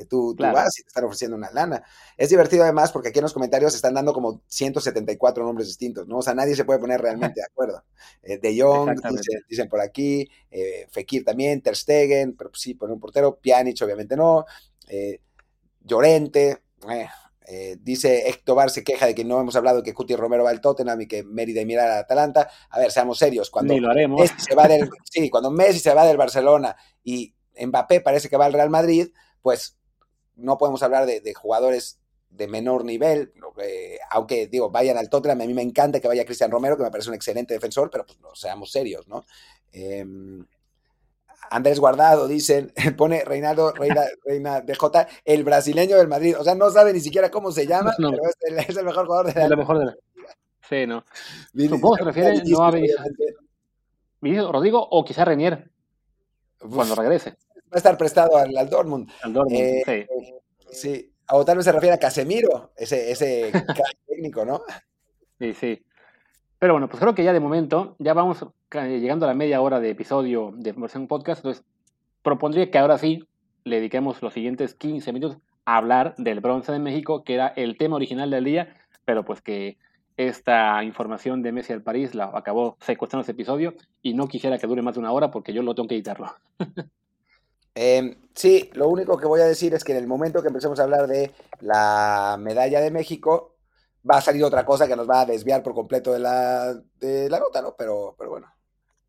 Tú, 0.09 0.35
vas 0.37 0.79
y 0.79 0.83
te 0.83 0.89
están 0.89 1.05
ofreciendo 1.05 1.37
una 1.37 1.51
lana. 1.53 1.83
Es 2.17 2.29
divertido 2.29 2.65
además 2.65 2.91
porque 2.91 3.09
aquí 3.11 3.21
en 3.21 3.25
los 3.25 3.33
comentarios 3.33 3.75
están 3.75 3.95
dando 3.95 4.13
como 4.13 4.43
174 4.47 5.45
nombres 5.45 5.69
distintos, 5.69 6.09
¿no? 6.09 6.19
O 6.19 6.23
sea, 6.23 6.35
nadie 6.35 6.57
se 6.57 6.65
puede 6.65 6.81
poner 6.81 7.01
realmente 7.01 7.41
de 7.41 7.47
acuerdo. 7.47 7.85
Eh, 8.23 8.39
de 8.39 8.61
Jong, 8.61 9.01
dicen, 9.49 9.69
por 9.69 9.81
aquí, 9.81 10.29
eh, 10.51 10.87
Fekir 10.91 11.25
también, 11.25 11.61
Ter 11.61 11.77
Stegen, 11.77 12.35
pero 12.35 12.51
pues 12.51 12.63
sí, 12.63 12.75
poner 12.75 12.95
un 12.95 13.01
portero, 13.01 13.39
Pjanic 13.39 13.83
obviamente 13.83 14.17
no, 14.17 14.47
eh, 14.89 15.21
Llorente, 15.81 16.63
eh, 17.47 17.77
dice 17.79 18.27
Héctor 18.29 18.71
se 18.71 18.83
queja 18.83 19.07
de 19.07 19.15
que 19.15 19.25
no 19.25 19.39
hemos 19.39 19.55
hablado 19.55 19.79
de 19.79 19.83
que 19.83 19.93
Cuti 19.93 20.17
Romero 20.17 20.45
va 20.45 20.51
al 20.51 20.63
Tottenham 20.63 21.03
y 21.03 21.07
que 21.07 21.23
Mérida 21.23 21.65
mira 21.65 21.85
al 21.85 21.99
Atalanta. 21.99 22.49
A 22.71 22.79
ver, 22.79 22.91
seamos 22.91 23.19
serios. 23.19 23.51
Cuando 23.51 23.79
lo 23.79 23.91
haremos. 23.91 24.31
se 24.39 24.55
va 24.55 24.67
del, 24.67 24.89
sí, 25.05 25.29
cuando 25.29 25.51
Messi 25.51 25.81
se 25.81 25.93
va 25.93 26.07
del 26.07 26.17
Barcelona 26.17 26.75
y 27.03 27.35
Mbappé 27.61 28.01
parece 28.01 28.29
que 28.29 28.37
va 28.37 28.47
al 28.47 28.53
Real 28.53 28.71
Madrid, 28.71 29.09
pues 29.43 29.77
no 30.37 30.59
podemos 30.59 30.83
hablar 30.83 31.07
de, 31.07 31.35
jugadores 31.35 32.01
de 32.31 32.49
menor 32.49 32.85
nivel, 32.85 33.33
aunque 34.11 34.49
digo, 34.49 34.71
vayan 34.71 34.97
al 34.97 35.09
Tottenham, 35.09 35.41
a 35.41 35.47
mí 35.47 35.55
me 35.55 35.63
encanta 35.63 36.01
que 36.01 36.09
vaya 36.09 36.25
Cristian 36.25 36.51
Romero, 36.51 36.77
que 36.77 36.83
me 36.83 36.91
parece 36.91 37.09
un 37.09 37.15
excelente 37.15 37.55
defensor, 37.55 37.91
pero 37.91 38.05
pues 38.05 38.21
no 38.21 38.35
seamos 38.35 38.73
serios, 38.73 39.07
¿no? 39.07 39.25
Em, 39.73 40.45
Andrés 41.51 41.79
Guardado, 41.79 42.27
dicen, 42.27 42.73
pone 42.97 43.25
Reinaldo, 43.25 43.73
Reina, 43.73 44.03
Reina 44.25 44.61
DJ, 44.61 45.07
el 45.25 45.45
brasileño 45.45 45.97
del 45.97 46.09
Madrid. 46.09 46.37
O 46.39 46.43
sea, 46.43 46.55
no 46.55 46.71
sabe 46.71 46.93
ni 46.93 47.01
siquiera 47.01 47.31
cómo 47.31 47.53
se 47.53 47.67
llama, 47.67 47.95
pero 47.97 48.19
es 48.67 48.77
el, 48.77 48.85
mejor 48.85 49.07
jugador 49.07 49.27
de 49.27 49.35
la, 49.35 49.45
Es 49.45 49.51
el 49.51 49.57
mejor 49.57 49.79
de 49.79 49.85
la... 49.87 49.95
Sí, 50.69 50.87
no. 50.87 51.05
Supongo 51.55 51.97
se 51.97 52.05
refiere 52.05 52.43
no 52.45 52.65
a 52.65 54.53
Rodrigo 54.53 54.89
o 54.91 55.05
quizá 55.05 55.25
Renier, 55.25 55.71
cuando 56.59 56.95
regrese 56.95 57.37
va 57.75 57.77
a 57.77 57.79
estar 57.79 57.99
prestado 57.99 58.37
al, 58.37 58.69
Dortmund. 58.71 59.11
Al 59.23 59.33
Dortmund, 59.33 59.61
eh, 59.61 60.07
sí. 60.71 61.11
O 61.31 61.45
tal 61.45 61.57
vez 61.57 61.65
se 61.65 61.73
refiere 61.73 61.95
a 61.95 61.99
Casemiro, 61.99 62.73
ese, 62.77 63.11
ese 63.11 63.51
técnico, 64.07 64.45
¿no? 64.45 64.63
Sí, 65.39 65.55
sí. 65.55 65.83
Pero 66.59 66.75
bueno, 66.75 66.89
pues 66.89 67.01
creo 67.01 67.15
que 67.15 67.25
ya 67.25 67.33
de 67.33 67.41
momento, 67.41 67.97
ya 67.99 68.15
vamos 68.15 68.47
llegando 68.73 69.27
a 69.27 69.29
la 69.29 69.35
media 69.35 69.61
hora 69.61 69.81
de 69.81 69.91
episodio 69.91 70.53
de 70.57 70.73
versión 70.73 71.09
podcast, 71.09 71.41
entonces 71.41 71.65
propondría 72.23 72.71
que 72.71 72.79
ahora 72.79 72.97
sí 72.99 73.27
le 73.65 73.77
dediquemos 73.77 74.23
los 74.23 74.33
siguientes 74.33 74.75
15 74.75 75.13
minutos 75.13 75.39
a 75.65 75.77
hablar 75.77 76.15
del 76.17 76.41
bronce 76.41 76.73
de 76.73 76.79
México, 76.79 77.25
que 77.25 77.35
era 77.35 77.49
el 77.49 77.77
tema 77.77 77.97
original 77.97 78.31
del 78.31 78.45
día, 78.45 78.77
pero 79.05 79.25
pues 79.25 79.41
que 79.41 79.79
esta 80.17 80.85
información 80.85 81.43
de 81.43 81.53
Messi 81.53 81.73
al 81.73 81.83
París 81.83 82.15
la 82.15 82.31
acabó 82.35 82.77
secuestrando 82.81 83.23
ese 83.23 83.33
episodio 83.33 83.75
y 84.01 84.15
no 84.15 84.29
quisiera 84.29 84.59
que 84.59 84.67
dure 84.67 84.83
más 84.83 84.95
de 84.95 85.01
una 85.01 85.13
hora 85.13 85.31
porque 85.31 85.53
yo 85.53 85.63
lo 85.63 85.75
tengo 85.75 85.89
que 85.89 85.97
editarlo. 85.97 86.33
Em, 87.75 88.17
sí, 88.35 88.71
lo 88.75 88.89
único 88.89 89.17
que 89.17 89.27
voy 89.27 89.41
a 89.41 89.47
decir 89.47 89.75
es 89.75 89.85
que 89.85 89.93
en 89.93 89.99
el 89.99 90.07
momento 90.07 90.43
que 90.43 90.49
empecemos 90.49 90.79
a 90.79 90.85
hablar 90.85 91.07
de 91.07 91.33
la 91.61 92.37
medalla 92.39 92.81
de 92.81 92.91
México, 92.91 93.55
va 94.09 94.19
a 94.19 94.21
salir 94.21 94.45
otra 94.45 94.65
cosa 94.65 94.87
que 94.87 94.97
nos 94.97 95.09
va 95.09 95.23
a 95.23 95.27
desviar 95.27 95.63
por 95.63 95.75
completo 95.75 96.13
de 96.13 96.19
la, 96.19 96.75
de 97.01 97.29
la 97.31 97.41
nota, 97.41 97.63
¿no? 97.63 97.75
Pero, 97.77 98.15
pero 98.19 98.31
bueno. 98.31 98.47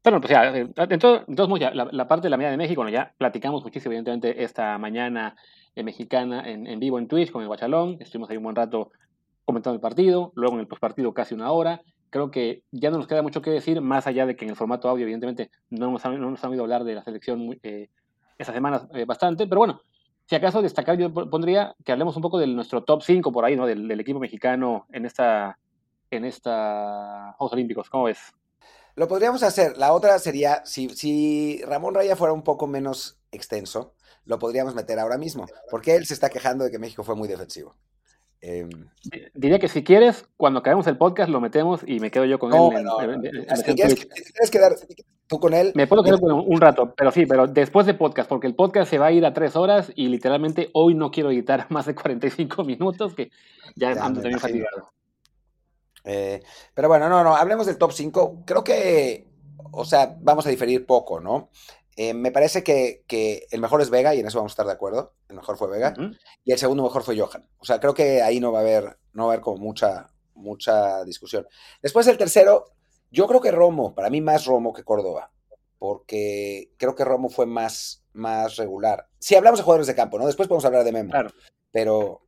Bueno, 0.03 0.21
pues 0.21 0.31
ya, 0.31 0.55
eh, 0.55 0.71
entonces, 0.75 1.23
entonces 1.27 1.75
la, 1.75 1.89
la, 1.91 2.07
parte 2.07 2.25
de 2.25 2.29
la 2.29 2.37
medida 2.37 2.51
de 2.51 2.57
México, 2.57 2.81
bueno, 2.81 2.95
ya 2.95 3.13
platicamos 3.17 3.63
muchísimo, 3.63 3.91
evidentemente, 3.91 4.43
esta 4.43 4.77
mañana 4.77 5.35
en 5.75 5.85
mexicana 5.85 6.47
en, 6.47 6.67
en, 6.67 6.79
vivo 6.79 6.99
en 6.99 7.07
Twitch 7.07 7.31
con 7.31 7.41
el 7.41 7.47
Guachalón, 7.47 7.97
estuvimos 7.99 8.29
ahí 8.29 8.37
un 8.37 8.43
buen 8.43 8.55
rato 8.55 8.91
comentando 9.45 9.75
el 9.75 9.81
partido, 9.81 10.31
luego 10.35 10.55
en 10.55 10.61
el 10.61 10.67
postpartido 10.67 11.13
casi 11.13 11.33
una 11.33 11.51
hora, 11.51 11.81
creo 12.11 12.29
que 12.29 12.63
ya 12.71 12.91
no 12.91 12.97
nos 12.97 13.07
queda 13.07 13.23
mucho 13.23 13.41
que 13.41 13.49
decir, 13.49 13.81
más 13.81 14.05
allá 14.05 14.25
de 14.27 14.35
que 14.35 14.45
en 14.45 14.51
el 14.51 14.55
formato 14.55 14.87
audio, 14.89 15.03
evidentemente, 15.03 15.49
no 15.69 15.91
nos 15.91 16.05
han, 16.05 16.19
no 16.21 16.29
nos 16.29 16.43
han 16.43 16.51
oído 16.51 16.63
hablar 16.63 16.83
de 16.83 16.95
la 16.95 17.03
selección 17.03 17.59
eh, 17.63 17.89
estas 18.37 18.55
semanas 18.55 18.87
eh, 18.93 19.05
bastante, 19.05 19.47
pero 19.47 19.59
bueno, 19.59 19.81
si 20.25 20.35
acaso 20.35 20.61
destacar, 20.61 20.97
yo 20.97 21.13
pondría 21.13 21.75
que 21.83 21.91
hablemos 21.91 22.15
un 22.15 22.21
poco 22.21 22.39
de 22.39 22.47
nuestro 22.47 22.83
top 22.83 23.03
5 23.03 23.31
por 23.31 23.45
ahí, 23.45 23.55
¿no? 23.55 23.67
Del, 23.67 23.87
del, 23.87 23.99
equipo 23.99 24.19
mexicano 24.19 24.87
en 24.91 25.05
esta, 25.05 25.59
en 26.09 26.25
esta 26.25 27.33
Juegos 27.37 27.53
Olímpicos. 27.53 27.89
¿Cómo 27.89 28.05
ves? 28.05 28.33
Lo 28.95 29.07
podríamos 29.07 29.43
hacer. 29.43 29.77
La 29.77 29.93
otra 29.93 30.17
sería, 30.19 30.65
si, 30.65 30.89
si 30.89 31.61
Ramón 31.65 31.93
Raya 31.93 32.15
fuera 32.15 32.33
un 32.33 32.43
poco 32.43 32.65
menos 32.65 33.19
extenso, 33.31 33.93
lo 34.25 34.39
podríamos 34.39 34.73
meter 34.73 34.99
ahora 34.99 35.17
mismo, 35.17 35.45
porque 35.69 35.95
él 35.95 36.05
se 36.05 36.13
está 36.13 36.29
quejando 36.29 36.63
de 36.63 36.71
que 36.71 36.79
México 36.79 37.03
fue 37.03 37.15
muy 37.15 37.27
defensivo. 37.27 37.75
Eh, 38.47 38.69
Diría 39.33 39.57
que 39.57 39.67
si 39.67 39.83
quieres, 39.83 40.27
cuando 40.37 40.59
acabemos 40.59 40.85
el 40.85 40.97
podcast 40.97 41.31
lo 41.31 41.41
metemos 41.41 41.81
y 41.83 41.99
me 41.99 42.11
quedo 42.11 42.25
yo 42.25 42.37
con 42.37 42.51
no, 42.51 42.71
él. 42.71 42.83
No, 42.83 43.01
en, 43.01 43.25
en, 43.25 43.35
en, 43.37 43.57
si 43.57 43.73
quieres, 43.73 44.05
quieres, 44.05 44.51
quedar 44.51 44.75
tú 45.25 45.39
con 45.39 45.55
él. 45.55 45.71
Me 45.73 45.87
puedo 45.87 46.03
quedar 46.03 46.19
con 46.19 46.31
un 46.31 46.61
rato, 46.61 46.93
pero 46.95 47.09
sí, 47.09 47.25
pero 47.25 47.47
después 47.47 47.87
de 47.87 47.95
podcast, 47.95 48.29
porque 48.29 48.45
el 48.45 48.53
podcast 48.53 48.91
se 48.91 48.99
va 48.99 49.07
a 49.07 49.11
ir 49.11 49.25
a 49.25 49.33
tres 49.33 49.55
horas 49.55 49.91
y 49.95 50.09
literalmente 50.09 50.69
hoy 50.73 50.93
no 50.93 51.09
quiero 51.09 51.31
editar 51.31 51.65
más 51.71 51.87
de 51.87 51.95
45 51.95 52.63
minutos, 52.63 53.15
que 53.15 53.31
ya, 53.75 53.95
ya 53.95 54.05
ando 54.05 54.21
también 54.21 54.39
fatigado. 54.39 54.91
Eh, 56.03 56.43
pero 56.75 56.87
bueno, 56.87 57.09
no, 57.09 57.23
no, 57.23 57.35
hablemos 57.35 57.65
del 57.65 57.79
top 57.79 57.93
5. 57.93 58.43
Creo 58.45 58.63
que, 58.63 59.27
o 59.71 59.85
sea, 59.85 60.15
vamos 60.21 60.45
a 60.45 60.51
diferir 60.51 60.85
poco, 60.85 61.19
¿no? 61.19 61.49
Eh, 61.95 62.13
me 62.13 62.31
parece 62.31 62.63
que, 62.63 63.03
que, 63.07 63.47
el 63.51 63.61
mejor 63.61 63.81
es 63.81 63.89
Vega, 63.89 64.13
y 64.13 64.19
en 64.19 64.27
eso 64.27 64.39
vamos 64.39 64.51
a 64.51 64.53
estar 64.53 64.65
de 64.65 64.73
acuerdo. 64.73 65.13
El 65.29 65.37
mejor 65.37 65.57
fue 65.57 65.69
Vega. 65.69 65.93
Uh 65.97 66.01
-huh. 66.01 66.17
Y 66.43 66.51
el 66.51 66.57
segundo 66.57 66.83
mejor 66.83 67.03
fue 67.03 67.17
Johan. 67.17 67.49
O 67.57 67.65
sea, 67.65 67.79
creo 67.79 67.93
que 67.93 68.21
ahí 68.21 68.39
no 68.39 68.51
va 68.51 68.59
a 68.59 68.61
haber, 68.61 68.97
no 69.13 69.25
va 69.25 69.31
a 69.31 69.33
haber 69.33 69.41
como 69.41 69.57
mucha, 69.57 70.09
mucha 70.33 71.03
discusión. 71.05 71.47
Después 71.81 72.07
el 72.07 72.17
tercero, 72.17 72.65
yo 73.11 73.27
creo 73.27 73.41
que 73.41 73.51
Romo, 73.51 73.95
para 73.95 74.09
mí 74.09 74.21
más 74.21 74.45
Romo 74.45 74.73
que 74.73 74.83
Córdoba. 74.83 75.31
Porque 75.77 76.71
creo 76.77 76.95
que 76.95 77.05
Romo 77.05 77.29
fue 77.29 77.45
más, 77.45 78.03
más 78.13 78.55
regular. 78.57 79.07
Si 79.19 79.35
hablamos 79.35 79.59
de 79.59 79.63
jugadores 79.63 79.87
de 79.87 79.95
campo, 79.95 80.17
¿no? 80.17 80.25
Después 80.25 80.47
podemos 80.47 80.65
hablar 80.65 80.83
de 80.83 80.91
Memo. 80.91 81.11
Claro. 81.11 81.31
Pero, 81.71 82.24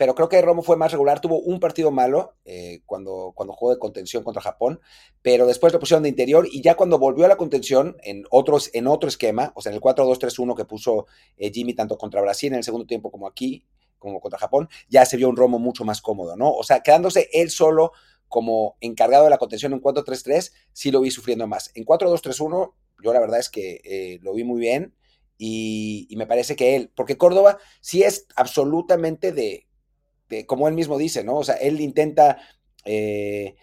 pero 0.00 0.14
creo 0.14 0.30
que 0.30 0.40
Romo 0.40 0.62
fue 0.62 0.78
más 0.78 0.92
regular, 0.92 1.20
tuvo 1.20 1.40
un 1.40 1.60
partido 1.60 1.90
malo 1.90 2.34
eh, 2.46 2.80
cuando, 2.86 3.32
cuando 3.34 3.52
jugó 3.52 3.74
de 3.74 3.78
contención 3.78 4.24
contra 4.24 4.40
Japón, 4.40 4.80
pero 5.20 5.46
después 5.46 5.74
lo 5.74 5.78
pusieron 5.78 6.04
de 6.04 6.08
interior 6.08 6.48
y 6.50 6.62
ya 6.62 6.74
cuando 6.74 6.98
volvió 6.98 7.26
a 7.26 7.28
la 7.28 7.36
contención 7.36 7.98
en, 8.02 8.24
otros, 8.30 8.70
en 8.72 8.86
otro 8.86 9.10
esquema, 9.10 9.52
o 9.56 9.60
sea, 9.60 9.72
en 9.72 9.76
el 9.76 9.82
4-2-3-1 9.82 10.56
que 10.56 10.64
puso 10.64 11.06
eh, 11.36 11.52
Jimmy 11.52 11.74
tanto 11.74 11.98
contra 11.98 12.22
Brasil 12.22 12.50
en 12.50 12.60
el 12.60 12.64
segundo 12.64 12.86
tiempo 12.86 13.10
como 13.10 13.26
aquí, 13.26 13.66
como 13.98 14.22
contra 14.22 14.38
Japón, 14.38 14.70
ya 14.88 15.04
se 15.04 15.18
vio 15.18 15.28
un 15.28 15.36
Romo 15.36 15.58
mucho 15.58 15.84
más 15.84 16.00
cómodo, 16.00 16.34
¿no? 16.34 16.50
O 16.50 16.62
sea, 16.62 16.80
quedándose 16.80 17.28
él 17.34 17.50
solo 17.50 17.92
como 18.26 18.78
encargado 18.80 19.24
de 19.24 19.30
la 19.30 19.36
contención 19.36 19.74
en 19.74 19.82
4-3-3, 19.82 20.50
sí 20.72 20.90
lo 20.90 21.02
vi 21.02 21.10
sufriendo 21.10 21.46
más. 21.46 21.72
En 21.74 21.84
4-2-3-1, 21.84 22.72
yo 23.04 23.12
la 23.12 23.20
verdad 23.20 23.38
es 23.38 23.50
que 23.50 23.82
eh, 23.84 24.18
lo 24.22 24.32
vi 24.32 24.44
muy 24.44 24.60
bien 24.60 24.94
y, 25.36 26.06
y 26.08 26.16
me 26.16 26.26
parece 26.26 26.56
que 26.56 26.74
él, 26.74 26.90
porque 26.96 27.18
Córdoba 27.18 27.58
sí 27.82 28.02
es 28.02 28.26
absolutamente 28.34 29.32
de 29.32 29.66
como 30.46 30.68
él 30.68 30.74
mismo 30.74 30.98
dice, 30.98 31.24
¿no? 31.24 31.36
O 31.36 31.44
sea, 31.44 31.56
él 31.56 31.80
intenta, 31.80 32.38
eh, 32.84 33.56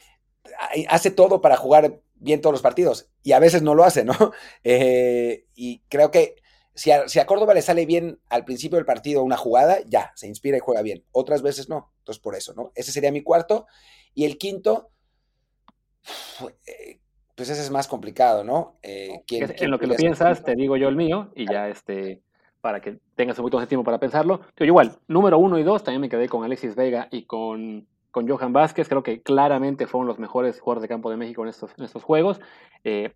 hace 0.89 1.11
todo 1.11 1.41
para 1.41 1.57
jugar 1.57 2.01
bien 2.15 2.41
todos 2.41 2.53
los 2.53 2.61
partidos 2.61 3.09
y 3.23 3.33
a 3.33 3.39
veces 3.39 3.61
no 3.61 3.75
lo 3.75 3.83
hace, 3.83 4.03
¿no? 4.03 4.13
Eh, 4.63 5.45
y 5.55 5.79
creo 5.89 6.11
que 6.11 6.35
si 6.73 6.91
a, 6.91 7.07
si 7.09 7.19
a, 7.19 7.25
Córdoba 7.25 7.53
le 7.53 7.61
sale 7.61 7.85
bien 7.85 8.19
al 8.29 8.45
principio 8.45 8.77
del 8.77 8.85
partido 8.85 9.23
una 9.23 9.37
jugada, 9.37 9.79
ya, 9.87 10.11
se 10.15 10.27
inspira 10.27 10.57
y 10.57 10.61
juega 10.61 10.83
bien. 10.83 11.03
Otras 11.11 11.41
veces 11.41 11.69
no. 11.69 11.91
Entonces, 11.99 12.21
por 12.21 12.35
eso, 12.35 12.53
¿no? 12.53 12.71
Ese 12.75 12.91
sería 12.91 13.11
mi 13.11 13.23
cuarto. 13.23 13.65
Y 14.13 14.25
el 14.25 14.37
quinto, 14.37 14.91
pues 17.35 17.49
ese 17.49 17.61
es 17.61 17.71
más 17.71 17.87
complicado, 17.87 18.43
¿no? 18.43 18.77
Eh, 18.83 19.23
¿quién, 19.25 19.55
en 19.57 19.71
lo 19.71 19.79
que 19.79 19.87
lo 19.87 19.95
piensas, 19.95 20.43
te 20.43 20.55
digo 20.55 20.77
yo 20.77 20.87
el 20.87 20.95
mío 20.95 21.31
y 21.35 21.49
ya 21.51 21.67
este 21.67 22.21
para 22.61 22.81
que 22.81 22.99
tengas 23.15 23.37
un 23.39 23.43
poquito 23.43 23.59
de 23.59 23.67
tiempo 23.67 23.83
para 23.83 23.99
pensarlo. 23.99 24.41
Yo 24.55 24.65
igual, 24.65 24.97
número 25.07 25.37
uno 25.37 25.57
y 25.57 25.63
dos, 25.63 25.83
también 25.83 26.01
me 26.01 26.09
quedé 26.09 26.27
con 26.27 26.43
Alexis 26.43 26.75
Vega 26.75 27.07
y 27.11 27.23
con, 27.23 27.87
con 28.11 28.27
Johan 28.27 28.53
Vázquez. 28.53 28.89
Creo 28.89 29.03
que 29.03 29.21
claramente 29.21 29.87
fueron 29.87 30.07
los 30.07 30.19
mejores 30.19 30.59
jugadores 30.59 30.81
de 30.81 30.87
campo 30.87 31.09
de 31.09 31.17
México 31.17 31.43
en 31.43 31.49
estos, 31.49 31.71
en 31.77 31.85
estos 31.85 32.03
juegos. 32.03 32.39
Eh, 32.83 33.13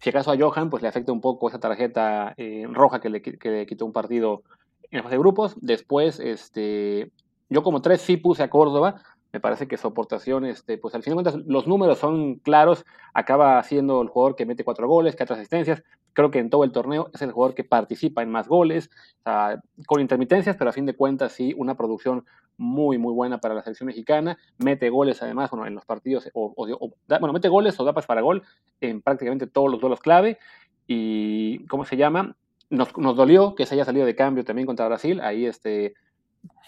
si 0.00 0.10
acaso 0.10 0.32
a 0.32 0.36
Johan, 0.38 0.70
pues 0.70 0.82
le 0.82 0.88
afecta 0.88 1.12
un 1.12 1.20
poco 1.20 1.48
esa 1.48 1.60
tarjeta 1.60 2.34
eh, 2.36 2.66
roja 2.70 3.00
que 3.00 3.10
le, 3.10 3.66
quitó 3.66 3.84
un 3.84 3.92
partido 3.92 4.42
en 4.90 4.98
la 4.98 5.02
fase 5.02 5.16
de 5.16 5.20
grupos. 5.20 5.56
Después, 5.60 6.20
este, 6.20 7.10
yo 7.50 7.62
como 7.62 7.82
tres 7.82 8.00
sí 8.00 8.16
puse 8.16 8.42
a 8.42 8.50
Córdoba. 8.50 9.02
Me 9.32 9.40
parece 9.40 9.68
que 9.68 9.76
su 9.76 9.86
aportación, 9.86 10.44
este, 10.44 10.78
pues 10.78 10.94
al 10.94 11.02
final 11.02 11.18
de 11.18 11.22
cuentas, 11.22 11.46
los 11.46 11.68
números 11.68 11.98
son 11.98 12.36
claros. 12.36 12.84
Acaba 13.14 13.62
siendo 13.62 14.00
el 14.02 14.08
jugador 14.08 14.36
que 14.36 14.46
mete 14.46 14.64
cuatro 14.64 14.88
goles, 14.88 15.16
hace 15.20 15.34
asistencias, 15.34 15.82
creo 16.12 16.30
que 16.30 16.38
en 16.38 16.50
todo 16.50 16.64
el 16.64 16.72
torneo 16.72 17.10
es 17.14 17.22
el 17.22 17.32
jugador 17.32 17.54
que 17.54 17.64
participa 17.64 18.22
en 18.22 18.30
más 18.30 18.48
goles, 18.48 18.90
sea, 19.24 19.62
con 19.86 20.00
intermitencias, 20.00 20.56
pero 20.56 20.70
a 20.70 20.72
fin 20.72 20.86
de 20.86 20.94
cuentas 20.94 21.32
sí, 21.32 21.54
una 21.56 21.76
producción 21.76 22.24
muy, 22.56 22.98
muy 22.98 23.14
buena 23.14 23.38
para 23.38 23.54
la 23.54 23.62
selección 23.62 23.86
mexicana. 23.86 24.38
Mete 24.58 24.90
goles 24.90 25.22
además, 25.22 25.50
bueno, 25.50 25.66
en 25.66 25.74
los 25.74 25.84
partidos, 25.84 26.30
o, 26.34 26.52
o 26.56 26.92
bueno, 27.08 27.32
mete 27.32 27.48
goles 27.48 27.78
o 27.80 27.84
dapas 27.84 28.06
para 28.06 28.20
gol 28.20 28.42
en 28.80 29.00
prácticamente 29.00 29.46
todos 29.46 29.70
los 29.70 29.80
duelos 29.80 30.00
clave. 30.00 30.38
Y, 30.86 31.64
¿cómo 31.66 31.84
se 31.84 31.96
llama? 31.96 32.36
Nos, 32.68 32.96
nos 32.98 33.16
dolió 33.16 33.54
que 33.54 33.64
se 33.64 33.74
haya 33.74 33.84
salido 33.84 34.06
de 34.06 34.14
cambio 34.14 34.44
también 34.44 34.66
contra 34.66 34.86
Brasil. 34.86 35.20
Ahí, 35.20 35.46
este, 35.46 35.94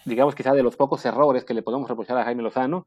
digamos, 0.05 0.35
quizá 0.35 0.53
de 0.53 0.63
los 0.63 0.77
pocos 0.77 1.05
errores 1.05 1.45
que 1.45 1.55
le 1.55 1.63
podemos 1.63 1.89
reprochar 1.89 2.17
a 2.19 2.25
Jaime 2.25 2.43
Lozano. 2.43 2.87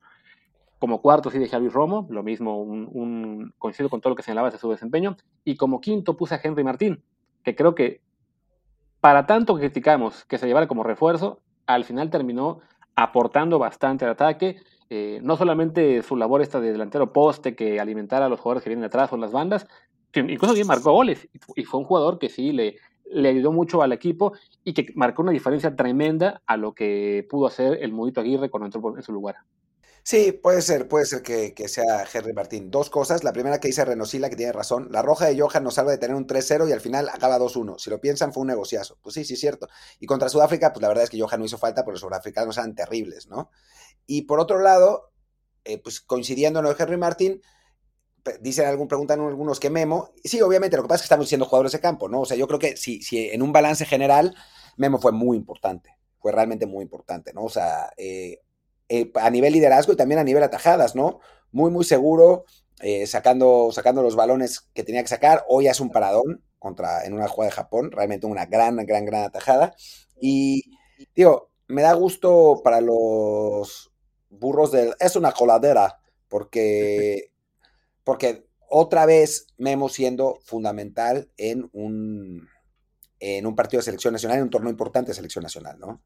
Como 0.80 1.02
cuarto 1.02 1.30
sí 1.30 1.40
dejé 1.40 1.56
a 1.56 1.60
Luis 1.60 1.74
Romo, 1.74 2.06
lo 2.10 2.22
mismo, 2.24 2.62
un, 2.62 3.54
coincido 3.58 3.90
con 3.90 4.02
todo 4.02 4.12
lo 4.12 4.16
que 4.16 4.24
señalabas 4.24 4.54
de 4.54 4.60
su 4.60 4.70
desempeño. 4.70 5.16
Y 5.44 5.56
como 5.56 5.82
quinto 5.82 6.18
puse 6.18 6.36
a 6.36 6.42
Henry 6.44 6.64
Martín, 6.64 7.04
que 7.44 7.56
creo 7.56 7.76
que 7.76 8.02
para 9.00 9.26
tanto 9.26 9.56
que 9.56 9.62
criticamos 9.62 10.26
que 10.26 10.38
se 10.38 10.48
llevara 10.48 10.68
como 10.68 10.84
refuerzo, 10.84 11.40
al 11.66 11.86
final 11.86 12.10
terminó 12.10 12.60
aportando 12.96 13.60
bastante 13.60 14.06
al 14.06 14.12
ataque. 14.12 14.58
Eh, 14.90 15.20
no 15.24 15.36
solamente 15.36 16.04
su 16.04 16.16
labor 16.16 16.42
esta 16.42 16.60
de 16.60 16.72
delantero 16.72 17.12
poste 17.12 17.56
que 17.56 17.80
alimentara 17.80 18.28
a 18.28 18.30
los 18.30 18.40
jugadores 18.40 18.64
que 18.64 18.70
vienen 18.70 18.86
atrás 18.86 19.12
o 19.14 19.18
las 19.18 19.32
bandas, 19.32 19.68
incluso 20.14 20.54
bien 20.54 20.68
marcó 20.68 20.92
goles. 20.92 21.28
Y 21.56 21.64
fue 21.64 21.80
un 21.80 21.86
jugador 21.86 22.20
que 22.20 22.30
sí 22.30 22.52
le, 22.52 22.78
le 23.06 23.30
ayudó 23.30 23.52
mucho 23.52 23.82
al 23.82 23.92
equipo 23.92 24.34
y 24.64 24.74
que 24.74 24.88
marcó 24.96 25.22
una 25.22 25.32
diferencia 25.32 25.76
tremenda 25.76 26.42
a 26.46 26.58
lo 26.58 26.74
que 26.74 27.26
pudo 27.30 27.48
hacer 27.48 27.80
el 27.82 27.92
Mudito 27.92 28.22
Aguirre 28.22 28.50
cuando 28.50 28.66
entró 28.66 28.96
en 28.96 29.04
su 29.04 29.14
lugar. 29.14 29.38
Sí, 30.08 30.34
puede 30.34 30.62
ser, 30.62 30.88
puede 30.88 31.08
ser 31.08 31.24
que, 31.24 31.68
sea 31.68 32.06
Henry 32.14 32.32
Martín. 32.32 32.70
Dos 32.70 32.92
cosas. 32.92 33.24
La 33.24 33.34
primera 33.34 33.60
que 33.60 33.70
dice 33.70 33.84
Renosila, 33.84 34.30
que 34.30 34.36
tiene 34.36 34.52
razón. 34.52 34.90
La 34.92 35.02
roja 35.02 35.26
de 35.26 35.40
Johan 35.40 35.64
nos 35.64 35.74
salva 35.74 35.94
de 35.94 35.98
tener 35.98 36.16
un 36.16 36.28
3-0 36.28 36.70
y 36.70 36.72
al 36.74 36.80
final 36.80 37.10
acaba 37.10 37.40
2-1. 37.40 37.80
Si 37.80 37.90
lo 37.90 38.00
piensan, 38.00 38.32
fue 38.32 38.42
un 38.42 38.48
negociazo. 38.48 39.00
Pues 39.02 39.16
sí, 39.16 39.26
sí, 39.26 39.36
cierto. 39.36 39.68
Y 40.00 40.06
contra 40.06 40.30
Sudáfrica, 40.30 40.72
pues 40.74 40.84
la 40.84 40.90
verdad 40.90 41.06
es 41.06 41.10
que 41.10 41.20
Johan 41.20 41.40
no 41.40 41.48
hizo 41.48 41.58
falta 41.58 41.84
porque 41.84 41.96
los 41.96 42.02
sudafricanos 42.02 42.56
eran 42.60 42.76
terribles, 42.76 43.28
¿no? 43.30 43.50
Y 44.06 44.24
por 44.24 44.40
otro 44.40 44.60
lado, 44.60 45.12
eh, 45.64 45.80
pues 45.80 46.02
coincidiendo 46.02 46.60
en 46.60 46.66
lo 46.66 46.74
de 46.76 46.84
Henry 46.84 46.98
Martín, 46.98 47.42
dicen 48.42 48.68
algún, 48.68 48.88
preguntan 48.88 49.22
algunos 49.22 49.60
que 49.60 49.72
Memo. 49.72 50.14
Sí, 50.24 50.40
obviamente, 50.40 50.78
lo 50.78 50.84
que 50.84 50.90
pasa 50.90 50.98
es 50.98 51.02
que 51.02 51.06
estamos 51.06 51.28
siendo 51.28 51.48
jugadores 51.48 51.72
de 51.72 51.80
campo, 51.80 52.10
¿no? 52.10 52.22
O 52.22 52.26
sea, 52.26 52.38
yo 52.38 52.48
creo 52.48 52.60
que 52.60 52.78
si, 52.78 53.02
si 53.02 53.30
en 53.32 53.42
un 53.42 53.52
balance 53.52 53.86
general, 53.86 54.36
Memo 54.78 55.00
fue 55.00 55.14
muy 55.14 55.36
importante. 55.36 55.98
Fue 56.20 56.32
realmente 56.32 56.68
muy 56.68 56.84
importante, 56.84 57.34
¿no? 57.34 57.46
O 57.46 57.50
sea, 57.50 57.92
eh, 57.98 58.42
eh, 58.90 59.12
a 59.16 59.30
nivel 59.30 59.54
liderazgo 59.54 59.94
y 59.94 59.96
también 59.96 60.20
a 60.20 60.24
nivel 60.24 60.44
atajadas, 60.44 60.96
¿no? 60.96 61.20
Muy, 61.52 61.72
muy 61.72 61.86
seguro, 61.86 62.46
eh, 62.82 63.08
sacando, 63.08 63.70
sacando 63.72 64.02
los 64.04 64.16
balones 64.16 64.70
que 64.74 64.84
tenía 64.84 65.02
que 65.02 65.08
sacar. 65.08 65.46
Hoy 65.48 65.68
hace 65.68 65.84
un 65.84 65.92
paradón 65.92 66.44
contra, 66.60 67.06
en 67.06 67.14
una 67.14 67.28
jugada 67.28 67.50
de 67.50 67.56
Japón, 67.56 67.92
realmente 67.92 68.28
una 68.28 68.46
gran, 68.46 68.76
gran, 68.86 69.06
gran 69.06 69.24
atajada. 69.24 69.76
Y 70.20 70.64
digo, 71.16 71.52
me 71.68 71.82
da 71.82 71.94
gusto 71.94 72.62
para 72.64 72.82
los 72.82 73.92
burros 74.30 74.72
del... 74.72 74.94
Es 75.00 75.16
una 75.16 75.32
coladera, 75.32 76.00
porque, 76.28 77.32
porque 78.04 78.46
otra 78.70 79.06
vez 79.06 79.48
Memo 79.58 79.90
siendo 79.90 80.40
fundamental 80.44 81.32
en 81.38 81.70
un, 81.74 82.48
en 83.20 83.46
un 83.46 83.56
partido 83.56 83.80
de 83.80 83.86
selección 83.86 84.14
nacional, 84.14 84.38
en 84.38 84.44
un 84.44 84.50
torneo 84.50 84.72
importante 84.72 85.12
de 85.12 85.16
selección 85.16 85.44
nacional, 85.44 85.80
¿no? 85.80 86.02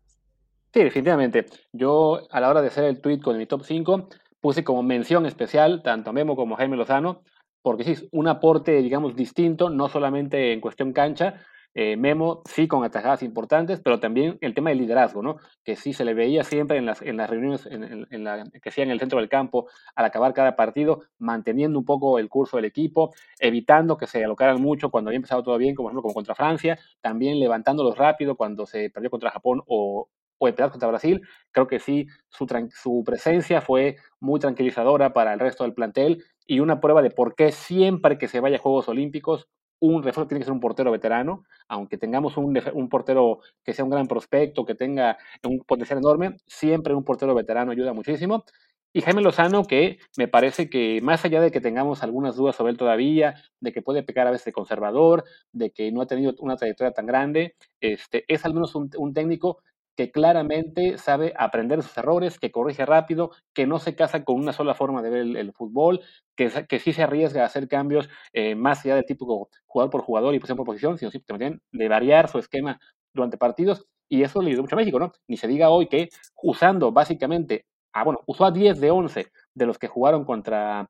Sí, 0.74 0.84
definitivamente. 0.84 1.46
Yo, 1.72 2.22
a 2.30 2.40
la 2.40 2.50
hora 2.50 2.62
de 2.62 2.68
hacer 2.68 2.86
el 2.86 3.02
tweet 3.02 3.20
con 3.22 3.38
mi 3.38 3.48
top 3.48 3.64
5, 3.64 4.10
puse 4.40 4.64
como 4.64 4.84
mención 4.84 5.26
especial 5.26 5.82
tanto 5.82 6.12
a 6.12 6.14
Memo 6.14 6.36
como 6.36 6.56
a 6.56 6.58
Jaime 6.60 6.78
Lozano, 6.78 7.24
porque 7.62 7.84
sí, 7.84 7.92
es 7.94 8.08
un 8.12 8.28
aporte, 8.28 8.74
digamos, 8.82 9.16
distinto, 9.16 9.70
no 9.70 9.90
solamente 9.90 10.54
en 10.54 10.62
cuestión 10.62 10.94
cancha, 10.94 11.42
eh, 11.76 11.98
Memo, 11.98 12.42
sí 12.46 12.68
con 12.68 12.84
atajadas 12.84 13.24
importantes, 13.24 13.80
pero 13.82 14.00
también 14.00 14.38
el 14.42 14.54
tema 14.54 14.70
del 14.70 14.80
liderazgo, 14.80 15.22
¿no? 15.22 15.38
Que 15.64 15.76
sí 15.76 15.94
se 15.94 16.06
le 16.06 16.14
veía 16.14 16.44
siempre 16.44 16.78
en 16.78 16.86
las, 16.86 17.02
en 17.02 17.18
las 17.18 17.30
reuniones 17.30 17.68
en, 17.68 18.24
la, 18.24 18.44
que 18.62 18.70
hacía 18.70 18.84
en 18.84 18.92
el 18.92 19.00
centro 19.00 19.20
del 19.20 19.30
campo 19.30 19.68
al 19.96 20.06
acabar 20.06 20.34
cada 20.34 20.56
partido, 20.56 21.04
manteniendo 21.20 21.78
un 21.80 21.86
poco 21.86 22.18
el 22.20 22.30
curso 22.30 22.58
del 22.58 22.66
equipo, 22.66 23.14
evitando 23.40 23.98
que 23.98 24.08
se 24.08 24.24
alocaran 24.24 24.62
mucho 24.62 24.90
cuando 24.90 25.10
había 25.10 25.18
empezado 25.18 25.44
todo 25.44 25.58
bien, 25.58 25.76
como 25.76 25.90
como 25.90 26.14
contra 26.14 26.36
Francia, 26.36 26.78
también 27.02 27.40
levantándolos 27.40 27.98
rápido 27.98 28.36
cuando 28.36 28.66
se 28.66 28.90
perdió 28.90 29.10
contra 29.10 29.32
Japón 29.32 29.62
o, 29.68 30.10
o 30.40 30.48
el 30.48 30.56
contra 30.56 30.88
Brasil, 30.88 31.22
creo 31.52 31.68
que 31.68 31.80
sí, 31.80 32.08
su, 32.30 32.48
su 32.72 33.04
presencia 33.06 33.62
fue 33.62 33.98
muy 34.20 34.40
tranquilizadora 34.40 35.14
para 35.14 35.34
el 35.34 35.40
resto 35.40 35.64
del 35.64 35.74
plantel 35.74 36.24
y 36.48 36.62
una 36.62 36.82
prueba 36.82 37.02
de 37.04 37.12
por 37.12 37.36
qué 37.36 37.52
siempre 37.52 38.18
que 38.18 38.28
se 38.28 38.40
vaya 38.40 38.56
a 38.56 38.60
Juegos 38.60 38.90
Olímpicos, 38.90 39.48
un 39.80 40.04
refuerzo 40.04 40.28
tiene 40.28 40.40
que 40.40 40.46
ser 40.46 40.54
un 40.54 40.60
portero 40.60 40.92
veterano, 40.92 41.44
aunque 41.68 41.98
tengamos 41.98 42.38
un, 42.38 42.60
un, 42.74 42.90
portero 42.90 43.40
que 43.64 43.74
sea 43.74 43.86
un 43.86 43.92
gran 43.92 44.08
prospecto, 44.08 44.66
que 44.66 44.76
tenga 44.76 45.18
un 45.44 45.60
potencial 45.60 46.00
enorme, 46.00 46.38
siempre 46.48 46.94
un 46.94 47.04
portero 47.04 47.34
veterano 47.34 47.72
ayuda 47.72 47.94
muchísimo. 47.94 48.44
Y 48.92 49.02
Jaime 49.02 49.22
Lozano, 49.22 49.66
que 49.66 50.00
me 50.18 50.28
parece 50.28 50.70
que 50.70 51.00
más 51.02 51.24
allá 51.24 51.42
de 51.42 51.52
que 51.52 51.62
tengamos 51.62 52.02
algunas 52.02 52.36
dudas 52.36 52.56
sobre 52.56 52.72
él 52.72 52.78
todavía, 52.78 53.36
de 53.60 53.72
que 53.72 53.84
puede 53.84 54.02
pecar 54.02 54.26
a 54.26 54.32
veces 54.32 54.46
de 54.46 54.54
conservador, 54.54 55.24
de 55.52 55.72
que 55.72 55.92
no 55.92 56.02
ha 56.02 56.08
tenido 56.08 56.34
una 56.40 56.58
trayectoria 56.58 56.92
tan 56.92 57.06
grande, 57.06 57.56
este, 57.82 58.26
es 58.28 58.46
al 58.46 58.56
menos 58.56 58.74
un 58.76 59.14
técnico 59.14 59.60
que 59.96 60.12
claramente 60.12 60.98
sabe 60.98 61.34
aprender 61.38 61.84
sus 61.84 61.98
errores, 61.98 62.40
que 62.40 62.52
corrige 62.52 62.86
rápido, 62.86 63.32
que 63.54 63.68
no 63.68 63.80
se 63.80 63.96
casa 63.96 64.24
con 64.24 64.38
una 64.38 64.54
sola 64.54 64.74
forma 64.74 65.02
de 65.02 65.10
ver 65.10 65.38
el, 65.38 65.54
fútbol, 65.54 66.02
que, 66.36 66.50
que, 66.68 66.80
sí 66.80 66.94
se 66.94 67.04
arriesga 67.04 67.44
a 67.44 67.48
hacer 67.48 67.68
cambios 67.68 68.10
eh, 68.34 68.56
más 68.56 68.86
allá 68.86 68.96
del 68.96 69.06
típico 69.06 69.50
jugador 69.66 69.92
por 69.92 70.02
jugador 70.02 70.34
y 70.34 70.40
posición 70.40 70.58
por 70.58 70.66
posición, 70.66 70.98
sino 70.98 71.12
simplemente 71.12 71.62
de 71.72 71.90
variar 71.90 72.30
su 72.30 72.40
esquema 72.40 72.80
durante 73.14 73.38
partidos. 73.38 73.88
Y 74.10 74.24
eso 74.24 74.42
le 74.42 74.50
ayudó 74.50 74.64
mucho 74.64 74.76
a 74.76 74.78
México, 74.78 75.00
¿no? 75.00 75.12
Ni 75.28 75.38
se 75.38 75.48
diga 75.48 75.70
hoy 75.70 75.88
que 75.88 76.10
usando 76.42 76.92
básicamente, 76.92 77.66
ah, 77.94 78.04
bueno, 78.04 78.22
usó 78.26 78.46
a 78.46 78.52
10 78.52 78.80
de 78.80 78.92
11 78.92 79.28
de 79.54 79.66
los 79.66 79.78
que 79.78 79.88
jugaron 79.88 80.26
contra, 80.26 80.88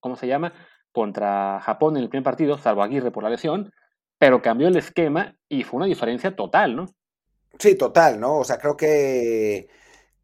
¿cómo 0.00 0.16
se 0.16 0.28
llama? 0.28 0.52
Contra 0.92 1.60
Japón 1.60 1.96
en 1.96 2.04
el 2.04 2.08
primer 2.08 2.24
partido, 2.24 2.58
salvo 2.58 2.82
Aguirre 2.82 3.10
por 3.10 3.24
la 3.24 3.30
lesión, 3.30 3.72
pero 4.18 4.42
cambió 4.42 4.68
el 4.68 4.76
esquema 4.76 5.36
y 5.48 5.64
fue 5.64 5.78
una 5.78 5.86
diferencia 5.86 6.36
total, 6.36 6.76
¿no? 6.76 6.86
Sí, 7.58 7.74
total, 7.74 8.20
¿no? 8.20 8.38
O 8.38 8.44
sea, 8.44 8.58
creo 8.58 8.76
que, 8.76 9.68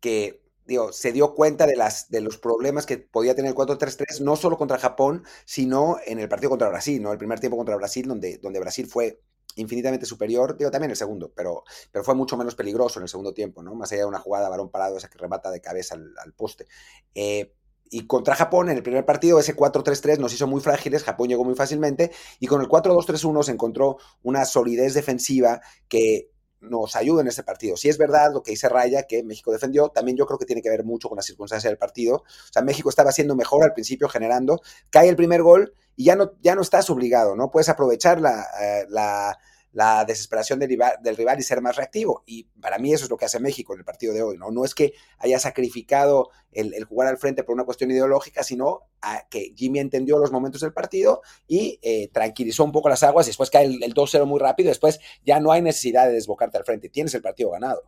que 0.00 0.42
digo, 0.66 0.92
se 0.92 1.12
dio 1.12 1.34
cuenta 1.34 1.66
de, 1.66 1.76
las, 1.76 2.10
de 2.10 2.20
los 2.20 2.38
problemas 2.38 2.86
que 2.86 2.98
podía 2.98 3.34
tener 3.34 3.50
el 3.50 3.56
4-3-3, 3.56 4.20
no 4.20 4.36
solo 4.36 4.56
contra 4.58 4.78
Japón, 4.78 5.24
sino 5.44 5.96
en 6.06 6.20
el 6.20 6.28
partido 6.28 6.50
contra 6.50 6.68
Brasil, 6.68 7.02
¿no? 7.02 7.12
El 7.12 7.18
primer 7.18 7.40
tiempo 7.40 7.56
contra 7.56 7.76
Brasil, 7.76 8.06
donde, 8.06 8.38
donde 8.38 8.60
Brasil 8.60 8.86
fue 8.86 9.20
infinitamente 9.56 10.06
superior, 10.06 10.56
digo, 10.56 10.70
también 10.70 10.90
el 10.90 10.96
segundo, 10.96 11.32
pero, 11.34 11.64
pero 11.92 12.04
fue 12.04 12.14
mucho 12.14 12.36
menos 12.36 12.54
peligroso 12.54 12.98
en 12.98 13.04
el 13.04 13.08
segundo 13.08 13.32
tiempo, 13.34 13.62
¿no? 13.62 13.74
Más 13.74 13.92
allá 13.92 14.02
de 14.02 14.08
una 14.08 14.18
jugada 14.18 14.48
varón 14.48 14.70
parado, 14.70 14.96
esa 14.96 15.08
que 15.08 15.18
remata 15.18 15.50
de 15.50 15.60
cabeza 15.60 15.94
al, 15.94 16.32
poste. 16.34 16.66
Eh, 17.14 17.52
y 17.90 18.06
contra 18.06 18.34
Japón, 18.34 18.70
en 18.70 18.76
el 18.76 18.82
primer 18.82 19.04
partido, 19.04 19.38
ese 19.38 19.54
4-3-3 19.54 20.18
nos 20.18 20.32
hizo 20.32 20.46
muy 20.46 20.60
frágiles, 20.60 21.04
Japón 21.04 21.28
llegó 21.28 21.44
muy 21.44 21.54
fácilmente, 21.54 22.10
y 22.40 22.46
con 22.46 22.60
el 22.60 22.68
4-2-3-1 22.68 23.44
se 23.44 23.52
encontró 23.52 23.98
una 24.22 24.44
solidez 24.44 24.94
defensiva 24.94 25.60
que 25.88 26.30
nos 26.68 26.96
ayuda 26.96 27.22
en 27.22 27.28
este 27.28 27.42
partido. 27.42 27.76
Si 27.76 27.88
es 27.88 27.98
verdad 27.98 28.32
lo 28.32 28.42
que 28.42 28.52
dice 28.52 28.68
Raya, 28.68 29.04
que 29.04 29.22
México 29.22 29.52
defendió, 29.52 29.88
también 29.88 30.16
yo 30.16 30.26
creo 30.26 30.38
que 30.38 30.46
tiene 30.46 30.62
que 30.62 30.70
ver 30.70 30.84
mucho 30.84 31.08
con 31.08 31.16
las 31.16 31.26
circunstancias 31.26 31.70
del 31.70 31.78
partido. 31.78 32.16
O 32.16 32.52
sea, 32.52 32.62
México 32.62 32.88
estaba 32.88 33.12
siendo 33.12 33.34
mejor 33.36 33.64
al 33.64 33.72
principio 33.72 34.08
generando, 34.08 34.60
cae 34.90 35.08
el 35.08 35.16
primer 35.16 35.42
gol 35.42 35.74
y 35.96 36.04
ya 36.04 36.16
no, 36.16 36.32
ya 36.42 36.54
no 36.54 36.62
estás 36.62 36.90
obligado, 36.90 37.36
¿no? 37.36 37.50
Puedes 37.50 37.68
aprovechar 37.68 38.20
la, 38.20 38.46
eh, 38.60 38.86
la 38.88 39.38
la 39.74 40.04
desesperación 40.04 40.60
del 40.60 40.68
rival, 40.68 40.92
del 41.02 41.16
rival, 41.16 41.38
y 41.38 41.42
ser 41.42 41.60
más 41.60 41.76
reactivo. 41.76 42.22
Y 42.26 42.44
para 42.60 42.78
mí 42.78 42.92
eso 42.92 43.04
es 43.04 43.10
lo 43.10 43.16
que 43.16 43.24
hace 43.24 43.40
México 43.40 43.74
en 43.74 43.80
el 43.80 43.84
partido 43.84 44.14
de 44.14 44.22
hoy, 44.22 44.38
¿no? 44.38 44.50
No 44.50 44.64
es 44.64 44.74
que 44.74 44.94
haya 45.18 45.38
sacrificado 45.38 46.30
el, 46.52 46.84
jugar 46.84 47.08
al 47.08 47.18
frente 47.18 47.42
por 47.42 47.54
una 47.54 47.64
cuestión 47.64 47.90
ideológica, 47.90 48.44
sino 48.44 48.82
a 49.02 49.26
que 49.28 49.52
Jimmy 49.56 49.80
entendió 49.80 50.18
los 50.18 50.30
momentos 50.30 50.60
del 50.60 50.72
partido 50.72 51.22
y 51.48 51.80
eh, 51.82 52.08
tranquilizó 52.12 52.64
un 52.64 52.72
poco 52.72 52.88
las 52.88 53.02
aguas. 53.02 53.26
Después 53.26 53.50
cae 53.50 53.66
el, 53.66 53.82
el 53.82 53.94
2-0 53.94 54.24
muy 54.26 54.38
rápido, 54.38 54.68
después 54.68 55.00
ya 55.24 55.40
no 55.40 55.50
hay 55.50 55.60
necesidad 55.60 56.06
de 56.06 56.12
desbocarte 56.12 56.56
al 56.56 56.64
frente, 56.64 56.88
tienes 56.88 57.14
el 57.14 57.22
partido 57.22 57.50
ganado. 57.50 57.82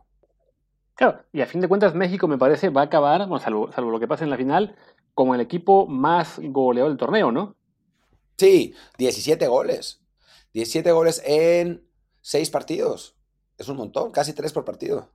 Claro, 0.95 1.21
y 1.31 1.41
a 1.41 1.45
fin 1.45 1.61
de 1.61 1.67
cuentas 1.67 1.95
México 1.95 2.27
me 2.27 2.37
parece 2.37 2.69
va 2.69 2.81
a 2.81 2.85
acabar, 2.85 3.19
bueno, 3.27 3.39
salvo, 3.39 3.71
salvo 3.71 3.91
lo 3.91 3.99
que 3.99 4.07
pasa 4.07 4.25
en 4.25 4.31
la 4.31 4.37
final, 4.37 4.75
como 5.13 5.35
el 5.35 5.41
equipo 5.41 5.87
más 5.87 6.39
goleado 6.39 6.89
del 6.89 6.97
torneo, 6.97 7.31
¿no? 7.31 7.55
Sí, 8.37 8.73
17 8.97 9.47
goles. 9.47 10.01
17 10.57 10.91
goles 10.91 11.21
en 11.23 11.83
6 12.21 12.49
partidos. 12.49 13.15
Es 13.59 13.69
un 13.69 13.77
montón, 13.77 14.11
casi 14.11 14.33
3 14.33 14.51
por 14.53 14.65
partido. 14.65 15.11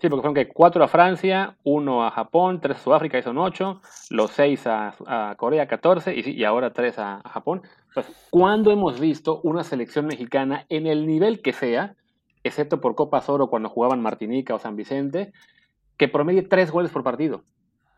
Sí, 0.00 0.08
porque 0.08 0.22
fueron 0.22 0.34
que 0.34 0.48
4 0.48 0.82
a 0.82 0.88
Francia, 0.88 1.58
1 1.64 2.06
a 2.06 2.10
Japón, 2.10 2.62
3 2.62 2.78
a 2.78 2.80
Sudáfrica, 2.80 3.18
y 3.18 3.22
son 3.22 3.36
8, 3.36 3.82
los 4.08 4.30
6 4.30 4.62
a, 4.64 5.34
Corea, 5.36 5.68
14, 5.68 6.14
y, 6.14 6.30
y 6.30 6.44
ahora 6.44 6.72
3 6.72 6.98
a, 6.98 7.20
Japón. 7.28 7.60
Entonces, 7.88 8.16
¿cuándo 8.30 8.70
hemos 8.70 8.98
visto 8.98 9.42
una 9.42 9.64
selección 9.64 10.06
mexicana 10.06 10.64
en 10.70 10.86
el 10.86 11.06
nivel 11.06 11.42
que 11.42 11.52
sea, 11.52 11.96
excepto 12.42 12.80
por 12.80 12.94
Copa 12.94 13.22
Oro 13.26 13.48
cuando 13.48 13.68
jugaban 13.68 14.00
Martinica 14.00 14.54
o 14.54 14.58
San 14.58 14.76
Vicente, 14.76 15.34
que 15.98 16.08
promedie 16.08 16.40
3 16.40 16.70
goles 16.70 16.90
por 16.90 17.04
partido? 17.04 17.44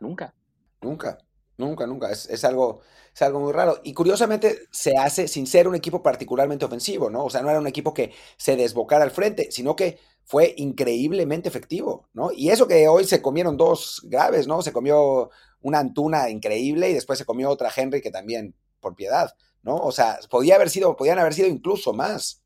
Nunca. 0.00 0.34
Nunca. 0.80 1.18
Nunca, 1.58 1.86
nunca. 1.86 2.10
Es, 2.10 2.44
algo, 2.44 2.80
es 3.14 3.22
algo 3.22 3.40
muy 3.40 3.52
raro. 3.52 3.80
Y 3.84 3.92
curiosamente 3.92 4.66
se 4.70 4.96
hace 4.96 5.28
sin 5.28 5.46
ser 5.46 5.68
un 5.68 5.74
equipo 5.74 6.02
particularmente 6.02 6.64
ofensivo, 6.64 7.10
¿no? 7.10 7.24
O 7.24 7.30
sea, 7.30 7.42
no 7.42 7.50
era 7.50 7.60
un 7.60 7.66
equipo 7.66 7.92
que 7.92 8.12
se 8.36 8.56
desbocara 8.56 9.04
al 9.04 9.10
frente, 9.10 9.50
sino 9.50 9.76
que 9.76 9.98
fue 10.24 10.54
increíblemente 10.56 11.48
efectivo, 11.48 12.08
¿no? 12.14 12.30
Y 12.32 12.50
eso 12.50 12.66
que 12.66 12.88
hoy 12.88 13.04
se 13.04 13.20
comieron 13.20 13.56
dos 13.56 14.00
graves, 14.04 14.46
¿no? 14.46 14.62
Se 14.62 14.72
comió 14.72 15.30
una 15.60 15.78
Antuna 15.78 16.30
increíble 16.30 16.90
y 16.90 16.94
después 16.94 17.18
se 17.18 17.24
comió 17.24 17.50
otra 17.50 17.70
Henry 17.74 18.00
que 18.00 18.10
también, 18.10 18.54
por 18.80 18.94
piedad, 18.94 19.34
¿no? 19.62 19.76
O 19.76 19.92
sea, 19.92 20.18
podía 20.30 20.56
haber 20.56 20.70
sido, 20.70 20.96
podían 20.96 21.18
haber 21.18 21.34
sido 21.34 21.48
incluso 21.48 21.92
más. 21.92 22.42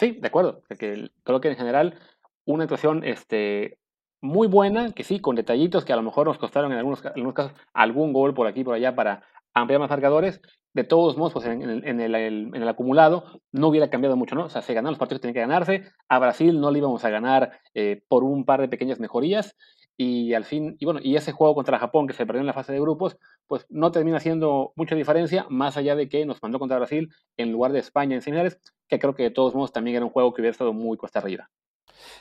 Sí, 0.00 0.18
de 0.20 0.26
acuerdo. 0.26 0.62
Creo 0.68 1.40
que 1.40 1.48
en 1.48 1.56
general 1.56 1.98
una 2.44 2.64
actuación 2.64 3.04
este, 3.04 3.78
muy 4.22 4.46
buena, 4.46 4.92
que 4.92 5.04
sí, 5.04 5.20
con 5.20 5.36
detallitos 5.36 5.84
que 5.84 5.92
a 5.92 5.96
lo 5.96 6.02
mejor 6.02 6.28
nos 6.28 6.38
costaron 6.38 6.72
en 6.72 6.78
algunos, 6.78 7.02
casos 7.34 7.52
algún 7.74 8.12
gol 8.12 8.32
por 8.34 8.46
aquí 8.46 8.64
por 8.64 8.74
allá 8.74 8.94
para 8.94 9.24
ampliar 9.52 9.80
más 9.80 9.90
marcadores. 9.90 10.40
De 10.72 10.84
todos 10.84 11.18
modos, 11.18 11.34
pues 11.34 11.44
en, 11.44 11.60
el, 12.00 12.68
acumulado 12.68 13.24
no 13.50 13.68
hubiera 13.68 13.90
cambiado 13.90 14.16
mucho, 14.16 14.34
¿no? 14.34 14.44
O 14.44 14.48
sea, 14.48 14.62
se 14.62 14.72
ganaron 14.72 14.92
los 14.92 14.98
partidos 14.98 15.18
que 15.18 15.22
tenían 15.28 15.34
que 15.34 15.52
ganarse. 15.52 15.92
A 16.08 16.18
Brasil 16.18 16.58
no 16.58 16.70
le 16.70 16.78
íbamos 16.78 17.04
a 17.04 17.10
ganar 17.10 17.60
eh, 17.74 18.02
por 18.08 18.24
un 18.24 18.46
par 18.46 18.62
de 18.62 18.68
pequeñas 18.68 18.98
mejorías. 18.98 19.54
Y 19.98 20.32
al 20.32 20.44
fin, 20.44 20.76
y 20.78 20.86
bueno, 20.86 21.00
y 21.02 21.16
ese 21.16 21.32
juego 21.32 21.54
contra 21.54 21.78
Japón 21.78 22.06
que 22.06 22.14
se 22.14 22.24
perdió 22.24 22.40
en 22.40 22.46
la 22.46 22.54
fase 22.54 22.72
de 22.72 22.80
grupos, 22.80 23.18
pues 23.46 23.66
no 23.68 23.92
termina 23.92 24.16
haciendo 24.16 24.72
mucha 24.76 24.94
diferencia, 24.94 25.46
más 25.50 25.76
allá 25.76 25.94
de 25.94 26.08
que 26.08 26.24
nos 26.24 26.42
mandó 26.42 26.58
contra 26.58 26.78
Brasil 26.78 27.10
en 27.36 27.52
lugar 27.52 27.72
de 27.72 27.80
España 27.80 28.14
en 28.14 28.22
semifinales, 28.22 28.58
que 28.88 28.98
creo 28.98 29.14
que 29.14 29.24
de 29.24 29.30
todos 29.30 29.54
modos 29.54 29.72
también 29.72 29.96
era 29.96 30.06
un 30.06 30.10
juego 30.10 30.32
que 30.32 30.40
hubiera 30.40 30.52
estado 30.52 30.72
muy 30.72 30.96
cuesta 30.96 31.18
arriba. 31.18 31.50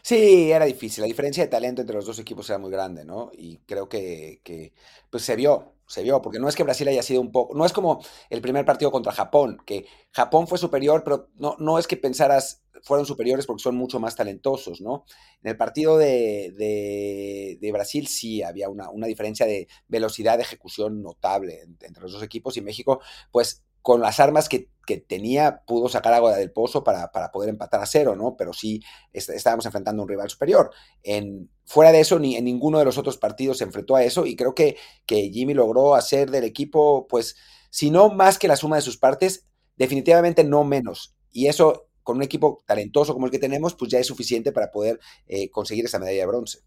Sí, 0.02 0.52
era 0.52 0.66
difícil. 0.66 1.02
La 1.02 1.08
diferencia 1.08 1.44
de 1.44 1.50
talento 1.50 1.82
entre 1.82 1.96
los 1.96 2.06
dos 2.06 2.20
equipos 2.20 2.50
era 2.50 2.60
muy 2.60 2.72
grande, 2.72 3.06
¿no? 3.06 3.32
Y 3.34 3.58
creo 3.60 3.88
que, 3.90 4.42
que, 4.44 4.74
pues 5.10 5.24
se 5.24 5.36
vio, 5.36 5.74
se 5.88 6.04
vio, 6.04 6.22
porque 6.22 6.40
no 6.40 6.48
es 6.48 6.56
que 6.56 6.64
Brasil 6.64 6.88
haya 6.88 7.04
sido 7.04 7.22
un 7.22 7.32
poco, 7.32 7.56
no 7.56 7.66
es 7.66 7.74
como 7.74 8.04
el 8.30 8.42
primer 8.42 8.66
partido 8.66 8.92
contra 8.92 9.12
Japón, 9.12 9.62
que 9.66 9.86
Japón 10.12 10.48
fue 10.48 10.58
superior, 10.58 11.04
pero 11.04 11.30
no, 11.36 11.56
no 11.60 11.78
es 11.80 11.88
que 11.88 11.98
pensaras 11.98 12.64
fueron 12.84 13.06
superiores 13.06 13.46
porque 13.46 13.64
son 13.64 13.76
mucho 13.76 14.00
más 14.00 14.16
talentosos, 14.16 14.82
¿no? 14.82 15.06
En 15.44 15.52
el 15.52 15.58
partido 15.58 15.98
de, 15.98 16.54
de, 16.58 17.58
de 17.62 17.72
Brasil 17.72 18.08
sí 18.08 18.42
había 18.42 18.70
una, 18.70 18.90
una, 18.90 19.08
diferencia 19.08 19.46
de 19.46 19.68
velocidad 19.88 20.38
de 20.38 20.44
ejecución 20.44 21.02
notable 21.02 21.62
entre 21.82 22.02
los 22.02 22.14
dos 22.14 22.24
equipos 22.24 22.58
y 22.58 22.62
México, 22.62 23.02
pues 23.32 23.64
con 23.82 24.02
las 24.02 24.20
armas 24.20 24.50
que, 24.50 24.70
tenía, 25.08 25.64
pudo 25.66 25.88
sacar 25.88 26.14
agua 26.14 26.36
del 26.36 26.52
pozo 26.52 26.84
para, 26.84 27.10
poder 27.32 27.50
empatar 27.50 27.80
a 27.82 27.86
cero, 27.86 28.18
¿no? 28.18 28.36
Pero 28.36 28.52
sí 28.52 28.84
estábamos 29.14 29.66
enfrentando 29.66 30.02
a 30.02 30.04
un 30.04 30.10
rival 30.10 30.30
superior. 30.30 30.72
En, 31.02 31.50
fuera 31.64 31.94
de 31.94 32.02
eso, 32.02 32.20
ni 32.20 32.36
en 32.36 32.44
ninguno 32.44 32.78
de 32.78 32.84
los 32.84 32.98
otros 32.98 33.18
partidos 33.18 33.60
se 33.60 33.64
enfrentó 33.64 33.96
a 33.96 34.04
eso 34.04 34.26
y 34.26 34.36
creo 34.36 34.54
que, 34.54 34.76
que 35.06 35.30
Jimmy 35.30 35.54
logró 35.54 35.96
hacer 35.96 36.30
del 36.30 36.44
equipo, 36.44 37.08
pues, 37.08 37.38
si 37.70 37.90
no 37.90 38.10
más 38.10 38.38
que 38.38 38.50
la 38.50 38.58
suma 38.58 38.76
de 38.76 38.82
sus 38.82 38.98
partes, 38.98 39.46
definitivamente 39.78 40.44
no 40.44 40.66
menos. 40.66 41.16
Y 41.32 41.48
eso, 41.48 41.88
con 42.04 42.18
un 42.18 42.24
equipo 42.24 42.62
talentoso 42.68 43.14
como 43.14 43.28
el 43.28 43.32
que 43.32 43.40
tenemos, 43.40 43.76
pues 43.76 43.90
ya 43.90 44.00
es 44.00 44.08
suficiente 44.08 44.52
para 44.52 44.72
poder 44.72 45.00
eh, 45.26 45.50
conseguir 45.50 45.86
esa 45.86 46.00
medalla 46.00 46.20
de 46.20 46.28
bronce. 46.28 46.60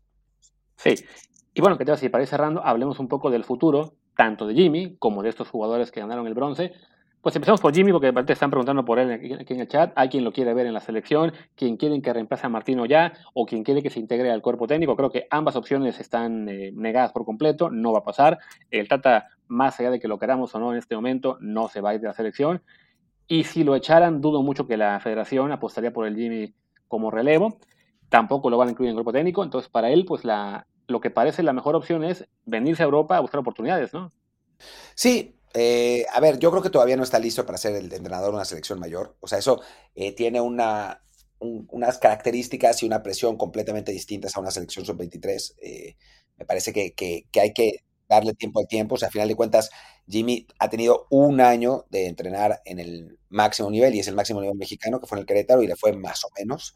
Sí. 0.77 0.95
Y 1.53 1.61
bueno, 1.61 1.79
que 1.79 1.85
te 1.85 1.91
vas 1.91 2.03
a 2.03 2.09
para 2.09 2.25
ir 2.25 2.29
cerrando, 2.29 2.65
hablemos 2.65 2.99
un 2.99 3.09
poco 3.09 3.31
del 3.31 3.45
futuro, 3.45 3.95
tanto 4.17 4.47
de 4.47 4.55
Jimmy 4.55 4.97
como 4.99 5.23
de 5.23 5.29
estos 5.29 5.49
jugadores 5.49 5.93
que 5.93 6.01
ganaron 6.01 6.27
el 6.27 6.35
bronce. 6.35 6.73
Pues 7.25 7.35
empezamos 7.37 7.63
por 7.63 7.75
Jimmy, 7.75 7.91
porque 7.91 8.13
te 8.13 8.35
están 8.35 8.51
preguntando 8.51 8.85
por 8.85 8.99
él 8.99 9.11
aquí 9.11 9.55
en 9.55 9.61
el 9.61 9.67
chat. 9.67 9.95
Hay 9.97 10.11
quien 10.11 10.25
lo 10.25 10.33
quiere 10.35 10.53
ver 10.53 10.67
en 10.67 10.75
la 10.75 10.81
selección, 10.81 11.33
quien 11.55 11.79
quiere 11.79 12.03
que 12.03 12.13
reemplace 12.13 12.45
a 12.45 12.51
Martino 12.51 12.85
ya, 12.85 13.15
o 13.33 13.47
quien 13.47 13.65
quiere 13.65 13.83
que 13.83 13.89
se 13.89 13.99
integre 13.99 14.31
al 14.31 14.43
cuerpo 14.43 14.67
técnico. 14.67 14.95
Creo 14.95 15.11
que 15.11 15.27
ambas 15.31 15.57
opciones 15.57 15.99
están 16.01 16.51
eh, 16.51 16.71
negadas 16.75 17.13
por 17.13 17.25
completo, 17.25 17.71
no 17.71 17.93
va 17.93 18.01
a 18.01 18.05
pasar. 18.05 18.41
El 18.71 18.89
Tata, 18.89 19.29
más 19.49 19.81
allá 19.81 19.91
de 19.91 20.01
que 20.01 20.07
lo 20.07 20.19
queramos 20.19 20.55
o 20.55 20.59
no 20.59 20.73
en 20.73 20.79
este 20.79 20.95
momento, 20.97 21.39
no 21.41 21.69
se 21.69 21.81
va 21.81 21.91
a 21.91 21.95
ir 21.95 22.03
de 22.03 22.09
la 22.09 22.13
selección. 22.13 22.63
Y 23.27 23.45
si 23.45 23.65
lo 23.65 23.75
echaran, 23.75 24.21
dudo 24.21 24.43
mucho 24.43 24.67
que 24.67 24.77
la 24.77 25.01
federación 25.01 25.51
apostaría 25.51 25.95
por 25.95 26.07
el 26.07 26.17
Jimmy 26.17 26.53
como 26.89 27.11
relevo. 27.11 27.57
Tampoco 28.11 28.51
lo 28.51 28.59
van 28.59 28.69
a 28.69 28.71
incluir 28.73 28.89
en 28.89 28.97
el 28.97 28.97
grupo 28.97 29.15
técnico. 29.15 29.43
Entonces, 29.43 29.71
para 29.71 29.89
él, 29.89 30.05
pues 30.05 30.27
la, 30.27 30.67
lo 30.89 31.01
que 31.01 31.09
parece 31.09 31.43
la 31.43 31.55
mejor 31.55 31.75
opción 31.75 32.05
es 32.05 32.29
venirse 32.45 32.83
a 32.83 32.85
Europa 32.85 33.17
a 33.17 33.21
buscar 33.21 33.41
oportunidades, 33.41 33.95
¿no? 33.95 34.13
Sí, 34.95 35.37
eh, 35.55 36.05
a 36.13 36.21
ver, 36.21 36.39
yo 36.41 36.51
creo 36.51 36.63
que 36.63 36.71
todavía 36.71 36.97
no 36.97 37.05
está 37.05 37.19
listo 37.21 37.47
para 37.47 37.59
ser 37.59 37.77
el 37.77 37.93
entrenador 37.93 38.31
de 38.31 38.37
una 38.37 38.45
selección 38.45 38.81
mayor. 38.81 39.17
O 39.21 39.29
sea, 39.29 39.39
eso 39.39 39.63
eh, 39.95 40.13
tiene 40.13 40.41
una, 40.41 41.03
unas 41.39 41.99
características 41.99 42.83
y 42.83 42.87
una 42.87 43.03
presión 43.03 43.37
completamente 43.37 43.93
distintas 43.93 44.37
a 44.37 44.41
una 44.41 44.51
selección 44.51 44.85
sub-23. 44.85 45.55
Eh, 45.63 45.97
me 46.37 46.45
parece 46.45 46.73
que, 46.73 46.93
que, 46.95 47.27
que, 47.31 47.41
hay 47.41 47.53
que 47.53 47.85
darle 48.09 48.35
tiempo 48.35 48.61
al 48.61 48.67
tiempo. 48.67 48.97
O 48.97 48.99
sea, 48.99 49.09
a 49.09 49.13
final 49.13 49.29
de 49.29 49.37
cuentas, 49.37 49.71
Jimmy 50.09 50.47
ha 50.59 50.69
tenido 50.69 51.07
un 51.11 51.41
año 51.41 51.87
de 51.89 52.09
entrenar 52.09 52.61
en 52.65 52.81
el 52.81 53.19
máximo 53.29 53.71
nivel 53.71 53.95
y 53.95 54.01
es 54.01 54.09
el 54.09 54.17
máximo 54.17 54.41
nivel 54.41 54.57
mexicano, 54.57 55.01
que 55.01 55.07
fue 55.07 55.19
en 55.19 55.21
el 55.21 55.27
Querétaro 55.27 55.63
y 55.63 55.69
le 55.69 55.77
fue 55.77 55.93
más 55.93 56.25
o 56.25 56.29
menos. 56.37 56.75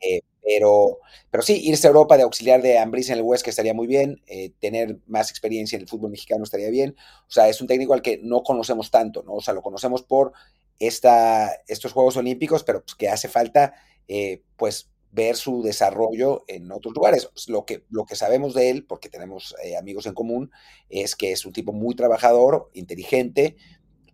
Eh, 0.00 0.20
pero, 0.42 0.98
pero 1.30 1.42
sí, 1.42 1.60
irse 1.64 1.86
a 1.86 1.90
Europa 1.90 2.16
de 2.16 2.22
auxiliar 2.22 2.62
de 2.62 2.78
Ambris 2.78 3.10
en 3.10 3.18
el 3.18 3.22
West 3.22 3.44
que 3.44 3.50
estaría 3.50 3.74
muy 3.74 3.86
bien, 3.86 4.22
eh, 4.26 4.52
tener 4.60 4.98
más 5.06 5.30
experiencia 5.30 5.76
en 5.76 5.82
el 5.82 5.88
fútbol 5.88 6.10
mexicano 6.10 6.44
estaría 6.44 6.70
bien. 6.70 6.96
O 7.26 7.30
sea, 7.30 7.48
es 7.48 7.60
un 7.60 7.66
técnico 7.66 7.94
al 7.94 8.02
que 8.02 8.18
no 8.22 8.42
conocemos 8.42 8.90
tanto, 8.90 9.22
¿no? 9.22 9.34
O 9.34 9.40
sea, 9.40 9.54
lo 9.54 9.62
conocemos 9.62 10.02
por 10.02 10.32
esta, 10.78 11.52
estos 11.66 11.92
Juegos 11.92 12.16
Olímpicos, 12.16 12.64
pero 12.64 12.82
pues, 12.82 12.94
que 12.94 13.08
hace 13.08 13.28
falta, 13.28 13.74
eh, 14.06 14.42
pues, 14.56 14.90
ver 15.10 15.36
su 15.36 15.62
desarrollo 15.62 16.44
en 16.48 16.70
otros 16.70 16.94
lugares. 16.94 17.28
Lo 17.48 17.64
que, 17.64 17.84
lo 17.90 18.04
que 18.04 18.14
sabemos 18.16 18.54
de 18.54 18.70
él, 18.70 18.84
porque 18.86 19.08
tenemos 19.08 19.54
amigos 19.78 20.06
en 20.06 20.14
común, 20.14 20.50
es 20.90 21.16
que 21.16 21.32
es 21.32 21.46
un 21.46 21.52
tipo 21.52 21.72
muy 21.72 21.94
trabajador, 21.94 22.70
inteligente, 22.74 23.56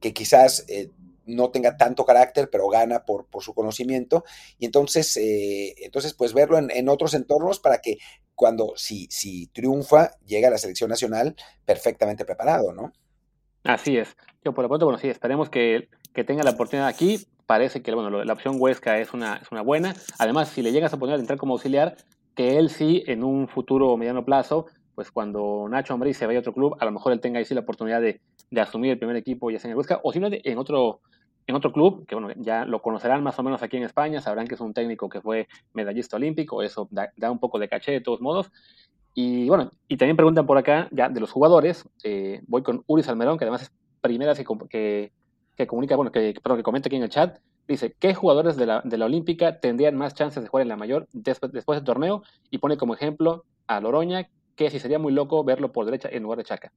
que 0.01 0.15
quizás 0.15 0.65
no 1.27 1.51
tenga 1.51 1.77
tanto 1.77 2.05
carácter, 2.05 2.49
pero 2.51 2.69
gana 2.69 3.05
por, 3.05 3.27
por 3.27 3.43
su 3.43 3.55
conocimiento. 3.55 4.25
Y 4.59 4.67
entonces, 4.67 5.17
eh, 5.17 5.75
entonces 5.79 6.15
pues 6.15 6.33
verlo 6.33 6.59
en, 6.59 6.71
en, 6.71 6.89
otros 6.89 7.15
entornos 7.15 7.61
para 7.61 7.79
que 7.79 7.99
cuando, 8.35 8.73
si, 8.77 9.07
si 9.11 9.47
triunfa, 9.49 10.11
llegue 10.27 10.47
a 10.47 10.51
la 10.51 10.59
selección 10.59 10.91
nacional 10.91 11.37
perfectamente 11.65 12.25
preparado, 12.25 12.73
¿no? 12.73 12.93
Así 13.63 13.97
es. 13.97 14.17
Yo 14.45 14.53
por 14.53 14.63
lo 14.65 14.69
pronto, 14.69 14.87
bueno, 14.87 14.99
sí, 14.99 15.09
esperemos 15.09 15.49
que, 15.49 15.89
que 16.13 16.25
tenga 16.25 16.43
la 16.43 16.51
oportunidad 16.51 16.89
aquí 16.89 17.27
parece 17.47 17.83
que 17.83 17.95
bueno, 17.95 18.25
la 18.25 18.33
opción 18.33 18.57
Huesca 18.59 18.99
es 18.99 19.13
una, 19.13 19.37
es 19.37 19.51
una 19.51 19.63
buena. 19.63 19.95
Además, 20.19 20.49
si 20.49 20.63
le 20.63 20.73
llegas 20.73 20.93
a 20.93 20.99
poner 20.99 21.17
a 21.17 21.19
entrar 21.19 21.39
como 21.39 21.55
auxiliar, 21.55 21.97
que 22.35 22.59
él 22.59 22.71
sí, 22.71 23.05
en 23.07 23.23
un 23.23 23.49
futuro 23.49 23.97
mediano 23.97 24.25
plazo, 24.25 24.67
pues 24.95 25.11
cuando 25.11 25.67
Nacho 25.69 25.95
Ambriz 25.95 26.17
se 26.17 26.27
vaya 26.27 26.39
a 26.39 26.41
otro 26.41 26.55
club, 26.55 26.77
a 26.79 26.85
lo 26.85 26.93
mejor 26.93 27.13
él 27.13 27.21
tenga 27.21 27.39
ahí 27.39 27.45
sí 27.45 27.55
la 27.55 27.61
oportunidad 27.61 28.01
de, 28.01 28.21
de 28.51 28.61
asumir 28.61 28.93
el 28.93 28.99
primer 28.99 29.17
equipo, 29.17 29.51
ya 29.51 29.59
sea 29.59 29.69
en 29.69 29.73
el 29.73 29.77
Huesca, 29.77 30.01
o 30.03 30.13
si 30.13 30.21
no, 30.21 30.29
en 30.31 30.59
otro, 30.59 31.01
en 31.47 31.55
otro 31.55 31.73
club, 31.73 32.07
que 32.07 32.15
bueno, 32.15 32.33
ya 32.37 32.65
lo 32.65 32.83
conocerán 32.83 33.23
más 33.23 33.39
o 33.39 33.43
menos 33.43 33.63
aquí 33.63 33.77
en 33.77 33.85
España, 33.85 34.21
sabrán 34.21 34.47
que 34.47 34.55
es 34.55 34.61
un 34.61 34.75
técnico 34.75 35.09
que 35.09 35.21
fue 35.21 35.49
medallista 35.73 36.17
olímpico, 36.17 36.63
eso 36.63 36.89
da, 36.91 37.31
un 37.31 37.39
poco 37.39 37.59
de 37.59 37.69
caché 37.69 37.93
de 37.93 38.01
todos 38.01 38.21
modos. 38.21 38.51
Y 39.15 39.49
bueno, 39.49 39.71
y 39.89 39.97
también 39.97 40.17
preguntan 40.17 40.47
por 40.47 40.59
acá, 40.59 40.89
ya 40.91 41.09
de 41.09 41.21
los 41.21 41.31
jugadores, 41.31 41.89
eh, 42.03 42.43
voy 42.47 42.63
con 42.63 42.83
Uri 42.87 43.03
Salmerón, 43.03 43.39
que 43.39 43.45
además 43.45 43.63
es 43.63 43.73
primera 44.01 44.35
que, 44.35 44.45
que 44.69 45.13
que 45.57 45.67
comunica, 45.67 45.97
bueno, 45.97 46.11
que, 46.11 46.35
perdón, 46.43 46.59
que 46.59 46.63
comenta 46.63 46.89
aquí 46.89 46.97
en 46.97 47.03
el 47.03 47.09
chat, 47.09 47.39
dice, 47.69 47.95
¿qué 47.99 48.15
jugadores 48.15 48.57
de 48.57 48.67
la, 48.67 48.83
de 48.85 48.99
la 48.99 49.07
Olímpica 49.07 49.61
tendrían 49.61 49.97
más 49.97 50.15
chances 50.15 50.43
de 50.43 50.49
jugar 50.49 50.63
en 50.63 50.69
la 50.69 50.77
mayor 50.77 51.07
después, 51.13 51.53
después 51.53 51.79
del 51.79 51.85
torneo? 51.85 52.23
Y 52.51 52.59
pone 52.59 52.77
como 52.77 52.95
ejemplo 52.95 53.45
a 53.67 53.81
Loroña, 53.81 54.29
que 54.57 54.71
si 54.71 54.79
sería 54.79 54.99
muy 54.99 55.13
loco 55.13 55.45
verlo 55.45 55.73
por 55.73 55.85
derecha 55.85 56.09
en 56.11 56.23
lugar 56.23 56.39
de 56.39 56.45
Chaca. 56.45 56.73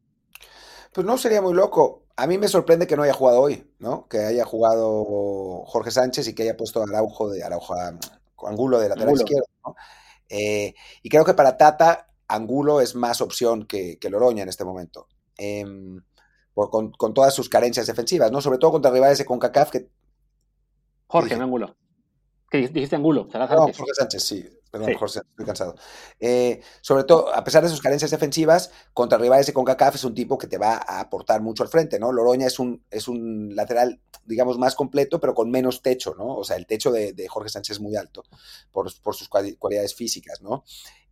Pues 0.94 1.06
no 1.06 1.18
sería 1.18 1.42
muy 1.42 1.54
loco. 1.54 2.04
A 2.16 2.28
mí 2.28 2.38
me 2.38 2.48
sorprende 2.48 2.88
que 2.88 2.96
no 2.96 3.04
haya 3.04 3.14
jugado 3.14 3.42
hoy, 3.42 3.72
¿no? 3.80 4.08
Que 4.08 4.20
haya 4.20 4.46
jugado 4.46 5.64
Jorge 5.66 5.92
Sánchez 5.92 6.28
y 6.28 6.36
que 6.36 6.44
haya 6.44 6.58
puesto 6.58 6.82
Araujo 6.82 7.30
de 7.30 7.44
Araujo 7.44 7.76
Angulo 8.44 8.80
de 8.80 8.90
lateral 8.90 9.10
Angulo. 9.10 9.24
izquierdo, 9.24 9.48
¿no? 9.66 9.76
Eh, 10.30 10.74
y 11.04 11.10
creo 11.10 11.26
que 11.26 11.34
para 11.34 11.58
Tata, 11.58 12.08
Angulo 12.28 12.82
es 12.82 12.96
más 12.96 13.22
opción 13.22 13.66
que, 13.66 13.98
que 14.00 14.10
Loroña 14.10 14.44
en 14.44 14.50
este 14.50 14.66
momento. 14.66 15.08
Eh, 15.38 15.64
con, 16.66 16.92
con, 16.92 17.14
todas 17.14 17.34
sus 17.34 17.50
carencias 17.50 17.86
defensivas, 17.86 18.32
¿no? 18.32 18.42
Sobre 18.42 18.58
todo 18.58 18.72
contra 18.72 18.90
rivales 18.90 19.20
de 19.20 19.26
CONCACAF 19.26 19.70
que... 19.70 19.90
Jorge, 21.06 21.38
no 21.38 21.44
Angulo. 21.44 21.76
¿Qué 22.50 22.68
dijiste 22.68 22.96
Angulo? 22.96 23.28
No, 23.32 23.48
Jorge 23.48 23.94
Sánchez, 23.94 24.24
sí. 24.24 24.57
Perdón, 24.78 24.94
sí. 24.94 25.00
Jorge, 25.00 25.20
estoy 25.20 25.46
cansado. 25.46 25.76
Eh, 26.20 26.62
sobre 26.82 27.04
todo, 27.04 27.34
a 27.34 27.44
pesar 27.44 27.64
de 27.64 27.70
sus 27.70 27.82
carencias 27.82 28.12
defensivas, 28.12 28.72
contra 28.94 29.18
rivales 29.18 29.48
de 29.48 29.54
CONCACAF 29.54 29.96
es 29.96 30.04
un 30.04 30.14
tipo 30.14 30.38
que 30.38 30.48
te 30.48 30.58
va 30.58 30.76
a 30.76 31.00
aportar 31.00 31.42
mucho 31.42 31.64
al 31.64 31.70
frente, 31.70 32.00
¿no? 32.00 32.12
Loroña 32.12 32.48
es 32.48 32.60
un, 32.60 32.84
es 32.90 33.08
un 33.08 33.56
lateral, 33.56 34.00
digamos, 34.26 34.58
más 34.58 34.76
completo, 34.76 35.20
pero 35.20 35.34
con 35.34 35.50
menos 35.50 35.82
techo, 35.82 36.16
¿no? 36.18 36.36
O 36.36 36.44
sea, 36.44 36.58
el 36.58 36.66
techo 36.66 36.92
de, 36.92 37.14
de 37.14 37.28
Jorge 37.28 37.50
Sánchez 37.50 37.78
es 37.78 37.82
muy 37.82 37.96
alto 37.96 38.24
por, 38.72 38.92
por 39.02 39.16
sus 39.16 39.30
cualidades 39.30 39.96
físicas, 39.96 40.42
¿no? 40.42 40.64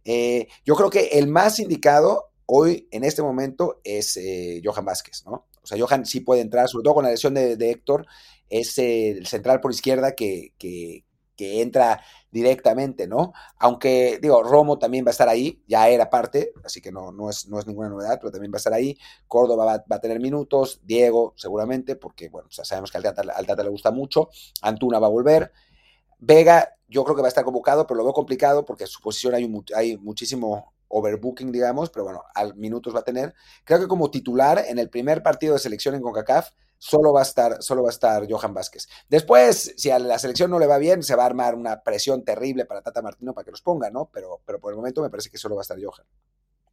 Eh, 0.04 0.48
yo 0.64 0.76
creo 0.76 0.90
que 0.90 1.06
el 1.14 1.28
más 1.28 1.60
indicado 1.60 2.30
hoy, 2.46 2.88
en 2.92 3.04
este 3.04 3.24
momento, 3.24 3.82
es 3.84 4.18
eh, 4.18 4.62
Johan 4.64 4.86
Vázquez, 4.86 5.24
¿no? 5.26 5.48
O 5.64 5.68
sea, 5.68 5.80
Johan 5.80 6.06
sí 6.06 6.20
puede 6.20 6.42
entrar, 6.42 6.70
sobre 6.70 6.84
todo 6.84 6.94
con 6.94 7.06
la 7.06 7.10
lesión 7.10 7.34
de, 7.34 7.58
de 7.58 7.72
Héctor, 7.72 8.06
es 8.50 8.78
el 8.78 9.26
central 9.26 9.60
por 9.60 9.72
izquierda 9.72 10.14
que, 10.14 10.54
que, 10.58 11.05
que, 11.36 11.62
entra 11.62 12.02
directamente, 12.32 13.08
¿no? 13.08 13.34
Aunque, 13.60 14.20
digo, 14.22 14.44
Romo 14.44 14.78
también 14.78 15.06
va 15.06 15.10
a 15.10 15.12
estar 15.12 15.30
ahí, 15.30 15.64
ya 15.68 15.88
era 15.90 16.10
parte, 16.10 16.54
así 16.64 16.82
que 16.82 16.92
no, 16.92 17.12
no, 17.12 17.30
es, 17.30 17.48
no 17.48 17.60
es 17.60 17.68
ninguna 17.68 17.90
novedad, 17.90 18.18
pero 18.20 18.32
también 18.32 18.52
va 18.52 18.58
a 18.58 18.58
estar 18.58 18.74
ahí. 18.74 18.98
Córdoba 19.28 19.66
va, 19.66 19.96
a 19.96 20.00
tener 20.00 20.20
minutos, 20.20 20.82
Diego 20.84 21.34
seguramente, 21.38 21.96
porque, 21.96 22.30
bueno, 22.30 22.50
sabemos 22.52 22.92
que 22.92 22.98
al 22.98 23.04
Tata, 23.04 23.64
le 23.64 23.70
gusta 23.70 23.92
mucho, 23.92 24.30
Antuna 24.62 25.00
va 25.00 25.08
a 25.08 25.12
volver. 25.12 25.52
Vega, 26.20 26.78
yo 26.88 27.04
creo 27.04 27.16
que 27.16 27.22
va 27.22 27.28
a 27.28 27.30
estar 27.30 27.44
convocado, 27.44 27.86
pero 27.88 27.98
lo 27.98 28.04
veo 28.04 28.14
complicado 28.14 28.66
porque 28.66 28.84
en 28.84 28.90
su 28.90 29.02
posición 29.02 29.36
hay, 29.36 29.50
hay 29.76 29.98
muchísimo 29.98 30.74
overbooking, 30.88 31.52
digamos, 31.52 31.90
pero 31.90 32.06
bueno, 32.06 32.24
al 32.34 32.56
minutos 32.56 32.96
va 32.96 33.00
a 33.00 33.04
tener. 33.04 33.34
Creo 33.64 33.80
que 33.80 33.88
como 33.88 34.12
titular 34.12 34.64
en 34.68 34.80
el 34.80 34.90
primer 34.90 35.24
partido 35.24 35.54
de 35.54 35.60
selección 35.60 35.96
en 35.96 36.02
CONCACAF 36.02 36.52
solo 36.78 37.14
va 37.14 37.22
a 37.22 37.24
estar, 37.24 37.62
solo 37.62 37.84
va 37.84 37.90
a 37.90 37.92
estar 37.92 38.26
Johan 38.30 38.54
Vázquez. 38.54 38.88
Después, 39.10 39.74
si 39.78 39.90
a 39.92 40.00
la 40.00 40.20
selección 40.20 40.52
no 40.52 40.60
le 40.60 40.68
va 40.68 40.78
bien, 40.78 41.04
se 41.04 41.16
va 41.16 41.24
a 41.24 41.28
armar 41.28 41.56
una 41.56 41.82
presión 41.82 42.24
terrible 42.24 42.66
para 42.66 42.82
Tata 42.82 43.02
Martino 43.02 43.34
para 43.34 43.46
que 43.46 43.52
los 43.52 43.62
ponga, 43.62 43.90
¿no? 43.90 44.10
Pero, 44.14 44.42
pero 44.46 44.60
por 44.60 44.72
el 44.72 44.78
momento 44.78 45.02
me 45.02 45.10
parece 45.10 45.30
que 45.30 45.38
solo 45.38 45.56
va 45.56 45.62
a 45.62 45.64
estar 45.64 45.78
Johan. 45.82 46.06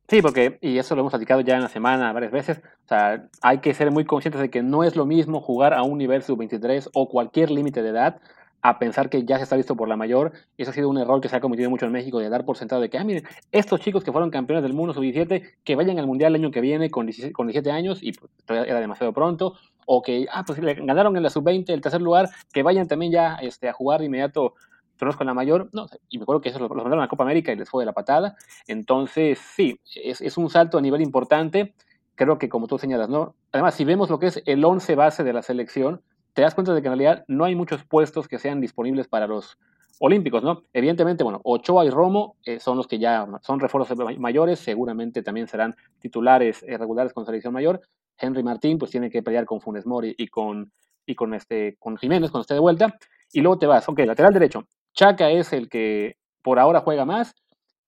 Sí, 0.08 0.20
porque, 0.20 0.58
y 0.60 0.78
eso 0.78 0.94
lo 0.94 1.00
hemos 1.00 1.12
platicado 1.12 1.40
ya 1.40 1.54
en 1.56 1.62
la 1.62 1.68
semana 1.68 2.12
varias 2.12 2.32
veces, 2.32 2.58
o 2.58 2.88
sea, 2.88 3.28
hay 3.40 3.60
que 3.60 3.72
ser 3.72 3.90
muy 3.90 4.04
conscientes 4.04 4.42
de 4.42 4.50
que 4.50 4.62
no 4.62 4.84
es 4.84 4.96
lo 4.96 5.06
mismo 5.06 5.40
jugar 5.40 5.72
a 5.72 5.84
un 5.84 5.96
nivel 5.96 6.22
sub-23 6.22 6.90
o 6.92 7.08
cualquier 7.08 7.50
límite 7.50 7.82
de 7.82 7.90
edad 7.90 8.20
a 8.62 8.78
pensar 8.78 9.10
que 9.10 9.24
ya 9.24 9.36
se 9.38 9.42
está 9.42 9.56
listo 9.56 9.76
por 9.76 9.88
la 9.88 9.96
mayor. 9.96 10.32
Eso 10.56 10.70
ha 10.70 10.74
sido 10.74 10.88
un 10.88 10.98
error 10.98 11.20
que 11.20 11.28
se 11.28 11.36
ha 11.36 11.40
cometido 11.40 11.68
mucho 11.68 11.86
en 11.86 11.92
México, 11.92 12.20
de 12.20 12.28
dar 12.28 12.44
por 12.44 12.56
sentado 12.56 12.80
de 12.80 12.88
que, 12.88 12.96
ah, 12.96 13.04
miren, 13.04 13.24
estos 13.50 13.80
chicos 13.80 14.04
que 14.04 14.12
fueron 14.12 14.30
campeones 14.30 14.62
del 14.62 14.72
mundo 14.72 14.94
sub-17, 14.94 15.56
que 15.64 15.76
vayan 15.76 15.98
al 15.98 16.06
Mundial 16.06 16.34
el 16.34 16.42
año 16.42 16.50
que 16.52 16.60
viene 16.60 16.88
con 16.90 17.06
17, 17.06 17.32
con 17.32 17.48
17 17.48 17.70
años, 17.72 17.98
y 18.02 18.12
pues, 18.12 18.30
era 18.48 18.80
demasiado 18.80 19.12
pronto, 19.12 19.54
o 19.86 20.02
que, 20.02 20.26
ah, 20.32 20.44
pues 20.46 20.58
le 20.58 20.74
ganaron 20.74 21.16
en 21.16 21.22
la 21.22 21.30
sub-20 21.30 21.70
el 21.70 21.80
tercer 21.80 22.00
lugar, 22.00 22.28
que 22.52 22.62
vayan 22.62 22.88
también 22.88 23.12
ya 23.12 23.36
este, 23.36 23.68
a 23.68 23.72
jugar 23.72 24.00
de 24.00 24.06
inmediato 24.06 24.54
torneos 24.96 25.16
con 25.16 25.26
la 25.26 25.34
mayor, 25.34 25.68
no, 25.72 25.86
y 26.08 26.18
me 26.18 26.22
acuerdo 26.22 26.40
que 26.40 26.50
eso 26.50 26.58
los, 26.58 26.70
mandaron 26.70 27.00
a 27.00 27.02
la 27.02 27.08
Copa 27.08 27.24
América 27.24 27.52
y 27.52 27.56
les 27.56 27.68
fue 27.68 27.82
de 27.82 27.86
la 27.86 27.92
patada. 27.92 28.36
Entonces, 28.68 29.38
sí, 29.38 29.80
es, 29.96 30.20
es 30.20 30.36
un 30.36 30.48
salto 30.48 30.78
a 30.78 30.80
nivel 30.80 31.02
importante. 31.02 31.74
Creo 32.14 32.38
que 32.38 32.48
como 32.48 32.68
tú 32.68 32.78
señalas, 32.78 33.08
¿no? 33.08 33.34
Además, 33.50 33.74
si 33.74 33.84
vemos 33.84 34.10
lo 34.10 34.18
que 34.18 34.26
es 34.26 34.42
el 34.46 34.64
11 34.64 34.94
base 34.94 35.24
de 35.24 35.32
la 35.32 35.42
selección, 35.42 36.02
te 36.34 36.42
das 36.42 36.54
cuenta 36.54 36.72
de 36.72 36.82
que 36.82 36.88
en 36.88 36.98
realidad 36.98 37.24
no 37.26 37.44
hay 37.44 37.54
muchos 37.54 37.84
puestos 37.84 38.28
que 38.28 38.38
sean 38.38 38.60
disponibles 38.60 39.08
para 39.08 39.26
los 39.26 39.58
olímpicos, 39.98 40.42
¿no? 40.42 40.64
Evidentemente, 40.72 41.22
bueno, 41.22 41.40
Ochoa 41.44 41.84
y 41.84 41.90
Romo 41.90 42.36
eh, 42.44 42.58
son 42.58 42.76
los 42.76 42.86
que 42.86 42.98
ya 42.98 43.26
son 43.42 43.60
refuerzos 43.60 43.96
mayores, 44.18 44.58
seguramente 44.58 45.22
también 45.22 45.46
serán 45.46 45.76
titulares 46.00 46.64
eh, 46.66 46.76
regulares 46.76 47.12
con 47.12 47.24
selección 47.24 47.52
mayor. 47.52 47.80
Henry 48.22 48.42
Martín, 48.42 48.78
pues 48.78 48.90
tiene 48.90 49.10
que 49.10 49.22
pelear 49.22 49.44
con 49.44 49.60
Funes 49.60 49.86
Mori 49.86 50.14
y 50.16 50.28
con, 50.28 50.72
y 51.06 51.14
con, 51.14 51.34
este, 51.34 51.76
con 51.78 51.96
Jiménez 51.96 52.30
cuando 52.30 52.42
esté 52.42 52.54
de 52.54 52.60
vuelta. 52.60 52.96
Y 53.32 53.40
luego 53.40 53.58
te 53.58 53.66
vas, 53.66 53.88
ok, 53.88 53.98
lateral 54.00 54.32
derecho. 54.32 54.66
Chaca 54.94 55.30
es 55.30 55.52
el 55.52 55.68
que 55.68 56.16
por 56.42 56.58
ahora 56.58 56.80
juega 56.80 57.04
más. 57.04 57.34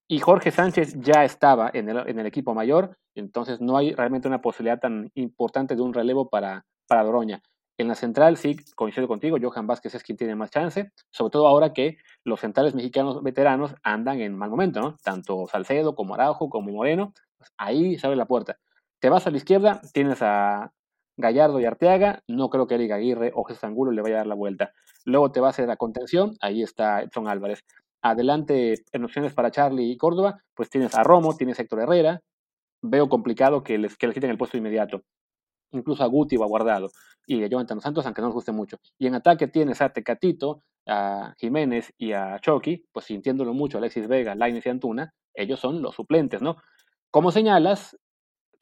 Y 0.07 0.19
Jorge 0.19 0.51
Sánchez 0.51 0.99
ya 0.99 1.23
estaba 1.23 1.71
en 1.73 1.89
el, 1.89 2.07
en 2.07 2.19
el 2.19 2.27
equipo 2.27 2.53
mayor, 2.53 2.95
entonces 3.15 3.59
no 3.59 3.75
hay 3.75 3.93
realmente 3.93 4.27
una 4.27 4.39
posibilidad 4.39 4.79
tan 4.79 5.09
importante 5.15 5.75
de 5.75 5.81
un 5.81 5.95
relevo 5.95 6.29
para, 6.29 6.63
para 6.87 7.03
Doroña. 7.03 7.41
En 7.77 7.87
la 7.87 7.95
central, 7.95 8.37
sí, 8.37 8.55
coincido 8.75 9.07
contigo, 9.07 9.37
Johan 9.41 9.67
Vázquez 9.67 9.95
es 9.95 10.03
quien 10.03 10.17
tiene 10.17 10.35
más 10.35 10.51
chance, 10.51 10.91
sobre 11.11 11.31
todo 11.31 11.47
ahora 11.47 11.73
que 11.73 11.97
los 12.23 12.39
centrales 12.39 12.73
mexicanos 12.73 13.21
veteranos 13.21 13.75
andan 13.83 14.21
en 14.21 14.37
mal 14.37 14.49
momento, 14.49 14.79
¿no? 14.79 14.95
Tanto 15.03 15.47
Salcedo 15.47 15.95
como 15.95 16.13
Araujo 16.13 16.49
como 16.49 16.71
Moreno, 16.71 17.13
pues 17.37 17.51
ahí 17.57 17.97
se 17.97 18.07
abre 18.07 18.15
la 18.15 18.27
puerta. 18.27 18.57
Te 19.05 19.11
vas 19.11 19.27
a 19.27 19.29
la 19.29 19.37
izquierda, 19.37 19.81
tienes 19.93 20.23
a 20.23 20.73
Gallardo 21.15 21.59
y 21.59 21.65
Arteaga, 21.65 22.23
no 22.27 22.49
creo 22.49 22.65
que 22.65 22.73
Eric 22.73 22.91
Aguirre 22.91 23.31
o 23.35 23.43
Jesús 23.43 23.63
Angulo 23.63 23.91
le 23.91 24.01
vaya 24.01 24.15
a 24.15 24.17
dar 24.17 24.25
la 24.25 24.33
vuelta. 24.33 24.71
Luego 25.03 25.31
te 25.31 25.39
vas 25.39 25.59
a 25.59 25.65
la 25.67 25.77
contención, 25.77 26.35
ahí 26.41 26.63
está 26.63 27.03
Edson 27.03 27.27
Álvarez. 27.27 27.63
Adelante, 28.01 28.73
en 28.91 29.03
opciones 29.03 29.35
para 29.35 29.51
Charlie 29.51 29.91
y 29.91 29.97
Córdoba, 29.97 30.41
pues 30.55 30.71
tienes 30.71 30.95
a 30.95 31.03
Romo, 31.03 31.37
tienes 31.37 31.59
a 31.59 31.61
Héctor 31.61 31.81
Herrera, 31.81 32.21
veo 32.81 33.07
complicado 33.07 33.61
que 33.63 33.77
les, 33.77 33.95
que 33.95 34.07
les 34.07 34.15
quiten 34.15 34.31
el 34.31 34.39
puesto 34.39 34.57
inmediato. 34.57 35.03
incluso 35.71 36.03
a 36.03 36.07
Guti 36.07 36.37
o 36.37 36.43
a 36.43 36.47
Guardado, 36.47 36.89
y 37.27 37.43
a 37.43 37.47
Jonathan 37.47 37.81
Santos, 37.81 38.07
aunque 38.07 38.21
no 38.21 38.29
nos 38.29 38.35
guste 38.35 38.53
mucho. 38.53 38.77
Y 38.97 39.05
en 39.05 39.13
ataque 39.13 39.47
tienes 39.47 39.83
a 39.83 39.89
Tecatito, 39.89 40.63
a 40.87 41.35
Jiménez 41.37 41.93
y 41.99 42.13
a 42.13 42.39
Chucky, 42.39 42.85
pues 42.91 43.05
sintiéndolo 43.05 43.53
mucho, 43.53 43.77
Alexis 43.77 44.07
Vega, 44.07 44.33
Lainez 44.33 44.65
y 44.65 44.69
Antuna, 44.69 45.13
ellos 45.35 45.59
son 45.59 45.83
los 45.83 45.93
suplentes, 45.93 46.41
¿no? 46.41 46.55
Como 47.11 47.31
señalas, 47.31 47.95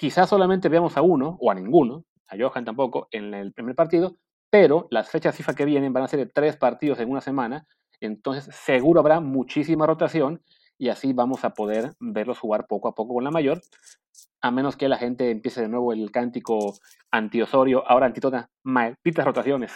quizás 0.03 0.27
solamente 0.27 0.67
veamos 0.67 0.97
a 0.97 1.01
uno 1.01 1.37
o 1.39 1.49
a 1.49 1.55
ninguno, 1.55 2.03
a 2.27 2.35
Johan 2.37 2.65
tampoco, 2.65 3.07
en 3.11 3.33
el 3.33 3.53
primer 3.53 3.73
partido, 3.73 4.17
pero 4.49 4.85
las 4.91 5.09
fechas 5.09 5.33
FIFA 5.33 5.55
que 5.55 5.63
vienen 5.63 5.93
van 5.93 6.03
a 6.03 6.09
ser 6.09 6.19
de 6.19 6.25
tres 6.25 6.57
partidos 6.57 6.99
en 6.99 7.09
una 7.09 7.21
semana, 7.21 7.65
entonces 8.01 8.53
seguro 8.53 8.99
habrá 8.99 9.21
muchísima 9.21 9.87
rotación 9.87 10.43
y 10.77 10.89
así 10.89 11.13
vamos 11.13 11.45
a 11.45 11.51
poder 11.53 11.93
verlos 12.01 12.37
jugar 12.37 12.67
poco 12.67 12.89
a 12.89 12.95
poco 12.95 13.13
con 13.13 13.23
la 13.23 13.31
mayor, 13.31 13.61
a 14.41 14.51
menos 14.51 14.75
que 14.75 14.89
la 14.89 14.97
gente 14.97 15.31
empiece 15.31 15.61
de 15.61 15.69
nuevo 15.69 15.93
el 15.93 16.11
cántico 16.11 16.73
anti-Osorio, 17.09 17.89
ahora 17.89 18.07
anti-Tona, 18.07 18.49
malditas 18.61 19.23
rotaciones. 19.23 19.71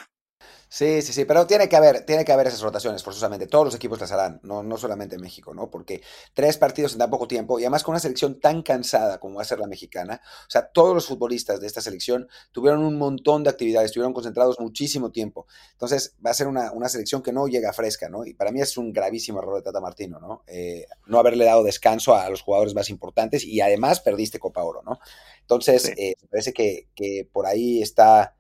Sí, 0.69 1.01
sí, 1.01 1.13
sí, 1.13 1.23
pero 1.23 1.47
tiene 1.47 1.69
que 1.69 1.77
haber, 1.77 2.05
tiene 2.05 2.25
que 2.25 2.33
haber 2.33 2.47
esas 2.47 2.61
rotaciones 2.61 3.01
forzosamente. 3.01 3.47
Todos 3.47 3.65
los 3.65 3.75
equipos 3.75 4.01
las 4.01 4.11
harán, 4.11 4.41
no, 4.43 4.63
no 4.63 4.77
solamente 4.77 5.17
México, 5.17 5.53
¿no? 5.53 5.69
Porque 5.69 6.01
tres 6.33 6.57
partidos 6.57 6.91
en 6.93 6.99
tan 6.99 7.09
poco 7.09 7.27
tiempo 7.27 7.57
y 7.57 7.63
además 7.63 7.83
con 7.83 7.93
una 7.93 8.01
selección 8.01 8.39
tan 8.39 8.61
cansada 8.63 9.17
como 9.19 9.35
va 9.35 9.43
a 9.43 9.45
ser 9.45 9.59
la 9.59 9.67
mexicana, 9.67 10.21
o 10.23 10.49
sea, 10.49 10.67
todos 10.67 10.93
los 10.93 11.07
futbolistas 11.07 11.61
de 11.61 11.67
esta 11.67 11.79
selección 11.79 12.27
tuvieron 12.51 12.83
un 12.83 12.97
montón 12.97 13.43
de 13.43 13.49
actividades, 13.49 13.87
estuvieron 13.87 14.13
concentrados 14.13 14.59
muchísimo 14.59 15.09
tiempo. 15.09 15.47
Entonces 15.71 16.15
va 16.23 16.31
a 16.31 16.33
ser 16.33 16.47
una, 16.47 16.71
selección 16.89 17.21
que 17.21 17.31
no 17.31 17.47
llega 17.47 17.71
fresca, 17.73 18.09
¿no? 18.09 18.25
Y 18.25 18.33
para 18.33 18.51
mí 18.51 18.61
es 18.61 18.77
un 18.77 18.91
gravísimo 18.91 19.39
error 19.39 19.55
de 19.55 19.61
Tata 19.61 19.79
Martino, 19.79 20.19
¿no? 20.19 20.43
Eh, 20.47 20.85
no 21.05 21.19
haberle 21.19 21.45
dado 21.45 21.63
descanso 21.63 22.13
a 22.13 22.29
los 22.29 22.41
jugadores 22.41 22.75
más 22.75 22.89
importantes 22.89 23.43
y 23.45 23.61
además 23.61 24.01
perdiste 24.01 24.39
Copa 24.39 24.63
Oro, 24.63 24.83
¿no? 24.83 24.99
Entonces, 25.41 25.93
eh, 25.97 26.15
parece 26.29 26.53
que, 26.53 26.89
que 26.93 27.27
por 27.31 27.45
ahí 27.45 27.81
está 27.81 28.36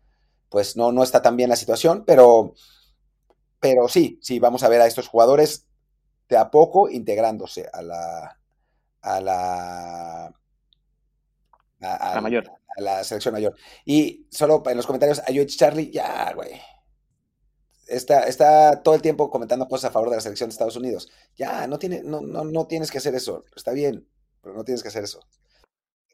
pues 0.49 0.77
no, 0.77 0.91
no 0.91 1.03
está 1.03 1.21
tan 1.21 1.37
bien 1.37 1.49
la 1.49 1.55
situación, 1.55 2.03
pero, 2.05 2.53
pero 3.59 3.87
sí, 3.87 4.19
sí, 4.21 4.39
vamos 4.39 4.63
a 4.63 4.69
ver 4.69 4.81
a 4.81 4.87
estos 4.87 5.07
jugadores 5.07 5.67
de 6.29 6.37
a 6.37 6.51
poco 6.51 6.89
integrándose 6.89 7.69
a 7.71 7.81
la, 7.81 8.39
a 9.01 9.21
la, 9.21 10.33
a, 11.81 12.21
mayor. 12.21 12.49
a 12.77 12.81
la 12.81 13.03
selección 13.03 13.33
mayor. 13.33 13.55
Y 13.85 14.27
solo 14.29 14.63
en 14.65 14.77
los 14.77 14.85
comentarios, 14.85 15.19
a 15.19 15.45
Charlie, 15.45 15.91
ya, 15.91 16.33
güey. 16.33 16.59
Está, 17.87 18.23
está 18.23 18.83
todo 18.83 18.95
el 18.95 19.01
tiempo 19.01 19.29
comentando 19.29 19.67
cosas 19.67 19.89
a 19.89 19.93
favor 19.93 20.09
de 20.09 20.17
la 20.17 20.21
selección 20.21 20.49
de 20.49 20.53
Estados 20.53 20.75
Unidos. 20.75 21.09
Ya, 21.37 21.67
no, 21.67 21.79
tiene, 21.79 22.01
no, 22.03 22.19
no, 22.19 22.43
no 22.43 22.67
tienes 22.67 22.91
que 22.91 22.97
hacer 22.97 23.15
eso. 23.15 23.45
Está 23.55 23.71
bien, 23.71 24.05
pero 24.41 24.55
no 24.55 24.65
tienes 24.65 24.83
que 24.83 24.89
hacer 24.89 25.05
eso. 25.05 25.21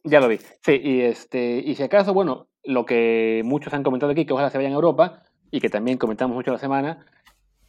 Ya 0.03 0.19
lo 0.19 0.27
vi. 0.27 0.37
Sí, 0.61 0.79
y 0.83 1.01
este, 1.01 1.61
y 1.65 1.75
si 1.75 1.83
acaso, 1.83 2.13
bueno, 2.13 2.47
lo 2.63 2.85
que 2.85 3.41
muchos 3.45 3.73
han 3.73 3.83
comentado 3.83 4.11
aquí, 4.11 4.25
que 4.25 4.33
ojalá 4.33 4.49
se 4.49 4.57
vayan 4.57 4.73
a 4.73 4.75
Europa, 4.75 5.23
y 5.49 5.61
que 5.61 5.69
también 5.69 5.97
comentamos 5.97 6.35
mucho 6.35 6.51
la 6.51 6.57
semana, 6.57 7.05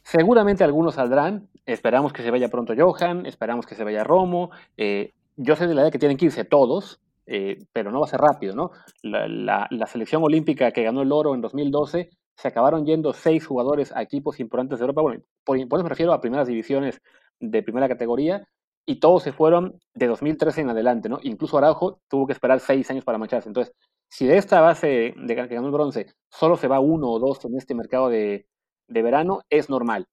seguramente 0.03 0.63
algunos 0.63 0.95
saldrán, 0.95 1.49
esperamos 1.65 2.13
que 2.13 2.23
se 2.23 2.31
vaya 2.31 2.49
pronto 2.49 2.73
Johan, 2.77 3.25
esperamos 3.25 3.65
que 3.65 3.75
se 3.75 3.83
vaya 3.83 4.03
Romo, 4.03 4.51
eh, 4.75 5.13
yo 5.37 5.55
sé 5.55 5.67
de 5.67 5.75
la 5.75 5.81
idea 5.81 5.91
que 5.91 5.99
tienen 5.99 6.17
que 6.17 6.25
irse 6.25 6.45
todos, 6.45 6.99
eh, 7.27 7.57
pero 7.73 7.91
no 7.91 7.99
va 7.99 8.05
a 8.05 8.09
ser 8.09 8.21
rápido, 8.21 8.55
¿no? 8.55 8.71
La, 9.01 9.87
selección 9.87 10.23
olímpica 10.23 10.71
que 10.71 10.83
ganó 10.83 11.03
el 11.03 11.11
oro 11.11 11.35
en 11.35 11.41
2012, 11.41 12.09
se 12.35 12.47
acabaron 12.47 12.85
yendo 12.85 13.13
seis 13.13 13.45
jugadores 13.45 13.95
a 13.95 14.01
equipos 14.01 14.39
importantes 14.39 14.79
de 14.79 14.83
Europa, 14.83 15.01
bueno, 15.01 15.21
por, 15.43 15.67
por 15.67 15.79
eso 15.79 15.83
me 15.83 15.89
refiero 15.89 16.11
a 16.11 16.21
primeras 16.21 16.47
divisiones 16.47 17.01
de 17.39 17.63
primera 17.63 17.87
categoría, 17.87 18.47
y 18.85 18.97
todos 18.99 19.23
se 19.23 19.33
fueron 19.33 19.79
de 19.93 20.07
2013 20.07 20.61
en 20.61 20.69
adelante, 20.69 21.09
¿no? 21.09 21.19
Incluso 21.23 21.57
Araujo 21.57 21.99
tuvo 22.07 22.27
que 22.27 22.33
esperar 22.33 22.59
seis 22.59 22.89
años 22.91 23.03
para 23.03 23.17
marcharse. 23.17 23.49
Entonces, 23.49 23.73
si 24.09 24.27
de 24.27 24.37
esta 24.37 24.61
base 24.61 25.15
de 25.17 25.35
que 25.35 25.47
ganó 25.47 25.67
el 25.67 25.73
bronce 25.73 26.07
solo 26.29 26.55
se 26.55 26.67
va 26.67 26.79
uno 26.79 27.09
o 27.09 27.19
dos 27.19 27.43
en 27.45 27.57
este 27.57 27.73
mercado 27.73 28.09
de, 28.09 28.47
verano, 28.87 29.41
es 29.49 29.69
normal. 29.69 30.05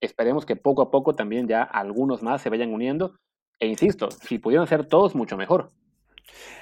Esperemos 0.00 0.44
que 0.44 0.56
poco 0.56 0.82
a 0.82 0.90
poco 0.90 1.14
también 1.14 1.48
ya 1.48 1.62
algunos 1.62 2.22
más 2.22 2.42
se 2.42 2.50
vayan 2.50 2.72
uniendo. 2.72 3.16
E 3.58 3.66
insisto, 3.66 4.10
si 4.10 4.38
pudieran 4.38 4.66
ser 4.68 4.86
todos, 4.86 5.14
mucho 5.14 5.36
mejor. 5.36 5.72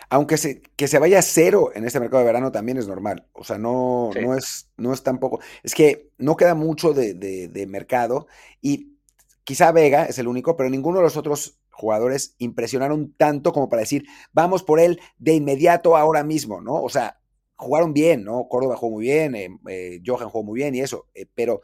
Aunque 0.09 0.37
se, 0.37 0.63
que 0.63 0.87
se 0.87 1.01
vaya 1.01 1.21
cero 1.21 1.73
en 1.75 1.85
este 1.85 1.99
mercado 1.99 2.21
de 2.21 2.27
verano 2.27 2.53
también 2.53 2.79
es 2.79 2.87
normal. 2.87 3.27
O 3.33 3.43
sea, 3.43 3.59
no, 3.59 4.11
no, 4.23 4.35
es, 4.35 4.71
no 4.77 4.93
es 4.93 5.03
tampoco. 5.03 5.41
Es 5.65 5.75
que 5.75 6.11
no 6.17 6.37
queda 6.37 6.55
mucho 6.55 6.95
de, 6.95 7.15
de 7.15 7.67
mercado 7.67 8.29
y 8.63 8.96
Quizá 9.47 9.71
Vega 9.71 10.07
es 10.07 10.19
el 10.19 10.27
único, 10.27 10.57
pero 10.57 10.69
ninguno 10.69 10.99
de 10.99 11.05
los 11.05 11.17
otros 11.17 11.61
jugadores 11.71 12.35
impresionaron 12.39 13.15
tanto 13.17 13.53
como 13.53 13.69
para 13.69 13.83
decir, 13.83 14.05
vamos 14.33 14.65
por 14.65 14.81
él 14.81 15.01
de 15.19 15.35
inmediato 15.35 15.97
ahora 15.97 16.25
mismo, 16.25 16.61
¿no? 16.61 16.83
O 16.83 16.89
sea, 16.89 17.21
jugaron 17.55 17.93
bien, 17.93 18.25
¿no? 18.25 18.49
Córdoba 18.49 18.77
jugó 18.77 18.97
muy 18.97 19.05
bien, 19.05 19.37
eh, 19.37 19.49
eh, 19.69 20.01
Johan 20.05 20.31
jugó 20.31 20.43
muy 20.43 20.59
bien 20.59 20.75
y 20.75 20.81
eso, 20.81 21.07
eh, 21.15 21.27
pero, 21.33 21.61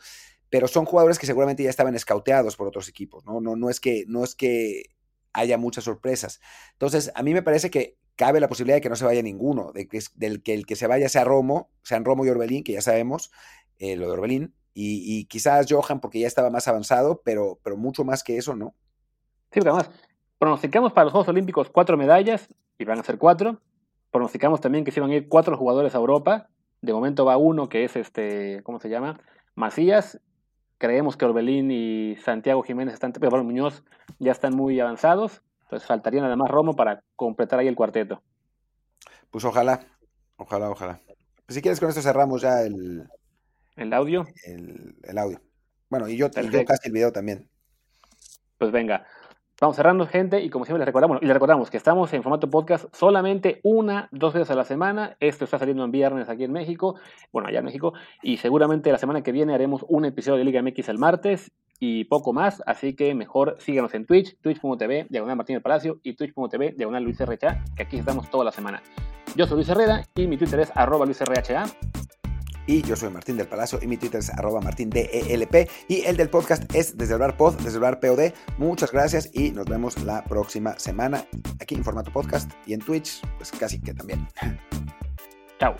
pero 0.48 0.68
son 0.68 0.84
jugadores 0.84 1.18
que 1.18 1.26
seguramente 1.26 1.64
ya 1.64 1.70
estaban 1.70 1.96
escauteados 1.96 2.54
por 2.54 2.68
otros 2.68 2.88
equipos, 2.88 3.24
¿no? 3.26 3.40
No, 3.40 3.56
no, 3.56 3.68
es 3.68 3.80
que, 3.80 4.04
no 4.06 4.22
es 4.22 4.36
que 4.36 4.84
haya 5.32 5.58
muchas 5.58 5.82
sorpresas. 5.82 6.40
Entonces, 6.74 7.10
a 7.16 7.24
mí 7.24 7.34
me 7.34 7.42
parece 7.42 7.68
que 7.68 7.98
cabe 8.14 8.38
la 8.38 8.48
posibilidad 8.48 8.76
de 8.76 8.80
que 8.80 8.90
no 8.90 8.96
se 8.96 9.06
vaya 9.06 9.22
ninguno, 9.22 9.72
de 9.72 9.88
que, 9.88 9.98
del 10.14 10.44
que 10.44 10.54
el 10.54 10.66
que 10.66 10.76
se 10.76 10.86
vaya 10.86 11.08
sea 11.08 11.24
Romo, 11.24 11.72
sean 11.82 12.04
Romo 12.04 12.24
y 12.24 12.28
Orbelín, 12.28 12.62
que 12.62 12.74
ya 12.74 12.80
sabemos, 12.82 13.32
lo 13.80 14.06
de 14.06 14.12
Orbelín, 14.12 14.54
y, 14.74 15.24
quizás 15.26 15.66
Johan 15.68 16.00
porque 16.00 16.20
ya 16.20 16.26
estaba 16.26 16.50
más 16.50 16.66
avanzado, 16.68 17.20
pero, 17.24 17.58
pero 17.62 17.76
mucho 17.76 18.04
más 18.04 18.22
que 18.22 18.38
eso, 18.38 18.54
¿no? 18.56 18.74
Sí, 19.50 19.60
porque 19.60 19.68
además 19.68 19.90
pronosticamos 20.38 20.92
para 20.92 21.04
los 21.04 21.12
Juegos 21.12 21.28
Olímpicos 21.28 21.68
cuatro 21.70 21.96
medallas, 21.96 22.48
y 22.78 22.84
van 22.84 22.98
a 22.98 23.02
ser 23.02 23.18
cuatro. 23.18 23.60
Pronosticamos 24.10 24.60
también 24.60 24.84
que 24.84 24.90
se 24.90 25.00
van 25.00 25.10
a 25.10 25.14
ir 25.14 25.28
cuatro 25.28 25.56
jugadores 25.56 25.94
a 25.94 25.98
Europa. 25.98 26.48
De 26.80 26.92
momento 26.92 27.24
va 27.24 27.36
uno 27.36 27.68
que 27.68 27.84
es 27.84 27.96
este, 27.96 28.62
¿cómo 28.64 28.78
se 28.78 28.88
llama? 28.88 29.20
Macías. 29.54 30.20
Creemos 30.78 31.16
que 31.16 31.24
Orbelín 31.24 31.70
y 31.70 32.16
Santiago 32.16 32.62
Jiménez 32.62 32.94
están, 32.94 33.12
pero 33.12 33.30
bueno, 33.30 33.44
Muñoz 33.44 33.84
ya 34.18 34.32
están 34.32 34.54
muy 34.54 34.80
avanzados. 34.80 35.42
Entonces 35.62 35.86
faltaría 35.86 36.20
nada 36.20 36.36
más 36.36 36.50
Romo 36.50 36.74
para 36.74 37.02
completar 37.14 37.60
ahí 37.60 37.68
el 37.68 37.76
cuarteto. 37.76 38.20
Pues 39.30 39.44
ojalá, 39.44 39.80
ojalá, 40.36 40.70
ojalá. 40.70 41.00
Pues 41.46 41.54
si 41.54 41.62
quieres 41.62 41.78
con 41.78 41.88
esto 41.88 42.02
cerramos 42.02 42.42
ya 42.42 42.62
el, 42.62 43.08
¿El 43.76 43.92
audio? 43.92 44.26
El, 44.44 45.18
audio. 45.18 45.40
Bueno, 45.88 46.08
y 46.08 46.16
yo, 46.16 46.28
yo 46.30 46.64
casi 46.64 46.88
el 46.88 46.92
video 46.92 47.12
también. 47.12 47.48
Pues 48.58 48.70
venga. 48.70 49.06
Vamos 49.60 49.76
cerrando, 49.76 50.06
gente, 50.08 50.40
y 50.42 50.50
como 50.50 50.64
siempre 50.64 50.80
les 50.80 50.86
recordamos, 50.86 51.22
y 51.22 51.26
les 51.26 51.34
recordamos 51.34 51.70
que 51.70 51.76
estamos 51.76 52.12
en 52.14 52.24
formato 52.24 52.50
podcast 52.50 52.86
solamente 52.92 53.60
una, 53.62 54.08
dos 54.10 54.34
veces 54.34 54.50
a 54.50 54.56
la 54.56 54.64
semana. 54.64 55.16
Esto 55.20 55.44
está 55.44 55.60
saliendo 55.60 55.84
en 55.84 55.92
viernes 55.92 56.28
aquí 56.28 56.42
en 56.42 56.50
México, 56.50 56.96
bueno, 57.32 57.48
allá 57.48 57.60
en 57.60 57.66
México, 57.66 57.92
y 58.24 58.38
seguramente 58.38 58.90
la 58.90 58.98
semana 58.98 59.22
que 59.22 59.30
viene 59.30 59.54
haremos 59.54 59.84
un 59.88 60.04
episodio 60.04 60.38
de 60.38 60.44
Liga 60.44 60.62
MX 60.62 60.88
el 60.88 60.98
martes 60.98 61.52
y 61.78 62.06
poco 62.06 62.32
más, 62.32 62.60
así 62.66 62.96
que 62.96 63.14
mejor 63.14 63.56
síganos 63.60 63.94
en 63.94 64.04
Twitch, 64.04 64.36
twitch.tv, 64.40 65.06
diagonal 65.10 65.36
Martín 65.36 65.54
del 65.54 65.62
Palacio, 65.62 66.00
y 66.02 66.14
twitch.tv, 66.14 66.74
diagonal 66.76 67.04
Luis 67.04 67.20
RHA, 67.20 67.64
que 67.76 67.84
aquí 67.84 67.98
estamos 67.98 68.28
toda 68.30 68.44
la 68.44 68.52
semana. 68.52 68.82
Yo 69.36 69.46
soy 69.46 69.58
Luis 69.58 69.68
Herrera 69.68 70.02
y 70.16 70.26
mi 70.26 70.36
Twitter 70.36 70.58
es 70.58 70.72
arroba 70.74 71.06
Luis 71.06 71.20
RHA. 71.20 71.66
Y 72.66 72.82
yo 72.82 72.96
soy 72.96 73.10
Martín 73.10 73.36
del 73.36 73.46
Palacio 73.46 73.78
y 73.82 73.86
mi 73.86 73.96
Twitter 73.96 74.20
es 74.20 74.30
arroba 74.30 74.60
martindelp. 74.60 75.70
Y 75.88 76.02
el 76.02 76.16
del 76.16 76.30
podcast 76.30 76.64
es 76.74 76.96
desde 76.96 77.14
el 77.14 77.20
bar 77.20 77.36
pod, 77.36 77.54
desde 77.56 77.76
el 77.76 77.80
bar 77.80 78.00
POD. 78.00 78.32
Muchas 78.58 78.92
gracias 78.92 79.30
y 79.32 79.50
nos 79.50 79.66
vemos 79.66 80.02
la 80.02 80.24
próxima 80.24 80.78
semana 80.78 81.26
aquí 81.60 81.74
en 81.74 81.84
formato 81.84 82.12
podcast 82.12 82.50
y 82.66 82.74
en 82.74 82.80
Twitch, 82.80 83.20
pues 83.36 83.50
casi 83.52 83.80
que 83.80 83.94
también. 83.94 84.26
Chao. 85.58 85.76